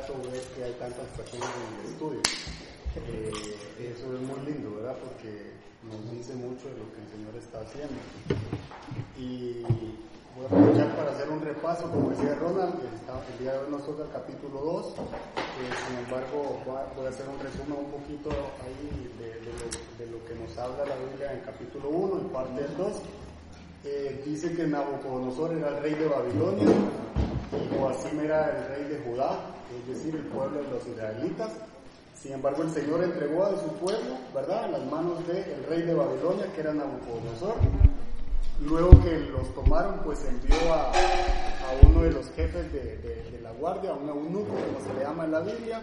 grato 0.00 0.14
ver 0.30 0.42
que 0.56 0.64
hay 0.64 0.72
tantas 0.72 1.06
personas 1.16 1.48
en 1.48 1.80
el 1.80 1.92
estudio. 1.92 2.20
Eh, 2.96 3.92
eso 3.92 4.14
es 4.14 4.20
muy 4.20 4.40
lindo, 4.46 4.76
¿verdad? 4.76 4.96
Porque 4.96 5.52
nos 5.84 6.10
dice 6.10 6.34
mucho 6.34 6.68
de 6.68 6.76
lo 6.78 6.88
que 6.92 7.00
el 7.00 7.08
Señor 7.08 7.34
está 7.36 7.60
haciendo. 7.60 8.00
Y 9.18 9.62
voy 10.36 10.44
a 10.44 10.46
aprovechar 10.46 10.96
para 10.96 11.10
hacer 11.12 11.28
un 11.28 11.40
repaso, 11.40 11.90
como 11.90 12.10
decía 12.10 12.34
Ronald, 12.34 12.74
el 12.80 13.38
día 13.38 13.52
de 13.52 13.58
hoy 13.58 13.70
nos 13.70 13.84
toca 13.84 14.04
el 14.04 14.10
capítulo 14.10 14.60
2, 14.60 14.86
eh, 14.86 14.92
sin 15.86 15.98
embargo 15.98 16.60
voy 16.96 17.06
a 17.06 17.08
hacer 17.08 17.28
un 17.28 17.38
resumen 17.38 17.84
un 17.84 17.90
poquito 17.90 18.30
ahí 18.64 19.10
de, 19.18 20.06
lo, 20.06 20.24
que 20.24 20.34
nos 20.34 20.56
habla 20.56 20.86
la 20.86 20.96
Biblia 20.96 21.32
en 21.32 21.38
el 21.38 21.44
capítulo 21.44 21.88
1, 21.90 22.20
en 22.20 22.28
parte 22.30 22.62
del 22.62 22.76
2. 22.76 22.92
Eh, 23.84 24.22
dice 24.26 24.54
que 24.54 24.66
Nabucodonosor 24.66 25.54
era 25.54 25.68
el 25.68 25.82
rey 25.82 25.94
de 25.94 26.06
Babilonia 26.06 26.68
y 27.52 27.76
Joacim 27.76 28.20
era 28.20 28.50
el 28.50 28.68
rey 28.68 28.84
de 28.84 28.98
Judá, 29.04 29.59
es 29.78 29.88
decir, 29.88 30.14
el 30.14 30.22
pueblo 30.22 30.62
de 30.62 30.70
los 30.70 30.86
israelitas. 30.86 31.50
Sin 32.20 32.32
embargo, 32.32 32.62
el 32.62 32.70
Señor 32.70 33.02
entregó 33.02 33.44
a 33.44 33.50
su 33.58 33.68
pueblo, 33.76 34.16
¿verdad?, 34.34 34.66
en 34.66 34.72
las 34.72 34.90
manos 34.90 35.26
del 35.26 35.64
rey 35.68 35.82
de 35.82 35.94
Babilonia, 35.94 36.52
que 36.52 36.60
era 36.60 36.74
Nabucodonosor. 36.74 37.54
Luego 38.62 38.90
que 39.02 39.18
los 39.20 39.54
tomaron, 39.54 40.00
pues 40.04 40.22
envió 40.26 40.74
a, 40.74 40.92
uno 41.88 42.02
de 42.02 42.10
los 42.10 42.30
jefes 42.32 42.70
de, 42.72 43.40
la 43.42 43.52
guardia, 43.52 43.92
a 43.92 43.94
un 43.94 44.08
eunuco, 44.08 44.52
como 44.52 44.80
se 44.86 44.92
le 44.94 45.00
llama 45.00 45.24
en 45.24 45.32
la 45.32 45.40
Biblia. 45.40 45.82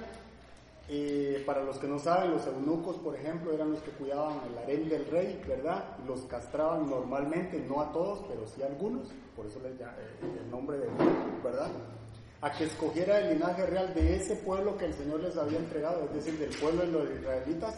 Eh, 0.90 1.44
para 1.46 1.64
los 1.64 1.78
que 1.80 1.88
no 1.88 1.98
saben, 1.98 2.32
los 2.32 2.46
eunucos, 2.46 2.98
por 2.98 3.16
ejemplo, 3.16 3.52
eran 3.52 3.72
los 3.72 3.82
que 3.82 3.92
cuidaban 3.92 4.38
el 4.50 4.58
harén 4.60 4.88
del 4.88 5.06
rey, 5.08 5.42
¿verdad? 5.48 5.84
Los 6.08 6.22
castraban 6.22 6.88
normalmente, 6.88 7.60
no 7.68 7.82
a 7.82 7.92
todos, 7.92 8.24
pero 8.30 8.48
sí 8.48 8.62
a 8.62 8.68
algunos, 8.68 9.08
por 9.36 9.48
eso 9.48 9.60
les 9.64 9.74
eh, 9.74 9.86
el 10.44 10.50
nombre 10.52 10.78
de 10.78 10.86
eunuco, 10.86 11.44
¿verdad? 11.44 11.70
A 12.42 12.52
que 12.52 12.66
escogiera 12.66 13.20
el 13.20 13.34
linaje 13.34 13.66
real 13.66 13.94
de 13.94 14.16
ese 14.16 14.36
pueblo 14.36 14.78
que 14.78 14.86
el 14.86 14.94
Señor 14.94 15.22
les 15.22 15.38
había 15.38 15.58
entregado, 15.58 16.04
es 16.06 16.14
decir, 16.14 16.38
del 16.38 16.56
pueblo 16.60 16.82
de 16.82 16.92
los 16.92 17.20
israelitas, 17.20 17.76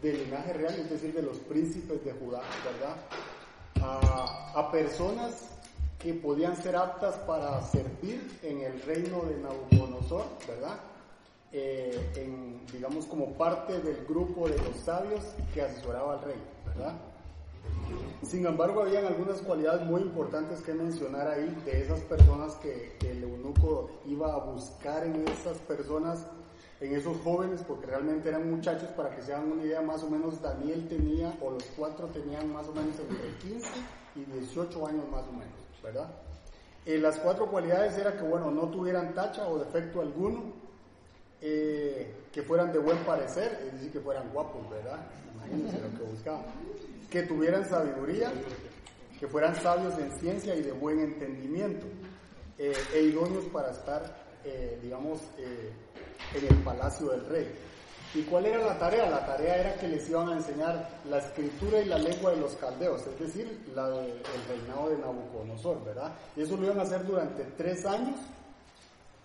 del 0.00 0.24
linaje 0.24 0.52
real, 0.52 0.74
es 0.74 0.90
decir, 0.90 1.12
de 1.12 1.22
los 1.22 1.38
príncipes 1.38 2.04
de 2.04 2.12
Judá, 2.12 2.42
¿verdad? 2.64 2.96
A, 4.54 4.70
personas 4.70 5.50
que 5.98 6.14
podían 6.14 6.56
ser 6.56 6.76
aptas 6.76 7.16
para 7.18 7.60
servir 7.62 8.38
en 8.42 8.60
el 8.60 8.80
reino 8.82 9.22
de 9.22 9.36
Nabucodonosor, 9.38 10.26
¿verdad? 10.46 10.78
Eh, 11.50 12.60
digamos, 12.72 13.06
como 13.06 13.32
parte 13.32 13.80
del 13.80 14.04
grupo 14.06 14.48
de 14.48 14.58
los 14.58 14.76
sabios 14.84 15.24
que 15.54 15.62
asesoraba 15.62 16.14
al 16.14 16.22
rey, 16.22 16.42
¿verdad? 16.66 16.94
Sin 18.22 18.44
embargo, 18.46 18.82
habían 18.82 19.06
algunas 19.06 19.40
cualidades 19.40 19.86
muy 19.86 20.02
importantes 20.02 20.60
que 20.60 20.74
mencionar 20.74 21.28
ahí 21.28 21.56
de 21.64 21.82
esas 21.82 22.00
personas 22.00 22.54
que, 22.56 22.96
el 23.00 23.22
eunuco 23.22 23.90
iba 24.06 24.34
a 24.34 24.38
buscar 24.38 25.06
en 25.06 25.26
esas 25.28 25.58
personas, 25.58 26.26
en 26.80 26.94
esos 26.94 27.16
jóvenes, 27.22 27.62
porque 27.66 27.86
realmente 27.86 28.28
eran 28.28 28.50
muchachos, 28.50 28.88
para 28.90 29.14
que 29.14 29.22
se 29.22 29.32
hagan 29.32 29.52
una 29.52 29.64
idea, 29.64 29.80
más 29.80 30.02
o 30.02 30.10
menos 30.10 30.42
Daniel 30.42 30.86
tenía, 30.88 31.36
o 31.40 31.50
los 31.50 31.64
cuatro 31.76 32.06
tenían 32.08 32.52
más 32.52 32.68
o 32.68 32.72
menos 32.72 32.98
entre 32.98 33.50
15 33.50 33.66
y 34.16 34.24
18 34.24 34.86
años 34.86 35.08
más 35.10 35.24
o 35.26 35.32
menos, 35.32 35.54
¿verdad? 35.82 36.08
Eh, 36.84 36.98
las 36.98 37.18
cuatro 37.18 37.46
cualidades 37.50 37.96
era 37.98 38.16
que, 38.16 38.22
bueno, 38.22 38.50
no 38.50 38.68
tuvieran 38.68 39.14
tacha 39.14 39.48
o 39.48 39.58
defecto 39.58 40.00
alguno, 40.00 40.52
eh, 41.40 42.14
que 42.32 42.42
fueran 42.42 42.72
de 42.72 42.78
buen 42.78 42.98
parecer, 42.98 43.60
es 43.66 43.72
decir, 43.74 43.92
que 43.92 44.00
fueran 44.00 44.30
guapos, 44.32 44.68
¿verdad? 44.70 44.98
Imagínense 45.34 45.78
lo 45.80 45.98
que 45.98 46.04
buscaban 46.04 46.44
que 47.10 47.22
tuvieran 47.22 47.68
sabiduría, 47.68 48.30
que 49.18 49.26
fueran 49.26 49.54
sabios 49.54 49.98
en 49.98 50.12
ciencia 50.18 50.54
y 50.54 50.62
de 50.62 50.72
buen 50.72 51.00
entendimiento, 51.00 51.86
eh, 52.58 52.74
e 52.94 53.02
idóneos 53.02 53.44
para 53.46 53.70
estar, 53.70 54.02
eh, 54.44 54.78
digamos, 54.82 55.20
eh, 55.38 55.72
en 56.34 56.46
el 56.46 56.62
palacio 56.62 57.10
del 57.10 57.26
rey. 57.26 57.48
¿Y 58.14 58.22
cuál 58.22 58.46
era 58.46 58.58
la 58.64 58.78
tarea? 58.78 59.08
La 59.08 59.24
tarea 59.24 59.56
era 59.56 59.74
que 59.76 59.86
les 59.86 60.08
iban 60.08 60.28
a 60.30 60.36
enseñar 60.36 60.88
la 61.08 61.18
escritura 61.18 61.80
y 61.80 61.84
la 61.86 61.98
lengua 61.98 62.30
de 62.30 62.38
los 62.38 62.54
caldeos, 62.56 63.06
es 63.06 63.18
decir, 63.18 63.60
la 63.74 63.88
del 63.88 64.22
reinado 64.48 64.88
de 64.88 64.98
Nabucodonosor, 64.98 65.84
¿verdad? 65.84 66.14
Y 66.34 66.42
eso 66.42 66.56
lo 66.56 66.66
iban 66.66 66.80
a 66.80 66.82
hacer 66.82 67.06
durante 67.06 67.44
tres 67.56 67.84
años 67.84 68.16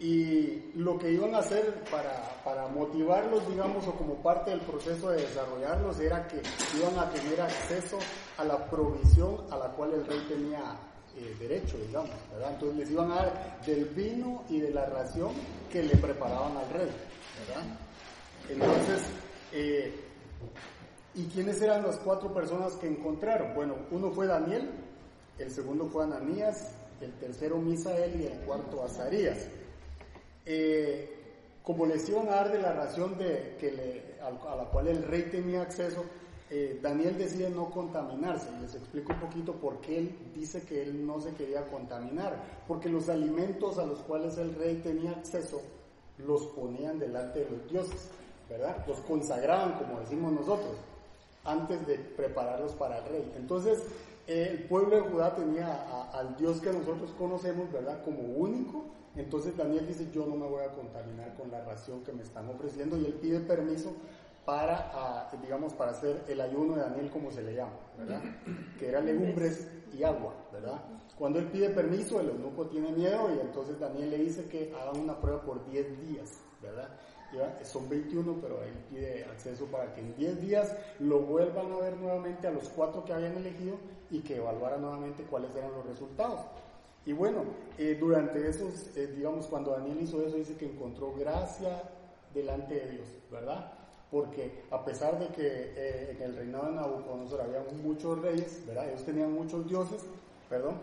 y 0.03 0.73
lo 0.75 0.99
que 0.99 1.09
iban 1.13 1.33
a 1.33 1.37
hacer 1.37 1.81
para, 1.89 2.67
motivarlos, 2.67 3.47
digamos, 3.47 3.87
o 3.87 3.93
como 3.93 4.15
parte 4.15 4.51
del 4.51 4.59
proceso 4.59 5.11
de 5.11 5.21
desarrollarlos, 5.21 5.97
era 5.97 6.27
que 6.27 6.41
iban 6.77 6.99
a 6.99 7.09
tener 7.09 7.39
acceso 7.39 7.97
a 8.37 8.43
la 8.43 8.69
provisión 8.69 9.37
a 9.49 9.57
la 9.57 9.67
cual 9.69 9.93
el 9.93 10.05
rey 10.05 10.19
tenía 10.27 10.75
eh, 11.15 11.33
derecho, 11.39 11.77
digamos, 11.77 12.11
¿verdad? 12.33 12.51
Entonces 12.51 12.77
les 12.79 12.91
iban 12.91 13.11
a 13.13 13.15
dar 13.15 13.61
del 13.65 13.85
vino 13.85 14.43
y 14.49 14.59
de 14.59 14.71
la 14.71 14.87
ración 14.87 15.31
que 15.71 15.81
le 15.81 15.95
preparaban 15.95 16.57
al 16.57 16.69
rey, 16.69 16.89
¿verdad? 17.47 17.63
Entonces, 18.49 19.03
eh, 19.53 19.93
¿y 21.15 21.27
quiénes 21.27 21.61
eran 21.61 21.81
las 21.81 21.97
cuatro 21.99 22.33
personas 22.33 22.73
que 22.73 22.87
encontraron? 22.87 23.55
Bueno, 23.55 23.75
uno 23.89 24.11
fue 24.11 24.27
Daniel, 24.27 24.69
el 25.39 25.49
segundo 25.49 25.85
fue 25.85 26.03
Ananías, 26.03 26.75
el 26.99 27.13
tercero 27.13 27.57
Misael 27.57 28.19
y 28.19 28.25
el 28.25 28.39
cuarto 28.39 28.83
Azarías. 28.83 29.47
Eh, 30.45 31.09
como 31.63 31.85
les 31.85 32.07
iban 32.09 32.27
a 32.27 32.31
dar 32.31 32.51
de 32.51 32.59
la 32.59 32.73
ración 32.73 33.17
de, 33.17 33.55
que 33.59 34.17
a, 34.21 34.55
la 34.55 34.65
cual 34.65 34.87
el 34.87 35.03
rey 35.03 35.29
tenía 35.31 35.61
acceso, 35.61 36.03
eh, 36.49 36.79
Daniel 36.81 37.17
decide 37.17 37.49
no 37.49 37.69
contaminarse. 37.69 38.49
Les 38.61 38.75
explico 38.75 39.13
un 39.13 39.19
poquito 39.19 39.53
por 39.53 39.79
qué 39.79 39.97
él 39.97 40.17
dice 40.35 40.61
que 40.63 40.83
él 40.83 41.05
no 41.05 41.21
se 41.21 41.33
quería 41.33 41.67
contaminar. 41.67 42.63
Porque 42.67 42.89
los 42.89 43.09
alimentos 43.09 43.77
a 43.77 43.85
los 43.85 43.99
cuales 43.99 44.37
el 44.37 44.53
rey 44.55 44.81
tenía 44.83 45.11
acceso 45.11 45.61
los 46.19 46.45
ponían 46.47 46.99
delante 46.99 47.39
de 47.39 47.49
los 47.49 47.69
dioses, 47.69 48.09
¿verdad? 48.49 48.85
Los 48.87 48.99
consagraban, 49.01 49.73
como 49.73 49.99
decimos 49.99 50.31
nosotros, 50.31 50.77
antes 51.43 51.85
de 51.87 51.97
prepararlos 51.97 52.73
para 52.73 52.99
el 52.99 53.05
rey. 53.05 53.33
Entonces, 53.35 53.83
el 54.27 54.63
pueblo 54.65 54.95
de 54.95 55.01
Judá 55.01 55.35
tenía 55.35 56.09
al 56.11 56.35
Dios 56.37 56.61
que 56.61 56.71
nosotros 56.71 57.11
conocemos, 57.17 57.71
¿verdad? 57.71 58.03
Como 58.03 58.21
único 58.21 58.85
entonces 59.15 59.55
Daniel 59.55 59.87
dice, 59.87 60.09
yo 60.11 60.25
no 60.25 60.35
me 60.35 60.47
voy 60.47 60.63
a 60.63 60.71
contaminar 60.71 61.35
con 61.35 61.51
la 61.51 61.63
ración 61.63 62.03
que 62.03 62.11
me 62.11 62.23
están 62.23 62.49
ofreciendo 62.49 62.97
y 62.97 63.05
él 63.05 63.13
pide 63.13 63.39
permiso 63.39 63.93
para, 64.45 64.91
ah, 64.93 65.31
digamos, 65.41 65.73
para 65.73 65.91
hacer 65.91 66.23
el 66.27 66.41
ayuno 66.41 66.75
de 66.75 66.81
Daniel 66.81 67.09
como 67.09 67.31
se 67.31 67.43
le 67.43 67.55
llama, 67.55 67.77
¿verdad? 67.97 68.21
Que 68.79 68.89
era 68.89 68.99
legumbres 68.99 69.67
y 69.93 70.03
agua, 70.03 70.33
¿verdad? 70.51 70.81
Cuando 71.17 71.39
él 71.39 71.45
pide 71.45 71.69
permiso, 71.69 72.19
el 72.19 72.29
eunuco 72.29 72.67
tiene 72.67 72.91
miedo 72.91 73.29
y 73.35 73.39
entonces 73.39 73.79
Daniel 73.79 74.09
le 74.09 74.17
dice 74.17 74.45
que 74.49 74.73
hagan 74.75 74.99
una 74.99 75.19
prueba 75.19 75.41
por 75.41 75.63
10 75.69 76.01
días, 76.07 76.41
¿verdad? 76.61 76.89
son 77.63 77.89
21, 77.89 78.37
pero 78.41 78.61
él 78.63 78.73
pide 78.89 79.25
acceso 79.25 79.65
para 79.65 79.93
que 79.93 80.01
en 80.01 80.15
10 80.15 80.41
días 80.41 80.75
lo 80.99 81.21
vuelvan 81.21 81.71
a 81.71 81.77
ver 81.77 81.97
nuevamente 81.97 82.47
a 82.47 82.51
los 82.51 82.69
cuatro 82.69 83.03
que 83.03 83.13
habían 83.13 83.35
elegido 83.35 83.77
y 84.11 84.19
que 84.19 84.37
evaluaran 84.37 84.81
nuevamente 84.81 85.23
cuáles 85.23 85.55
eran 85.55 85.71
los 85.71 85.85
resultados. 85.85 86.41
Y 87.05 87.11
bueno, 87.11 87.43
eh, 87.77 87.97
durante 87.99 88.47
esos, 88.47 88.95
eh, 88.95 89.07
digamos, 89.07 89.47
cuando 89.47 89.71
Daniel 89.71 90.01
hizo 90.01 90.25
eso, 90.25 90.37
dice 90.37 90.55
que 90.55 90.65
encontró 90.65 91.13
gracia 91.13 91.83
delante 92.33 92.75
de 92.75 92.91
Dios, 92.91 93.07
¿verdad? 93.29 93.73
Porque 94.09 94.63
a 94.71 94.85
pesar 94.85 95.19
de 95.19 95.27
que 95.27 95.43
eh, 95.45 96.11
en 96.11 96.21
el 96.21 96.35
reinado 96.35 96.67
de 96.67 96.75
Nabucodonosor 96.75 97.41
había 97.41 97.61
muchos 97.83 98.21
reyes, 98.21 98.65
¿verdad? 98.65 98.89
Ellos 98.89 99.03
tenían 99.03 99.33
muchos 99.33 99.67
dioses, 99.67 100.05
perdón, 100.49 100.75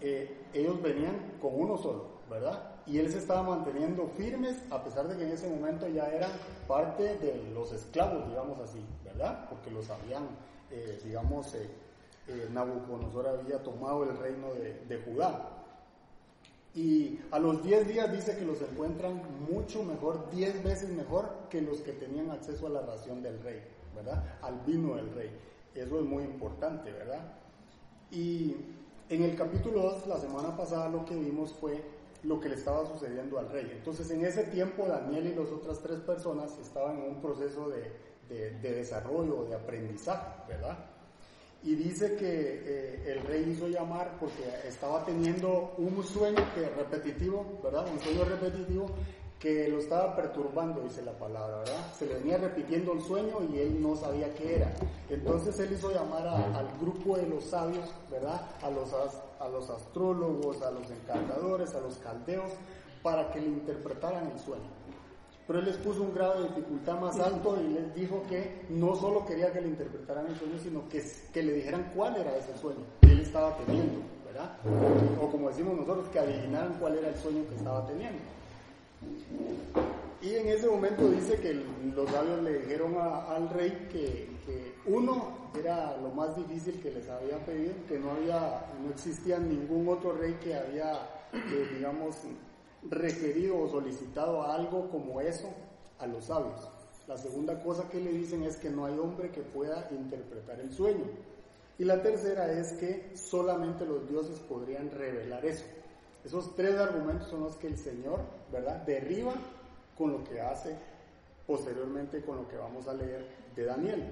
ellos 0.00 0.80
venían 0.82 1.32
con 1.40 1.58
uno 1.58 1.76
solo, 1.76 2.04
¿verdad? 2.30 2.62
Y 2.86 2.98
él 2.98 3.10
se 3.10 3.18
estaba 3.18 3.42
manteniendo 3.42 4.06
firmes 4.16 4.56
a 4.70 4.82
pesar 4.82 5.08
de 5.08 5.16
que 5.16 5.24
en 5.24 5.32
ese 5.32 5.48
momento 5.48 5.88
ya 5.88 6.06
eran 6.08 6.30
parte 6.68 7.16
de 7.16 7.50
los 7.52 7.72
esclavos, 7.72 8.28
digamos 8.28 8.60
así, 8.60 8.84
¿verdad? 9.04 9.48
Porque 9.48 9.70
los 9.70 9.88
habían, 9.90 10.28
digamos, 11.02 11.56
Nabucodonosor 12.52 13.26
había 13.26 13.62
tomado 13.62 14.04
el 14.04 14.16
reino 14.18 14.48
de 14.88 14.98
Judá. 14.98 15.55
Y 16.76 17.18
a 17.30 17.38
los 17.38 17.64
10 17.64 17.88
días 17.88 18.12
dice 18.12 18.36
que 18.36 18.44
los 18.44 18.60
encuentran 18.60 19.22
mucho 19.50 19.82
mejor, 19.82 20.28
10 20.30 20.62
veces 20.62 20.90
mejor 20.90 21.30
que 21.48 21.62
los 21.62 21.80
que 21.80 21.92
tenían 21.92 22.30
acceso 22.30 22.66
a 22.66 22.70
la 22.70 22.82
ración 22.82 23.22
del 23.22 23.42
rey, 23.42 23.62
¿verdad? 23.94 24.22
Al 24.42 24.60
vino 24.66 24.94
del 24.96 25.10
rey. 25.14 25.30
Eso 25.74 25.98
es 25.98 26.04
muy 26.04 26.22
importante, 26.24 26.92
¿verdad? 26.92 27.32
Y 28.10 28.56
en 29.08 29.22
el 29.22 29.34
capítulo 29.36 29.84
2, 29.84 30.06
la 30.06 30.18
semana 30.18 30.54
pasada, 30.54 30.90
lo 30.90 31.06
que 31.06 31.16
vimos 31.16 31.54
fue 31.54 31.82
lo 32.24 32.38
que 32.40 32.50
le 32.50 32.56
estaba 32.56 32.84
sucediendo 32.84 33.38
al 33.38 33.48
rey. 33.48 33.70
Entonces, 33.72 34.10
en 34.10 34.26
ese 34.26 34.44
tiempo, 34.44 34.84
Daniel 34.86 35.28
y 35.28 35.34
las 35.34 35.48
otras 35.48 35.80
tres 35.80 36.00
personas 36.00 36.58
estaban 36.58 36.98
en 36.98 37.08
un 37.08 37.22
proceso 37.22 37.70
de, 37.70 37.90
de, 38.28 38.50
de 38.50 38.72
desarrollo, 38.74 39.44
de 39.44 39.54
aprendizaje, 39.54 40.28
¿verdad? 40.46 40.76
Y 41.66 41.74
dice 41.74 42.14
que 42.14 43.02
el 43.06 43.20
rey 43.22 43.50
hizo 43.50 43.66
llamar 43.66 44.16
porque 44.20 44.44
estaba 44.68 45.04
teniendo 45.04 45.74
un 45.78 46.00
sueño 46.04 46.38
que 46.54 46.68
repetitivo, 46.68 47.58
¿verdad? 47.62 47.86
Un 47.92 47.98
sueño 47.98 48.24
repetitivo 48.24 48.86
que 49.40 49.66
lo 49.68 49.80
estaba 49.80 50.14
perturbando, 50.14 50.80
dice 50.82 51.02
la 51.02 51.18
palabra, 51.18 51.58
¿verdad? 51.58 51.92
Se 51.98 52.06
le 52.06 52.14
venía 52.14 52.38
repitiendo 52.38 52.92
el 52.92 53.02
sueño 53.02 53.38
y 53.52 53.58
él 53.58 53.82
no 53.82 53.96
sabía 53.96 54.32
qué 54.34 54.56
era. 54.56 54.72
Entonces 55.10 55.58
él 55.58 55.72
hizo 55.72 55.90
llamar 55.90 56.28
al 56.28 56.68
grupo 56.80 57.16
de 57.16 57.26
los 57.26 57.44
sabios, 57.44 57.92
¿verdad? 58.12 58.48
A 58.62 58.70
los, 58.70 58.94
a 58.94 59.48
los 59.48 59.68
astrólogos, 59.68 60.62
a 60.62 60.70
los 60.70 60.88
encantadores, 60.88 61.74
a 61.74 61.80
los 61.80 61.96
caldeos, 61.96 62.52
para 63.02 63.32
que 63.32 63.40
le 63.40 63.48
interpretaran 63.48 64.30
el 64.30 64.38
sueño. 64.38 64.75
Pero 65.46 65.60
él 65.60 65.66
les 65.66 65.76
puso 65.76 66.02
un 66.02 66.12
grado 66.12 66.42
de 66.42 66.48
dificultad 66.48 67.00
más 67.00 67.18
alto 67.20 67.56
y 67.60 67.72
les 67.72 67.94
dijo 67.94 68.22
que 68.28 68.66
no 68.68 68.96
solo 68.96 69.24
quería 69.24 69.52
que 69.52 69.60
le 69.60 69.68
interpretaran 69.68 70.26
el 70.26 70.36
sueño, 70.36 70.58
sino 70.60 70.88
que, 70.88 71.04
que 71.32 71.42
le 71.42 71.52
dijeran 71.52 71.92
cuál 71.94 72.16
era 72.16 72.36
ese 72.36 72.56
sueño 72.58 72.84
que 73.00 73.12
él 73.12 73.20
estaba 73.20 73.56
teniendo, 73.58 74.00
¿verdad? 74.24 74.56
O 75.22 75.30
como 75.30 75.48
decimos 75.48 75.76
nosotros, 75.76 76.08
que 76.08 76.18
adivinaran 76.18 76.74
cuál 76.80 76.98
era 76.98 77.08
el 77.08 77.16
sueño 77.16 77.48
que 77.48 77.54
estaba 77.54 77.86
teniendo. 77.86 78.18
Y 80.22 80.34
en 80.34 80.48
ese 80.48 80.66
momento 80.68 81.08
dice 81.10 81.38
que 81.38 81.62
los 81.94 82.10
sabios 82.10 82.42
le 82.42 82.58
dijeron 82.60 82.96
al 82.98 83.48
rey 83.50 83.86
que, 83.92 84.28
que, 84.44 84.74
uno 84.86 85.50
era 85.56 85.96
lo 85.98 86.10
más 86.10 86.36
difícil 86.36 86.80
que 86.80 86.90
les 86.90 87.08
había 87.08 87.38
pedido, 87.44 87.74
que 87.88 87.98
no 87.98 88.12
había, 88.12 88.66
no 88.82 88.90
existía 88.90 89.38
ningún 89.38 89.88
otro 89.88 90.12
rey 90.12 90.34
que 90.42 90.54
había, 90.54 90.92
eh, 91.32 91.68
digamos, 91.74 92.16
requerido 92.90 93.58
o 93.58 93.68
solicitado 93.68 94.42
algo 94.42 94.88
como 94.90 95.20
eso 95.20 95.48
a 95.98 96.06
los 96.06 96.26
sabios. 96.26 96.68
La 97.06 97.16
segunda 97.16 97.62
cosa 97.62 97.88
que 97.88 98.00
le 98.00 98.12
dicen 98.12 98.42
es 98.42 98.56
que 98.56 98.70
no 98.70 98.86
hay 98.86 98.98
hombre 98.98 99.30
que 99.30 99.42
pueda 99.42 99.88
interpretar 99.90 100.58
el 100.60 100.72
sueño. 100.72 101.04
Y 101.78 101.84
la 101.84 102.02
tercera 102.02 102.50
es 102.50 102.72
que 102.72 103.12
solamente 103.14 103.84
los 103.84 104.08
dioses 104.08 104.38
podrían 104.40 104.90
revelar 104.90 105.44
eso. 105.44 105.64
Esos 106.24 106.54
tres 106.56 106.76
argumentos 106.76 107.28
son 107.28 107.44
los 107.44 107.56
que 107.56 107.68
el 107.68 107.78
Señor, 107.78 108.20
¿verdad?, 108.50 108.82
derriba 108.86 109.34
con 109.96 110.12
lo 110.12 110.24
que 110.24 110.40
hace 110.40 110.76
posteriormente 111.46 112.22
con 112.22 112.36
lo 112.36 112.48
que 112.48 112.56
vamos 112.56 112.88
a 112.88 112.94
leer 112.94 113.24
de 113.54 113.64
Daniel. 113.64 114.04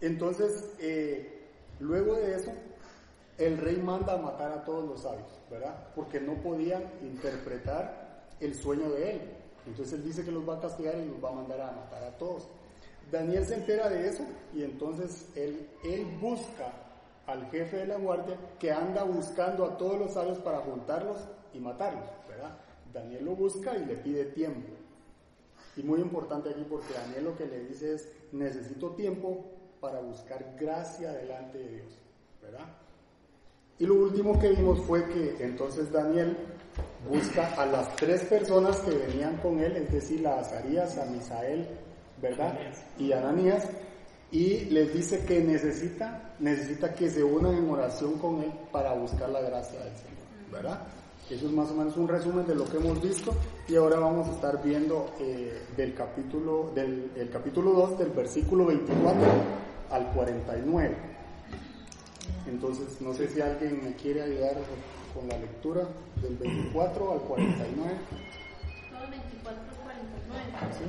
Entonces, 0.00 0.72
eh, 0.78 1.40
luego 1.80 2.14
de 2.14 2.36
eso, 2.36 2.52
el 3.38 3.58
rey 3.58 3.76
manda 3.76 4.14
a 4.14 4.18
matar 4.18 4.52
a 4.52 4.64
todos 4.64 4.88
los 4.88 5.02
sabios, 5.02 5.28
¿verdad? 5.50 5.74
Porque 5.94 6.20
no 6.20 6.34
podían 6.34 6.84
interpretar 7.02 7.99
el 8.40 8.54
sueño 8.54 8.90
de 8.90 9.12
él. 9.12 9.20
Entonces 9.66 9.94
él 9.94 10.04
dice 10.04 10.24
que 10.24 10.32
los 10.32 10.48
va 10.48 10.56
a 10.56 10.60
castigar 10.60 10.96
y 10.96 11.06
los 11.06 11.22
va 11.22 11.30
a 11.30 11.34
mandar 11.34 11.60
a 11.60 11.72
matar 11.72 12.02
a 12.04 12.16
todos. 12.18 12.48
Daniel 13.10 13.44
se 13.44 13.54
entera 13.54 13.88
de 13.88 14.08
eso 14.08 14.24
y 14.54 14.62
entonces 14.62 15.28
él, 15.34 15.68
él 15.84 16.06
busca 16.20 16.72
al 17.26 17.46
jefe 17.50 17.78
de 17.78 17.86
la 17.86 17.96
guardia 17.96 18.36
que 18.58 18.72
anda 18.72 19.04
buscando 19.04 19.64
a 19.64 19.76
todos 19.76 19.98
los 19.98 20.12
sabios 20.12 20.38
para 20.38 20.58
juntarlos 20.58 21.18
y 21.52 21.58
matarlos, 21.58 22.08
¿verdad? 22.28 22.56
Daniel 22.92 23.24
lo 23.24 23.36
busca 23.36 23.76
y 23.76 23.84
le 23.84 23.96
pide 23.96 24.24
tiempo. 24.26 24.72
Y 25.76 25.82
muy 25.82 26.00
importante 26.00 26.50
aquí 26.50 26.64
porque 26.68 26.92
Daniel 26.92 27.24
lo 27.24 27.36
que 27.36 27.46
le 27.46 27.64
dice 27.64 27.94
es, 27.94 28.08
necesito 28.32 28.90
tiempo 28.92 29.44
para 29.80 30.00
buscar 30.00 30.56
gracia 30.58 31.12
delante 31.12 31.58
de 31.58 31.68
Dios, 31.68 31.98
¿verdad? 32.42 32.66
Y 33.80 33.86
lo 33.86 33.94
último 33.94 34.38
que 34.38 34.50
vimos 34.50 34.78
fue 34.80 35.02
que 35.06 35.42
entonces 35.42 35.90
Daniel 35.90 36.36
busca 37.10 37.54
a 37.54 37.64
las 37.64 37.96
tres 37.96 38.22
personas 38.24 38.78
que 38.80 38.90
venían 38.90 39.38
con 39.38 39.58
él, 39.58 39.74
es 39.74 39.90
decir, 39.90 40.26
a 40.26 40.38
Azarías, 40.38 40.98
a 40.98 41.06
Misael, 41.06 41.66
¿verdad? 42.20 42.58
Y 42.98 43.10
a 43.12 43.20
Ananías, 43.20 43.66
y 44.30 44.66
les 44.66 44.92
dice 44.92 45.24
que 45.24 45.40
necesita, 45.40 46.34
necesita 46.40 46.94
que 46.94 47.08
se 47.08 47.24
unan 47.24 47.54
en 47.54 47.70
oración 47.70 48.18
con 48.18 48.42
él 48.42 48.52
para 48.70 48.92
buscar 48.92 49.30
la 49.30 49.40
gracia 49.40 49.80
del 49.80 49.96
Señor, 49.96 50.52
¿verdad? 50.52 50.82
Eso 51.30 51.46
es 51.46 51.52
más 51.52 51.70
o 51.70 51.74
menos 51.74 51.96
un 51.96 52.06
resumen 52.06 52.46
de 52.46 52.56
lo 52.56 52.66
que 52.66 52.76
hemos 52.76 53.00
visto 53.00 53.32
y 53.66 53.76
ahora 53.76 53.98
vamos 53.98 54.28
a 54.28 54.32
estar 54.32 54.62
viendo 54.62 55.10
eh, 55.20 55.62
del 55.74 55.94
capítulo 55.94 56.72
del 56.74 57.30
capítulo 57.32 57.70
2 57.72 57.98
del 57.98 58.10
versículo 58.10 58.66
24 58.66 59.22
al 59.90 60.12
49. 60.12 61.09
Entonces, 62.46 63.00
no 63.00 63.14
sé 63.14 63.28
si 63.28 63.40
alguien 63.40 63.84
me 63.84 63.94
quiere 63.94 64.22
ayudar 64.22 64.54
con 65.14 65.28
la 65.28 65.38
lectura 65.38 65.82
del 66.22 66.36
24 66.36 67.12
al 67.12 67.20
49. 67.20 67.94
Todo 68.90 69.10
24 69.10 69.62
al 69.62 69.76
49. 69.84 70.42
¿Sí? 70.78 70.84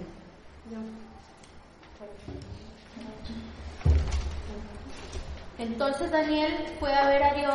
Entonces 5.57 6.11
Daniel 6.11 6.53
fue 6.79 6.91
a 6.93 7.07
ver 7.07 7.23
a 7.23 7.33
Dios 7.35 7.53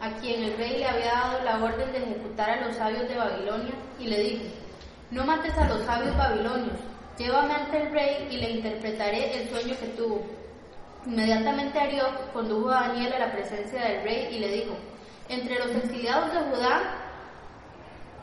a 0.00 0.10
quien 0.20 0.42
el 0.42 0.56
rey 0.56 0.78
le 0.78 0.86
había 0.86 1.12
dado 1.12 1.44
la 1.44 1.62
orden 1.62 1.92
de 1.92 1.98
ejecutar 1.98 2.50
a 2.50 2.66
los 2.66 2.76
sabios 2.76 3.08
de 3.08 3.16
Babilonia, 3.16 3.74
y 3.98 4.06
le 4.06 4.22
dijo, 4.22 4.44
no 5.10 5.24
mates 5.24 5.56
a 5.56 5.68
los 5.68 5.82
sabios 5.82 6.16
babilonios, 6.16 6.76
llévame 7.16 7.54
ante 7.54 7.82
el 7.82 7.92
rey 7.92 8.28
y 8.30 8.36
le 8.38 8.50
interpretaré 8.50 9.40
el 9.40 9.48
sueño 9.48 9.74
que 9.78 9.86
tuvo. 9.96 10.22
Inmediatamente 11.06 11.78
Arioc 11.78 12.32
condujo 12.32 12.70
a 12.70 12.88
Daniel 12.88 13.12
a 13.12 13.18
la 13.18 13.32
presencia 13.32 13.80
del 13.82 14.02
rey 14.02 14.28
y 14.30 14.38
le 14.38 14.48
dijo, 14.48 14.74
entre 15.28 15.58
los 15.58 15.70
exiliados 15.70 16.32
de 16.32 16.40
Judá 16.40 16.82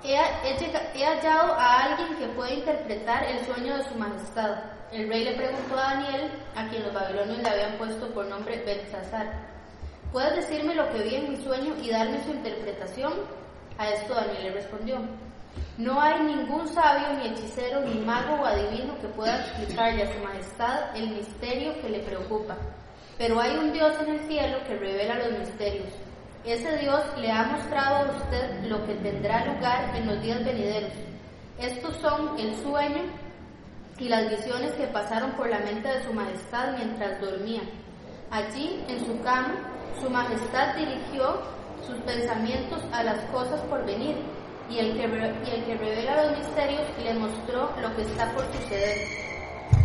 he, 0.03 0.15
he 0.15 1.05
hallado 1.05 1.53
a 1.53 1.83
alguien 1.83 2.17
que 2.17 2.27
puede 2.29 2.55
interpretar 2.55 3.23
el 3.23 3.45
sueño 3.45 3.77
de 3.77 3.83
su 3.83 3.95
majestad. 3.95 4.63
El 4.91 5.07
rey 5.07 5.23
le 5.23 5.33
preguntó 5.33 5.77
a 5.77 5.93
Daniel, 5.93 6.31
a 6.55 6.67
quien 6.67 6.83
los 6.83 6.93
babilonios 6.93 7.37
le 7.37 7.49
habían 7.49 7.77
puesto 7.77 8.11
por 8.13 8.25
nombre 8.25 8.63
Belsasar, 8.65 9.51
¿Puedes 10.11 10.35
decirme 10.35 10.75
lo 10.75 10.91
que 10.91 11.03
vi 11.03 11.15
en 11.15 11.29
mi 11.29 11.37
sueño 11.37 11.73
y 11.81 11.89
darme 11.89 12.21
su 12.25 12.31
interpretación? 12.31 13.13
A 13.77 13.89
esto 13.91 14.13
Daniel 14.13 14.43
le 14.43 14.51
respondió, 14.51 14.97
no 15.77 15.99
hay 15.99 16.21
ningún 16.23 16.67
sabio, 16.67 17.17
ni 17.17 17.29
hechicero, 17.29 17.81
ni 17.81 17.95
mago 18.01 18.35
o 18.35 18.45
adivino 18.45 18.99
que 18.99 19.07
pueda 19.07 19.39
explicarle 19.39 20.03
a 20.03 20.13
su 20.13 20.19
majestad 20.23 20.95
el 20.95 21.09
misterio 21.09 21.81
que 21.81 21.89
le 21.89 21.99
preocupa. 21.99 22.55
Pero 23.17 23.39
hay 23.39 23.57
un 23.57 23.71
Dios 23.71 23.93
en 24.01 24.15
el 24.15 24.19
cielo 24.27 24.59
que 24.67 24.77
revela 24.77 25.27
los 25.27 25.39
misterios. 25.39 25.87
Ese 26.45 26.77
Dios 26.77 27.01
le 27.17 27.31
ha 27.31 27.43
mostrado 27.43 27.95
a 27.95 28.15
usted 28.15 28.63
lo 28.65 28.85
que 28.85 28.95
tendrá 28.95 29.45
lugar 29.45 29.95
en 29.95 30.07
los 30.07 30.21
días 30.21 30.43
venideros. 30.43 30.91
Estos 31.59 31.95
son 31.97 32.37
el 32.39 32.55
sueño 32.57 33.03
y 33.97 34.09
las 34.09 34.29
visiones 34.29 34.71
que 34.73 34.87
pasaron 34.87 35.31
por 35.31 35.49
la 35.49 35.59
mente 35.59 35.87
de 35.87 36.03
su 36.03 36.13
majestad 36.13 36.75
mientras 36.77 37.21
dormía. 37.21 37.61
Allí, 38.31 38.83
en 38.87 39.05
su 39.05 39.21
cama, 39.21 39.55
su 40.01 40.09
majestad 40.09 40.75
dirigió 40.75 41.41
sus 41.85 41.97
pensamientos 42.01 42.81
a 42.91 43.03
las 43.03 43.19
cosas 43.25 43.59
por 43.61 43.85
venir 43.85 44.15
y 44.71 44.79
el 44.79 44.93
que, 44.93 45.01
y 45.01 45.53
el 45.53 45.65
que 45.65 45.77
revela 45.77 46.23
los 46.23 46.37
misterios 46.37 46.81
le 47.03 47.13
mostró 47.15 47.69
lo 47.81 47.95
que 47.95 48.03
está 48.03 48.31
por 48.31 48.45
suceder. 48.53 48.97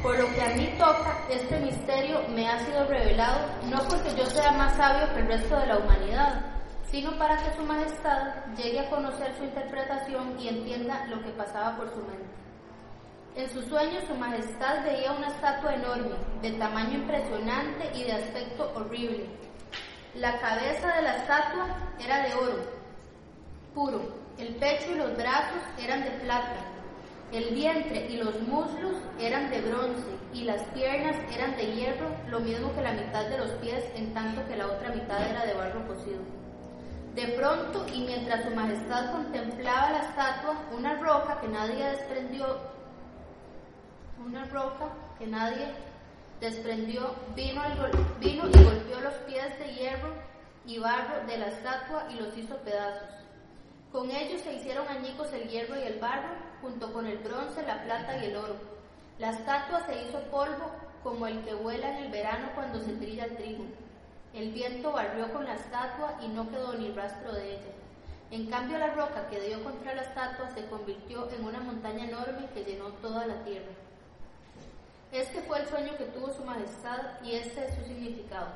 Por 0.03 0.19
lo 0.19 0.33
que 0.33 0.43
a 0.43 0.55
mí 0.55 0.73
toca, 0.79 1.19
este 1.31 1.59
misterio 1.61 2.21
me 2.29 2.49
ha 2.49 2.59
sido 2.65 2.87
revelado 2.87 3.47
no 3.65 3.79
porque 3.89 4.15
yo 4.17 4.25
sea 4.27 4.53
más 4.53 4.77
sabio 4.77 5.13
que 5.13 5.21
el 5.21 5.27
resto 5.27 5.57
de 5.59 5.67
la 5.67 5.79
humanidad, 5.79 6.41
sino 6.91 7.19
para 7.19 7.37
que 7.37 7.57
su 7.57 7.63
majestad 7.65 8.47
llegue 8.57 8.81
a 8.81 8.91
conocer 8.91 9.35
su 9.37 9.45
interpretación 9.45 10.39
y 10.39 10.49
entienda 10.49 11.05
lo 11.07 11.23
que 11.23 11.31
pasaba 11.31 11.77
por 11.77 11.91
su 11.91 11.99
mente. 11.99 12.37
En 13.35 13.51
su 13.51 13.61
sueño 13.63 14.01
su 14.07 14.15
majestad 14.15 14.85
veía 14.85 15.13
una 15.13 15.29
estatua 15.29 15.75
enorme, 15.75 16.17
de 16.41 16.53
tamaño 16.53 16.99
impresionante 16.99 17.91
y 17.95 18.05
de 18.05 18.13
aspecto 18.13 18.73
horrible 18.75 19.27
la 20.21 20.39
cabeza 20.41 20.95
de 20.97 21.03
la 21.03 21.17
estatua 21.17 21.67
era 21.99 22.27
de 22.27 22.35
oro 22.35 22.77
puro, 23.75 24.01
el 24.39 24.55
pecho 24.57 24.93
y 24.93 24.97
los 24.97 25.17
brazos 25.17 25.63
eran 25.79 26.05
de 26.05 26.11
plata, 26.11 26.65
el 27.33 27.55
vientre 27.55 28.07
y 28.09 28.19
los 28.19 28.41
muslos 28.43 28.97
eran 29.19 29.51
de 29.51 29.61
bronce 29.61 30.17
y 30.33 30.45
las 30.45 30.63
piernas 30.69 31.17
eran 31.35 31.57
de 31.57 31.75
hierro, 31.75 32.09
lo 32.29 32.41
mismo 32.41 32.73
que 32.75 32.83
la 32.83 32.93
mitad 32.93 33.27
de 33.27 33.39
los 33.39 33.51
pies, 33.53 33.85
en 33.95 34.15
tanto 34.15 34.47
que 34.47 34.57
la 34.57 34.67
otra 34.67 34.91
mitad 34.91 35.29
era 35.29 35.45
de 35.45 35.55
barro 35.55 35.87
cocido. 35.89 36.21
De 37.15 37.29
pronto, 37.29 37.87
y 37.93 38.03
mientras 38.03 38.45
su 38.45 38.51
majestad 38.51 39.11
contemplaba 39.11 39.91
la 39.91 39.99
estatua, 40.01 40.57
una 40.77 40.95
roca 41.01 41.41
que 41.41 41.49
nadie 41.49 41.85
desprendió, 41.85 42.59
una 44.25 44.45
roca 44.45 44.91
que 45.19 45.27
nadie 45.27 45.67
desprendió, 46.41 47.15
vino, 47.35 47.63
vino 48.21 48.49
y 48.49 48.65
golpeó 48.65 49.01
los 49.01 49.15
pies 49.27 49.59
de 49.59 49.75
hierro 49.75 50.13
y 50.67 50.79
barro 50.79 51.27
de 51.27 51.39
la 51.39 51.47
estatua 51.47 52.07
y 52.11 52.21
los 52.21 52.37
hizo 52.37 52.57
pedazos. 52.59 53.26
Con 53.97 54.11
ellos 54.11 54.43
se 54.43 54.53
hicieron 54.53 54.87
añicos 54.89 55.33
el 55.33 55.49
hierro 55.49 55.75
y 55.79 55.85
el 55.85 55.99
barro, 55.99 56.29
junto 56.61 56.93
con 56.93 57.07
el 57.07 57.17
bronce, 57.17 57.63
la 57.63 57.83
plata 57.83 58.19
y 58.19 58.27
el 58.27 58.37
oro. 58.37 58.55
La 59.19 59.31
estatua 59.31 59.87
se 59.87 60.03
hizo 60.03 60.21
polvo 60.25 60.71
como 61.03 61.27
el 61.27 61.43
que 61.47 61.55
vuela 61.55 61.97
en 61.97 62.05
el 62.05 62.11
verano 62.11 62.51
cuando 62.55 62.79
se 62.79 62.93
trilla 62.93 63.25
el 63.25 63.37
trigo. 63.39 63.65
El 64.35 64.53
viento 64.53 64.93
barrió 64.93 65.33
con 65.33 65.47
la 65.47 65.55
estatua 65.55 66.19
y 66.21 66.29
no 66.29 66.47
quedó 66.51 66.75
ni 66.75 66.93
rastro 66.93 67.33
de 67.33 67.53
ella. 67.53 67.73
En 68.31 68.51
cambio 68.51 68.77
la 68.77 68.93
roca 68.93 69.31
que 69.31 69.41
dio 69.41 69.65
contra 69.65 69.95
la 69.95 70.03
estatua 70.03 70.51
se 70.51 70.67
convirtió 70.67 71.31
en 71.31 71.47
una 71.47 71.61
montaña 71.61 72.05
enorme 72.05 72.51
que 72.53 72.65
llenó 72.65 72.89
toda 73.01 73.27
la 73.27 73.43
tierra. 73.45 73.73
Este 75.11 75.41
fue 75.41 75.61
el 75.61 75.69
sueño 75.69 75.97
que 75.97 76.05
tuvo 76.05 76.35
su 76.35 76.45
majestad 76.45 77.23
y 77.23 77.37
este 77.37 77.65
es 77.65 77.75
su 77.75 77.81
significado. 77.87 78.49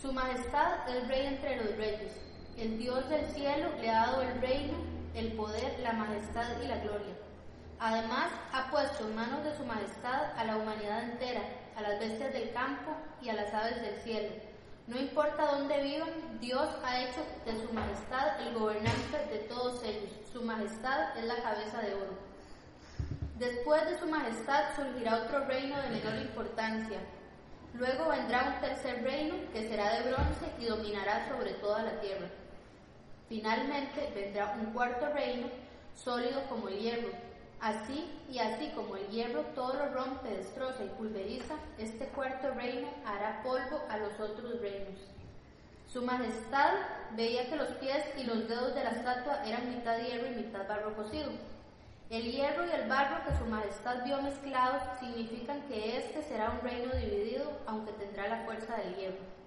Su 0.00 0.10
majestad 0.14 0.88
es 0.88 1.06
rey 1.08 1.26
entre 1.26 1.56
los 1.56 1.76
reyes. 1.76 2.29
El 2.60 2.76
Dios 2.76 3.08
del 3.08 3.26
cielo 3.30 3.70
le 3.80 3.88
ha 3.88 4.06
dado 4.06 4.20
el 4.20 4.38
reino, 4.38 4.74
el 5.14 5.32
poder, 5.32 5.80
la 5.80 5.94
majestad 5.94 6.60
y 6.62 6.66
la 6.66 6.76
gloria. 6.76 7.14
Además, 7.78 8.30
ha 8.52 8.70
puesto 8.70 9.06
en 9.06 9.14
manos 9.14 9.42
de 9.44 9.56
su 9.56 9.64
majestad 9.64 10.36
a 10.36 10.44
la 10.44 10.58
humanidad 10.58 11.04
entera, 11.04 11.40
a 11.74 11.80
las 11.80 11.98
bestias 11.98 12.34
del 12.34 12.52
campo 12.52 12.90
y 13.22 13.30
a 13.30 13.32
las 13.32 13.54
aves 13.54 13.80
del 13.80 13.94
cielo. 14.02 14.28
No 14.88 15.00
importa 15.00 15.52
dónde 15.52 15.82
vivan, 15.82 16.10
Dios 16.38 16.68
ha 16.84 17.00
hecho 17.00 17.24
de 17.46 17.66
su 17.66 17.72
majestad 17.72 18.38
el 18.46 18.52
gobernante 18.52 19.16
de 19.30 19.38
todos 19.48 19.82
ellos. 19.82 20.10
Su 20.30 20.42
majestad 20.42 21.16
es 21.16 21.24
la 21.24 21.42
cabeza 21.42 21.80
de 21.80 21.94
oro. 21.94 22.18
Después 23.38 23.86
de 23.88 23.98
su 23.98 24.06
majestad 24.06 24.76
surgirá 24.76 25.16
otro 25.16 25.46
reino 25.46 25.80
de 25.80 25.88
menor 25.88 26.16
importancia. 26.20 26.98
Luego 27.72 28.10
vendrá 28.10 28.52
un 28.54 28.60
tercer 28.60 29.02
reino 29.02 29.36
que 29.54 29.66
será 29.66 29.94
de 29.94 30.10
bronce 30.10 30.44
y 30.58 30.66
dominará 30.66 31.26
sobre 31.26 31.54
toda 31.54 31.84
la 31.84 31.98
tierra. 32.02 32.26
Finalmente 33.30 34.10
vendrá 34.12 34.56
un 34.60 34.72
cuarto 34.72 35.08
reino 35.14 35.46
sólido 35.94 36.42
como 36.48 36.68
el 36.68 36.80
hierro. 36.80 37.10
Así 37.60 38.10
y 38.28 38.40
así 38.40 38.72
como 38.74 38.96
el 38.96 39.06
hierro 39.06 39.42
todo 39.54 39.74
lo 39.74 39.94
rompe, 39.94 40.30
destroza 40.30 40.82
y 40.82 40.88
pulveriza, 40.98 41.54
este 41.78 42.06
cuarto 42.06 42.50
reino 42.54 42.88
hará 43.06 43.40
polvo 43.44 43.82
a 43.88 43.98
los 43.98 44.18
otros 44.18 44.60
reinos. 44.60 44.98
Su 45.86 46.02
majestad 46.02 46.72
veía 47.12 47.48
que 47.48 47.54
los 47.54 47.68
pies 47.74 48.02
y 48.18 48.24
los 48.24 48.48
dedos 48.48 48.74
de 48.74 48.82
la 48.82 48.90
estatua 48.90 49.44
eran 49.46 49.76
mitad 49.76 50.00
hierro 50.00 50.26
y 50.26 50.34
mitad 50.34 50.66
barro 50.66 50.96
cocido. 50.96 51.30
El 52.10 52.32
hierro 52.32 52.66
y 52.66 52.70
el 52.72 52.88
barro 52.88 53.24
que 53.24 53.38
su 53.38 53.44
majestad 53.44 54.02
vio 54.04 54.20
mezclados 54.22 54.82
significan 54.98 55.62
que 55.68 55.98
este 55.98 56.24
será 56.24 56.50
un 56.50 56.68
reino 56.68 56.92
dividido, 56.96 57.48
aunque 57.66 57.92
tendrá 57.92 58.26
la 58.26 58.44
fuerza 58.44 58.76
del 58.78 58.96
hierro. 58.96 59.39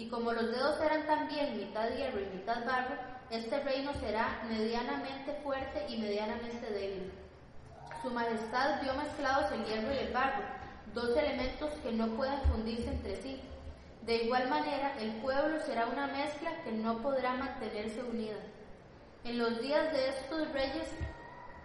Y 0.00 0.08
como 0.08 0.32
los 0.32 0.50
dedos 0.50 0.80
eran 0.80 1.04
también 1.04 1.58
mitad 1.58 1.90
hierro 1.90 2.22
y 2.22 2.34
mitad 2.34 2.64
barro, 2.64 2.94
este 3.30 3.60
reino 3.60 3.92
será 4.00 4.42
medianamente 4.48 5.34
fuerte 5.44 5.84
y 5.90 5.98
medianamente 5.98 6.70
débil. 6.70 7.12
Su 8.00 8.08
majestad 8.08 8.80
vio 8.80 8.94
mezclados 8.94 9.52
el 9.52 9.62
hierro 9.66 9.92
y 9.92 9.98
el 9.98 10.10
barro, 10.14 10.42
dos 10.94 11.14
elementos 11.14 11.70
que 11.82 11.92
no 11.92 12.06
pueden 12.16 12.40
fundirse 12.50 12.88
entre 12.88 13.20
sí. 13.20 13.42
De 14.06 14.24
igual 14.24 14.48
manera, 14.48 14.98
el 14.98 15.12
pueblo 15.16 15.60
será 15.66 15.84
una 15.84 16.06
mezcla 16.06 16.50
que 16.64 16.72
no 16.72 17.02
podrá 17.02 17.34
mantenerse 17.34 18.02
unida. 18.02 18.38
En 19.24 19.36
los 19.36 19.60
días 19.60 19.92
de 19.92 20.08
estos 20.08 20.50
reyes, 20.52 20.88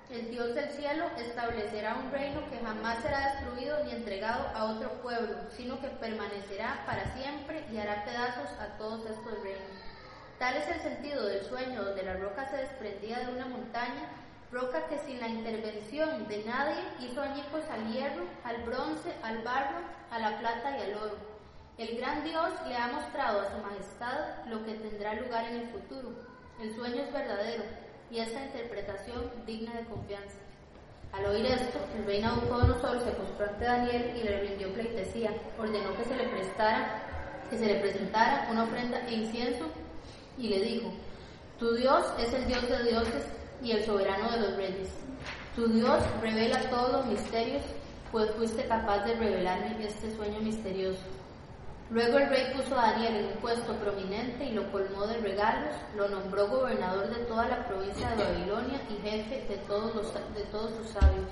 el 0.10 0.30
Dios 0.30 0.54
del 0.54 0.70
cielo 0.70 1.06
establecerá 1.18 1.96
un 1.96 2.12
reino 2.12 2.40
que 2.50 2.60
jamás 2.60 3.02
será 3.02 3.34
destruido 3.34 3.84
ni 3.84 3.92
entregado 3.92 4.48
a 4.54 4.66
otro 4.66 4.90
pueblo, 5.02 5.36
sino 5.58 5.82
que 5.82 5.88
permanecerá 5.88 6.84
para 6.86 7.12
siempre 7.16 7.66
y 7.72 7.78
hará 7.78 8.06
pedazos 8.06 8.50
a 8.60 8.78
todos 8.78 9.06
estos 9.10 9.42
reinos. 9.42 9.64
Tal 10.38 10.58
es 10.58 10.68
el 10.68 10.82
sentido 10.82 11.26
del 11.26 11.44
sueño 11.46 11.84
donde 11.84 12.04
la 12.04 12.18
roca 12.18 12.48
se 12.50 12.58
desprendía 12.58 13.20
de 13.20 13.34
una 13.34 13.48
montaña, 13.48 14.10
roca 14.52 14.86
que 14.88 15.00
sin 15.00 15.20
la 15.20 15.28
intervención 15.28 16.28
de 16.28 16.44
nadie 16.44 16.84
hizo 17.00 17.22
añicos 17.22 17.64
al 17.72 17.92
hierro, 17.92 18.26
al 18.44 18.62
bronce, 18.64 19.12
al 19.24 19.40
barro, 19.40 19.80
a 20.12 20.20
la 20.20 20.38
plata 20.38 20.78
y 20.78 20.82
al 20.82 20.98
oro. 20.98 21.18
El 21.80 21.98
gran 21.98 22.24
Dios 22.24 22.52
le 22.68 22.78
ha 22.78 22.88
mostrado 22.88 23.42
a 23.42 23.52
su 23.52 23.58
majestad 23.58 24.46
lo 24.48 24.64
que 24.64 24.76
tendrá 24.76 25.16
lugar 25.16 25.46
en 25.46 25.62
el 25.62 25.70
futuro. 25.70 26.10
El 26.62 26.74
sueño 26.76 27.02
es 27.02 27.12
verdadero 27.12 27.85
y 28.16 28.20
esta 28.20 28.46
interpretación 28.46 29.30
digna 29.46 29.74
de 29.74 29.86
confianza. 29.86 30.38
Al 31.12 31.26
oír 31.26 31.46
esto, 31.48 31.80
el 31.98 32.06
rey 32.06 32.22
Nabucodonosor 32.22 33.04
se 33.04 33.12
postró 33.12 33.46
ante 33.46 33.66
Daniel 33.66 34.14
y 34.16 34.24
le 34.24 34.40
rindió 34.40 34.74
pleitesía. 34.74 35.32
Ordenó 35.60 35.96
que 35.98 36.06
se 36.06 36.16
le 36.16 36.30
prestara, 36.30 37.04
que 37.50 37.58
se 37.58 37.66
le 37.66 37.76
presentara 37.76 38.48
una 38.50 38.64
ofrenda 38.64 39.06
e 39.08 39.16
incienso 39.16 39.66
y 40.38 40.48
le 40.48 40.62
dijo, 40.62 40.94
tu 41.60 41.74
Dios 41.76 42.06
es 42.18 42.34
el 42.34 42.48
Dios 42.48 42.68
de 42.70 42.84
dioses 42.84 43.26
y 43.62 43.72
el 43.72 43.86
soberano 43.86 44.32
de 44.32 44.40
los 44.40 44.56
reyes. 44.56 44.90
Tu 45.56 45.68
Dios 45.68 46.00
revela 46.22 46.70
todos 46.70 46.92
los 46.94 47.06
misterios, 47.08 47.64
pues 48.14 48.32
fuiste 48.32 48.66
capaz 48.66 49.04
de 49.06 49.16
revelarme 49.16 49.86
este 49.86 50.16
sueño 50.16 50.40
misterioso. 50.40 51.15
Luego 51.92 52.18
el 52.18 52.30
rey 52.30 52.54
puso 52.56 52.78
a 52.78 52.92
Daniel 52.92 53.16
en 53.16 53.26
un 53.28 53.34
puesto 53.34 53.74
prominente 53.76 54.46
y 54.46 54.54
lo 54.54 54.72
colmó 54.72 55.06
de 55.06 55.18
regalos, 55.18 55.76
lo 55.96 56.10
nombró 56.10 56.48
gobernador 56.48 57.10
de 57.10 57.24
toda 57.26 57.48
la 57.48 57.68
provincia 57.68 58.10
de 58.10 58.24
Babilonia 58.24 58.82
y 58.90 59.08
jefe 59.08 59.46
de 59.48 59.58
todos, 59.68 59.94
los, 59.96 60.14
de 60.14 60.44
todos 60.52 60.72
sus 60.78 60.90
sabios. 60.90 61.30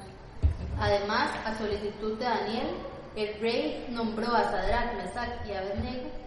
Además, 0.80 1.32
a 1.46 1.58
solicitud 1.58 2.20
de 2.20 2.26
Daniel, 2.26 2.68
el 3.16 3.40
rey 3.40 3.88
nombró 3.90 4.28
a 4.28 4.44
Sadrach, 4.44 4.96
Mesach 4.96 5.46
y 5.48 5.54
Abednego 5.54 6.24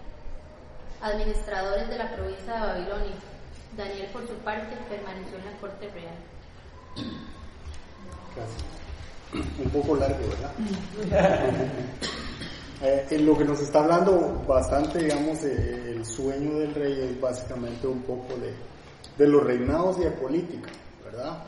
administradores 1.00 1.88
de 1.88 1.98
la 1.98 2.14
provincia 2.14 2.54
de 2.54 2.60
Babilonia. 2.60 3.14
Daniel, 3.76 4.08
por 4.12 4.26
su 4.26 4.34
parte, 4.36 4.76
permaneció 4.88 5.38
en 5.38 5.44
la 5.44 5.52
corte 5.60 5.90
real. 5.90 6.14
Gracias. 8.34 8.64
Un 9.58 9.70
poco 9.70 9.96
largo, 9.96 10.18
¿verdad? 10.28 10.52
Eh, 12.82 13.06
en 13.10 13.24
lo 13.26 13.36
que 13.36 13.44
nos 13.44 13.60
está 13.60 13.80
hablando 13.82 14.44
bastante, 14.46 14.98
digamos, 14.98 15.42
el 15.42 16.04
sueño 16.04 16.58
del 16.58 16.74
rey 16.74 17.08
es 17.10 17.20
básicamente 17.20 17.86
un 17.86 18.02
poco 18.02 18.34
de, 18.36 19.26
los 19.26 19.42
reinados 19.42 19.96
y 19.98 20.00
de 20.00 20.10
política, 20.10 20.68
¿verdad? 21.04 21.42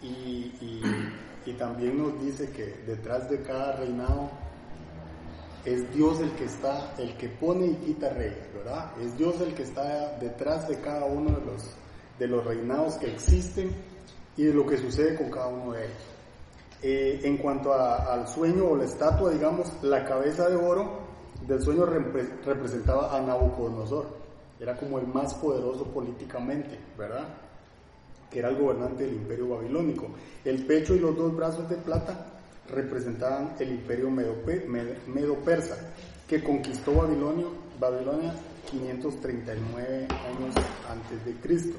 Y 0.00 1.52
también 1.58 1.98
nos 1.98 2.22
dice 2.22 2.50
que 2.50 2.82
detrás 2.86 3.28
de 3.30 3.42
cada 3.42 3.72
reinado 3.72 4.30
es 5.64 5.92
Dios 5.94 6.20
el 6.20 6.30
que 6.32 6.44
está, 6.44 6.94
el 6.98 7.16
que 7.16 7.28
pone 7.28 7.66
y 7.66 7.74
quita 7.74 8.10
reyes, 8.10 8.52
¿verdad? 8.54 8.92
Es 9.02 9.16
Dios 9.18 9.40
el 9.40 9.54
que 9.54 9.64
está 9.64 10.16
detrás 10.18 10.68
de 10.68 10.80
cada 10.80 11.04
uno 11.04 11.30
de 11.30 11.44
los, 11.44 11.70
de 12.18 12.26
los 12.26 12.44
reinados 12.44 12.94
que 12.94 13.12
existen 13.12 13.70
y 14.36 14.44
de 14.44 14.54
lo 14.54 14.66
que 14.66 14.78
sucede 14.78 15.16
con 15.16 15.30
cada 15.30 15.48
uno 15.48 15.72
de 15.72 15.84
ellos. 15.84 16.17
Eh, 16.80 17.20
en 17.24 17.38
cuanto 17.38 17.74
al 17.74 18.28
sueño 18.28 18.66
o 18.66 18.76
la 18.76 18.84
estatua, 18.84 19.32
digamos, 19.32 19.72
la 19.82 20.04
cabeza 20.04 20.48
de 20.48 20.54
oro 20.54 21.00
del 21.46 21.60
sueño 21.60 21.84
representaba 21.86 23.16
a 23.16 23.20
Nabucodonosor. 23.20 24.06
Era 24.60 24.76
como 24.76 24.98
el 24.98 25.06
más 25.06 25.34
poderoso 25.34 25.84
políticamente, 25.86 26.78
¿verdad? 26.96 27.28
Que 28.30 28.40
era 28.40 28.50
el 28.50 28.58
gobernante 28.58 29.04
del 29.04 29.14
imperio 29.14 29.48
babilónico. 29.48 30.08
El 30.44 30.66
pecho 30.66 30.94
y 30.94 31.00
los 31.00 31.16
dos 31.16 31.34
brazos 31.34 31.68
de 31.68 31.76
plata 31.76 32.26
representaban 32.68 33.54
el 33.58 33.70
imperio 33.70 34.10
medo-persa, 34.10 35.76
que 36.28 36.44
conquistó 36.44 36.94
Babilonia, 36.94 37.46
Babilonia 37.80 38.34
539 38.70 40.08
años 40.10 40.54
antes 40.88 41.24
de 41.24 41.32
Cristo. 41.40 41.76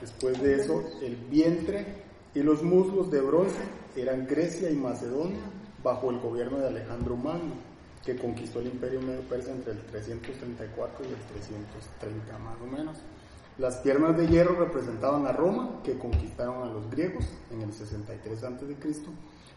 Después 0.00 0.40
de 0.42 0.56
eso, 0.56 0.82
el 1.02 1.16
vientre 1.16 2.02
y 2.34 2.42
los 2.42 2.62
muslos 2.62 3.10
de 3.10 3.20
bronce 3.20 3.62
eran 3.96 4.26
Grecia 4.26 4.70
y 4.70 4.76
Macedonia 4.76 5.40
bajo 5.82 6.10
el 6.10 6.18
gobierno 6.20 6.58
de 6.58 6.68
Alejandro 6.68 7.16
Magno, 7.16 7.54
que 8.04 8.16
conquistó 8.16 8.60
el 8.60 8.68
imperio 8.68 9.00
medo-persa 9.02 9.52
entre 9.52 9.72
el 9.72 9.80
334 9.80 11.04
y 11.04 11.08
el 11.08 11.14
330 11.14 12.38
más 12.38 12.56
o 12.62 12.66
menos. 12.66 12.98
Las 13.58 13.76
piernas 13.76 14.16
de 14.16 14.28
hierro 14.28 14.56
representaban 14.56 15.26
a 15.26 15.32
Roma, 15.32 15.80
que 15.84 15.98
conquistaron 15.98 16.62
a 16.62 16.72
los 16.72 16.90
griegos 16.90 17.26
en 17.50 17.60
el 17.60 17.72
63 17.72 18.44
a.C. 18.44 18.76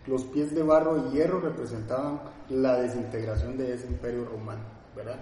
Los 0.05 0.23
pies 0.25 0.53
de 0.53 0.63
barro 0.63 1.07
y 1.07 1.15
hierro 1.15 1.39
representaban 1.39 2.21
la 2.49 2.77
desintegración 2.77 3.57
de 3.57 3.73
ese 3.73 3.87
imperio 3.87 4.25
romano, 4.25 4.61
¿verdad? 4.95 5.19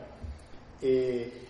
Eh, 0.82 1.48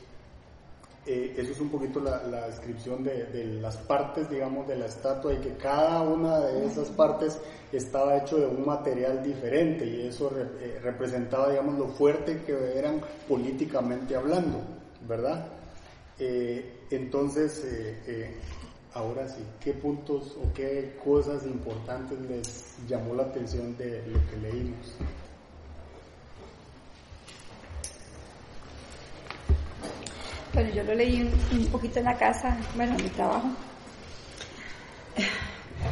eh, 1.06 1.34
eso 1.38 1.52
es 1.52 1.60
un 1.60 1.70
poquito 1.70 2.00
la, 2.00 2.48
descripción 2.48 3.04
de, 3.04 3.58
las 3.62 3.78
partes, 3.78 4.30
digamos, 4.30 4.68
de 4.68 4.76
la 4.76 4.86
estatua 4.86 5.34
y 5.34 5.38
que 5.38 5.54
cada 5.56 6.02
una 6.02 6.40
de 6.40 6.66
esas 6.66 6.90
partes 6.90 7.40
estaba 7.72 8.18
hecho 8.18 8.38
de 8.38 8.46
un 8.46 8.66
material 8.66 9.24
diferente 9.24 9.86
y 9.86 10.08
eso 10.08 10.32
eh, 10.38 10.80
representaba, 10.82 11.50
digamos, 11.50 11.78
lo 11.78 11.88
fuerte 11.88 12.42
que 12.46 12.78
eran 12.78 13.02
políticamente 13.28 14.16
hablando, 14.16 14.60
¿verdad? 15.08 15.48
entonces, 16.90 17.66
Ahora 18.96 19.28
sí, 19.28 19.42
¿qué 19.60 19.74
puntos 19.74 20.38
o 20.38 20.54
qué 20.54 20.96
cosas 21.04 21.44
importantes 21.46 22.20
les 22.30 22.76
llamó 22.88 23.16
la 23.16 23.24
atención 23.24 23.76
de 23.76 24.04
lo 24.06 24.20
que 24.30 24.38
leímos? 24.38 24.96
Bueno, 30.54 30.70
yo 30.70 30.84
lo 30.84 30.94
leí 30.94 31.22
un, 31.52 31.66
poquito 31.72 31.98
en 31.98 32.06
la 32.06 32.16
casa, 32.16 32.56
bueno, 32.76 32.96
en 32.96 33.04
mi 33.04 33.10
trabajo. 33.10 33.50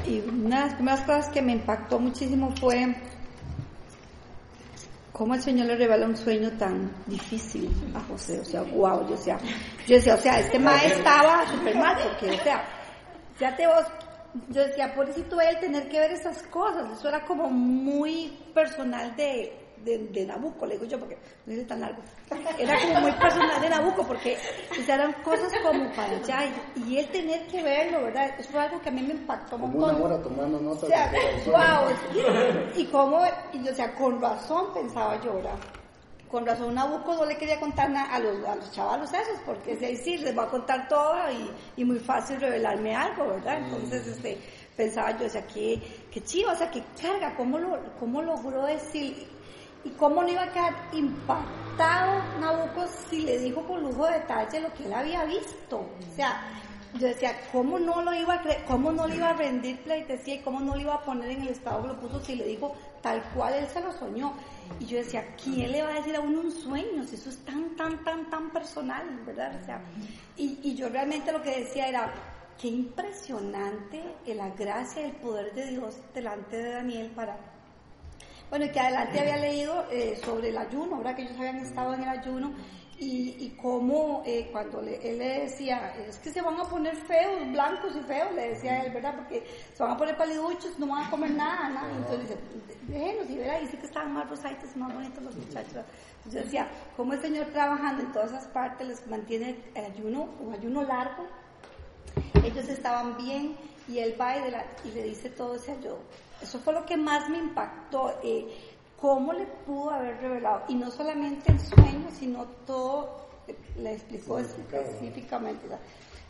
Y 0.06 0.20
una 0.20 0.62
de 0.62 0.66
las 0.66 0.74
primeras 0.76 1.02
cosas 1.02 1.30
que 1.30 1.42
me 1.42 1.54
impactó 1.54 2.00
muchísimo 2.00 2.54
fue 2.60 2.96
cómo 5.12 5.34
el 5.34 5.42
Señor 5.42 5.66
le 5.66 5.76
revela 5.76 6.06
un 6.06 6.16
sueño 6.16 6.52
tan 6.60 6.92
difícil 7.08 7.72
a 7.96 8.02
José. 8.02 8.40
O 8.40 8.46
sea, 8.46 8.62
wow, 8.62 9.04
yo 9.08 9.16
decía, 9.16 9.40
yo 9.88 9.96
decía, 9.96 10.14
o 10.14 10.18
sea, 10.18 10.40
este 10.40 10.60
maestro 10.60 10.98
estaba 10.98 11.48
súper 11.48 11.76
mal, 11.76 11.98
porque, 12.04 12.36
o 12.36 12.44
sea, 12.44 13.56
te 13.56 13.66
vos, 13.66 13.86
yo 14.50 14.62
decía, 14.62 14.94
por 14.94 15.10
eso 15.10 15.20
él 15.42 15.60
tener 15.60 15.90
que 15.90 16.00
ver 16.00 16.12
esas 16.12 16.44
cosas, 16.44 16.92
eso 16.98 17.10
era 17.10 17.26
como 17.26 17.50
muy 17.50 18.38
personal 18.54 19.16
de, 19.16 19.61
de, 19.84 20.26
Nabucco, 20.26 20.66
le 20.66 20.76
digo 20.76 20.86
yo, 20.86 21.00
porque 21.00 21.18
no 21.46 21.54
es 21.54 21.68
tan 21.68 21.82
largo. 21.82 22.02
Era 22.58 22.80
como 22.80 23.02
muy 23.02 23.12
personal 23.14 23.62
de 23.62 23.70
Nabucco, 23.70 24.06
porque 24.08 24.38
eran 24.88 25.14
cosas 25.24 25.52
como 25.64 25.90
para 25.92 26.18
allá, 26.18 26.52
y, 26.76 26.98
él 26.98 27.08
tener 27.10 27.48
que 27.48 27.64
verlo, 27.64 28.04
¿verdad? 28.04 28.32
Eso 28.40 28.52
fue 28.52 28.62
algo 28.62 28.82
que 28.82 28.90
a 28.90 28.92
mí 28.92 29.02
me 29.02 29.14
impactó 29.14 29.58
como 29.58 29.78
una 29.78 29.98
hora 29.98 30.22
tomando 30.22 30.60
notas. 30.60 30.90
wow, 31.46 31.90
y 32.76 32.86
como, 32.86 33.24
y, 33.54 33.68
o 33.68 33.76
sea, 33.76 33.94
con 33.96 34.22
razón 34.22 34.74
pensaba 34.74 35.20
yo, 35.22 35.36
¿verdad? 35.36 35.56
con 36.32 36.46
razón 36.46 36.74
Nabucco 36.74 37.14
no 37.14 37.26
le 37.26 37.38
quería 37.38 37.60
contar 37.60 37.94
a 37.94 38.18
los, 38.20 38.44
a 38.46 38.56
los 38.56 38.72
chavalos 38.72 39.10
esos, 39.14 39.38
porque 39.46 39.74
es 39.74 39.82
decir, 39.82 40.22
les 40.22 40.36
va 40.36 40.44
a 40.44 40.48
contar 40.48 40.88
todo 40.88 41.14
y, 41.30 41.82
y 41.82 41.84
muy 41.84 42.00
fácil 42.00 42.40
revelarme 42.40 42.96
algo, 42.96 43.28
¿verdad? 43.28 43.60
Mm. 43.60 43.66
Entonces, 43.66 44.08
este, 44.08 44.38
pensaba 44.76 45.18
yo, 45.20 45.26
o 45.26 45.30
sea, 45.30 45.46
que, 45.46 45.82
que 46.10 46.24
chido, 46.24 46.52
o 46.52 46.56
sea, 46.56 46.72
que 46.72 46.82
carga, 47.00 47.36
¿cómo, 47.36 47.60
lo, 47.60 47.78
cómo 48.00 48.22
logró 48.22 48.66
decir? 48.66 49.28
¿Y 49.84 49.90
cómo 49.92 50.22
no 50.22 50.30
iba 50.30 50.44
a 50.44 50.52
quedar 50.52 50.76
impactado 50.92 52.22
Nabucco 52.40 52.86
si 53.10 53.22
le 53.22 53.40
dijo 53.40 53.66
con 53.66 53.82
lujo 53.82 54.06
de 54.06 54.14
detalle 54.20 54.62
lo 54.62 54.74
que 54.74 54.86
él 54.86 54.94
había 54.94 55.24
visto? 55.26 55.78
O 55.78 56.16
sea, 56.16 56.42
yo 57.00 57.08
decía, 57.08 57.36
¿cómo 57.52 57.80
no 57.80 58.02
lo 58.02 58.14
iba 58.14 58.36
a 58.36 58.42
creer, 58.42 58.64
cómo 58.66 58.92
no 58.92 59.08
le 59.08 59.16
iba 59.16 59.30
a 59.30 59.34
rendir 59.34 59.82
pleitesía 59.84 60.36
y 60.36 60.40
cómo 60.40 60.60
no 60.60 60.76
le 60.76 60.82
iba 60.82 60.96
a 60.96 61.02
poner 61.02 61.32
en 61.32 61.42
el 61.44 61.48
estado 61.50 61.82
que 61.82 61.88
lo 61.88 62.00
puso 62.00 62.20
si 62.24 62.36
le 62.36 62.46
dijo 62.46 62.76
tal 63.02 63.24
cual 63.34 63.54
él 63.54 63.68
se 63.68 63.82
lo 63.82 63.92
soñó? 63.94 64.34
Y 64.80 64.86
yo 64.86 64.98
decía, 64.98 65.36
¿quién 65.42 65.72
le 65.72 65.82
va 65.82 65.90
a 65.90 65.94
decir 65.94 66.16
a 66.16 66.20
uno 66.20 66.42
un 66.42 66.52
sueño 66.52 67.04
si 67.06 67.16
eso 67.16 67.30
es 67.30 67.38
tan, 67.46 67.76
tan, 67.76 68.04
tan, 68.04 68.30
tan 68.30 68.50
personal, 68.52 69.04
verdad? 69.26 69.60
O 69.62 69.66
sea, 69.66 69.82
y, 70.38 70.60
y 70.64 70.76
yo 70.76 70.90
realmente 70.90 71.32
lo 71.32 71.42
que 71.42 71.60
decía 71.62 71.88
era, 71.88 72.14
qué 72.62 72.68
impresionante 72.68 74.04
la 74.28 74.50
gracia 74.50 75.02
y 75.02 75.06
el 75.06 75.16
poder 75.16 75.52
de 75.54 75.66
Dios 75.72 75.98
delante 76.14 76.58
de 76.58 76.72
Daniel 76.74 77.12
para... 77.16 77.38
Bueno, 78.52 78.66
que 78.70 78.82
adelante 78.82 79.18
había 79.18 79.38
leído 79.38 79.86
eh, 79.90 80.20
sobre 80.26 80.50
el 80.50 80.58
ayuno, 80.58 80.98
¿verdad? 80.98 81.16
Que 81.16 81.22
ellos 81.22 81.38
habían 81.38 81.60
estado 81.60 81.94
en 81.94 82.04
el 82.04 82.10
ayuno 82.10 82.54
y, 83.00 83.38
y 83.40 83.58
cómo 83.62 84.24
eh, 84.26 84.50
cuando 84.52 84.82
le, 84.82 84.98
él 85.10 85.20
le 85.20 85.44
decía, 85.44 85.96
es 85.96 86.18
que 86.18 86.32
se 86.32 86.42
van 86.42 86.60
a 86.60 86.66
poner 86.66 86.94
feos, 86.98 87.50
blancos 87.50 87.96
y 87.96 88.02
feos, 88.02 88.36
le 88.36 88.50
decía 88.50 88.84
él, 88.84 88.92
¿verdad? 88.92 89.16
Porque 89.16 89.48
se 89.74 89.82
van 89.82 89.94
a 89.94 89.98
poner 89.98 90.18
paliduchos, 90.18 90.78
no 90.78 90.88
van 90.88 91.06
a 91.06 91.10
comer 91.10 91.32
nada, 91.32 91.70
nada. 91.70 91.94
Y 91.94 91.96
entonces 91.96 92.28
dice, 92.28 92.38
déjenos 92.90 93.30
y 93.30 93.38
verá, 93.38 93.62
y 93.62 93.68
sí 93.68 93.78
que 93.78 93.86
estaban 93.86 94.12
más 94.12 94.30
rosaditos, 94.30 94.76
más 94.76 94.94
bonitos 94.94 95.24
los 95.24 95.36
muchachos. 95.38 95.86
Entonces 96.18 96.44
decía, 96.44 96.68
cómo 96.98 97.14
el 97.14 97.22
Señor 97.22 97.46
trabajando 97.54 98.04
en 98.04 98.12
todas 98.12 98.32
esas 98.32 98.48
partes 98.48 98.86
les 98.86 99.08
mantiene 99.08 99.64
el 99.76 99.86
ayuno, 99.86 100.28
un 100.42 100.54
ayuno 100.54 100.84
largo. 100.84 101.26
Ellos 102.44 102.68
estaban 102.68 103.16
bien 103.16 103.56
y 103.88 104.00
él 104.00 104.14
va 104.20 104.36
y, 104.36 104.42
de 104.42 104.52
la, 104.52 104.66
y 104.84 104.92
le 104.92 105.04
dice 105.04 105.30
todo 105.30 105.56
ese 105.56 105.72
ayuno. 105.72 106.00
Eso 106.42 106.60
fue 106.60 106.74
lo 106.74 106.86
que 106.86 106.98
más 106.98 107.30
me 107.30 107.38
impactó. 107.38 108.20
Eh, 108.24 108.72
cómo 109.02 109.34
le 109.34 109.48
pudo 109.66 109.90
haber 109.90 110.22
revelado, 110.22 110.62
y 110.68 110.76
no 110.76 110.92
solamente 110.92 111.52
el 111.52 111.60
sueño, 111.60 112.08
sino 112.18 112.46
todo, 112.68 113.26
le 113.78 113.94
explicó 113.94 114.38
específicamente. 114.38 115.68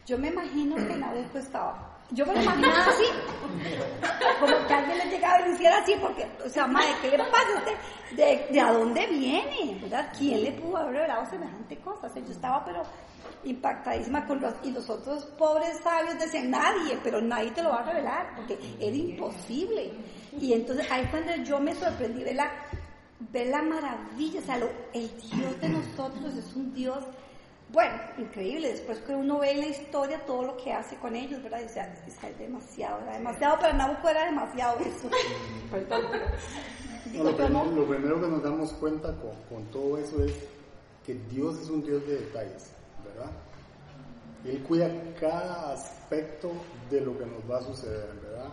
Yo 0.07 0.17
me 0.17 0.29
imagino 0.29 0.75
que 0.75 0.95
Nabucco 0.95 1.37
estaba, 1.37 1.99
yo 2.11 2.25
me 2.25 2.33
lo 2.33 2.41
imaginaba 2.41 2.85
así, 2.85 3.03
como 4.39 4.67
que 4.67 4.73
alguien 4.73 4.97
le 4.99 5.05
llegaba 5.09 5.41
y 5.41 5.43
le 5.43 5.55
hiciera 5.55 5.77
así, 5.79 5.95
porque, 6.01 6.25
o 6.45 6.49
sea, 6.49 6.65
madre, 6.65 6.95
¿qué 7.01 7.11
le 7.11 7.17
pasa 7.17 7.47
a 7.55 7.59
usted? 7.59 7.73
¿De, 8.15 8.47
de 8.53 8.61
a 8.61 8.71
dónde 8.71 9.05
viene? 9.07 9.77
¿Verdad? 9.81 10.13
¿Quién 10.17 10.41
le 10.41 10.51
pudo 10.53 10.77
haber 10.77 10.93
revelado 10.93 11.29
semejante 11.29 11.77
cosa? 11.77 12.07
O 12.07 12.09
sea, 12.09 12.23
yo 12.23 12.31
estaba, 12.31 12.63
pero 12.63 12.83
impactadísima 13.43 14.25
con 14.25 14.41
los, 14.41 14.53
y 14.63 14.71
los 14.71 14.89
otros 14.89 15.25
pobres 15.37 15.79
sabios 15.83 16.19
decían, 16.19 16.51
nadie, 16.51 16.97
pero 17.03 17.21
nadie 17.21 17.51
te 17.51 17.63
lo 17.63 17.69
va 17.69 17.79
a 17.79 17.91
revelar, 17.91 18.35
porque 18.35 18.57
era 18.79 18.95
imposible. 18.95 19.91
Y 20.39 20.53
entonces 20.53 20.89
ahí 20.91 21.07
donde 21.11 21.43
yo 21.43 21.59
me 21.59 21.73
sorprendí, 21.75 22.23
ver 22.23 22.35
la, 22.35 22.51
ver 23.31 23.47
la 23.47 23.61
maravilla, 23.61 24.39
o 24.39 24.43
sea, 24.43 24.57
el 24.93 25.09
Dios 25.17 25.61
de 25.61 25.69
nosotros 25.69 26.35
es 26.35 26.55
un 26.55 26.73
Dios, 26.73 27.03
bueno, 27.71 27.95
increíble, 28.17 28.69
después 28.69 28.99
que 28.99 29.13
uno 29.13 29.39
ve 29.39 29.55
la 29.55 29.67
historia 29.67 30.25
todo 30.25 30.43
lo 30.43 30.57
que 30.57 30.73
hace 30.73 30.95
con 30.97 31.15
ellos, 31.15 31.41
¿verdad? 31.41 31.61
Y, 31.61 31.65
es 31.65 32.37
demasiado, 32.37 33.01
era 33.01 33.13
demasiado, 33.13 33.57
pero 33.61 33.73
Nabucco 33.73 34.09
era 34.09 34.25
demasiado 34.25 34.77
eso. 34.79 35.09
Lo, 37.13 37.35
primero, 37.87 38.21
que 38.21 38.27
nos 38.27 38.43
damos 38.43 38.73
cuenta 38.73 39.13
con 39.49 39.65
todo 39.65 39.97
eso 39.97 40.23
es 40.23 40.33
que 41.05 41.15
Dios 41.29 41.59
es 41.59 41.69
un 41.69 41.83
Dios 41.83 42.05
de 42.05 42.19
detalles, 42.19 42.71
¿verdad? 43.15 43.31
Él 44.45 44.63
cuida 44.63 44.89
cada 45.19 45.73
aspecto 45.73 46.51
de 46.89 47.01
lo 47.01 47.17
que 47.17 47.25
nos 47.25 47.49
va 47.49 47.59
a 47.59 47.61
suceder, 47.61 48.09
¿verdad? 48.23 48.49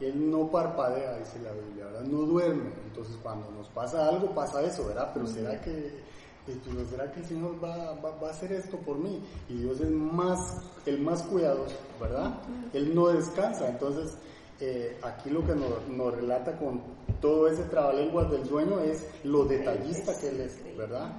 Él 0.00 0.30
no 0.30 0.50
parpadea, 0.50 1.18
dice 1.18 1.38
la 1.42 1.52
Biblia, 1.52 1.86
¿verdad? 1.86 2.02
No 2.02 2.22
duerme. 2.22 2.70
Entonces 2.86 3.16
cuando 3.22 3.50
nos 3.50 3.68
pasa 3.68 4.08
algo, 4.08 4.34
pasa 4.34 4.62
eso, 4.62 4.86
¿verdad? 4.86 5.10
Pero 5.14 5.26
¿será 5.26 5.60
que, 5.60 6.00
pues, 6.44 6.88
¿será 6.90 7.10
que 7.12 7.20
el 7.20 7.26
Señor 7.26 7.62
va, 7.62 7.94
va, 7.94 8.28
a 8.28 8.30
hacer 8.30 8.52
esto 8.52 8.76
por 8.78 8.98
mí? 8.98 9.22
Y 9.48 9.54
Dios 9.58 9.80
es 9.80 9.90
más, 9.90 10.60
el 10.86 11.00
más 11.00 11.22
cuidadoso, 11.22 11.76
¿verdad? 12.00 12.34
Él 12.72 12.94
no 12.94 13.08
descansa. 13.08 13.68
Entonces, 13.68 14.18
eh, 14.60 14.98
aquí 15.02 15.30
lo 15.30 15.46
que 15.46 15.54
nos, 15.54 15.88
nos, 15.88 16.14
relata 16.14 16.58
con 16.58 16.82
todo 17.20 17.48
ese 17.48 17.62
trabalenguas 17.64 18.30
del 18.30 18.44
sueño 18.46 18.80
es 18.80 19.06
lo 19.24 19.44
detallista 19.44 20.18
que 20.20 20.28
Él 20.28 20.40
es, 20.40 20.58
¿verdad? 20.76 21.12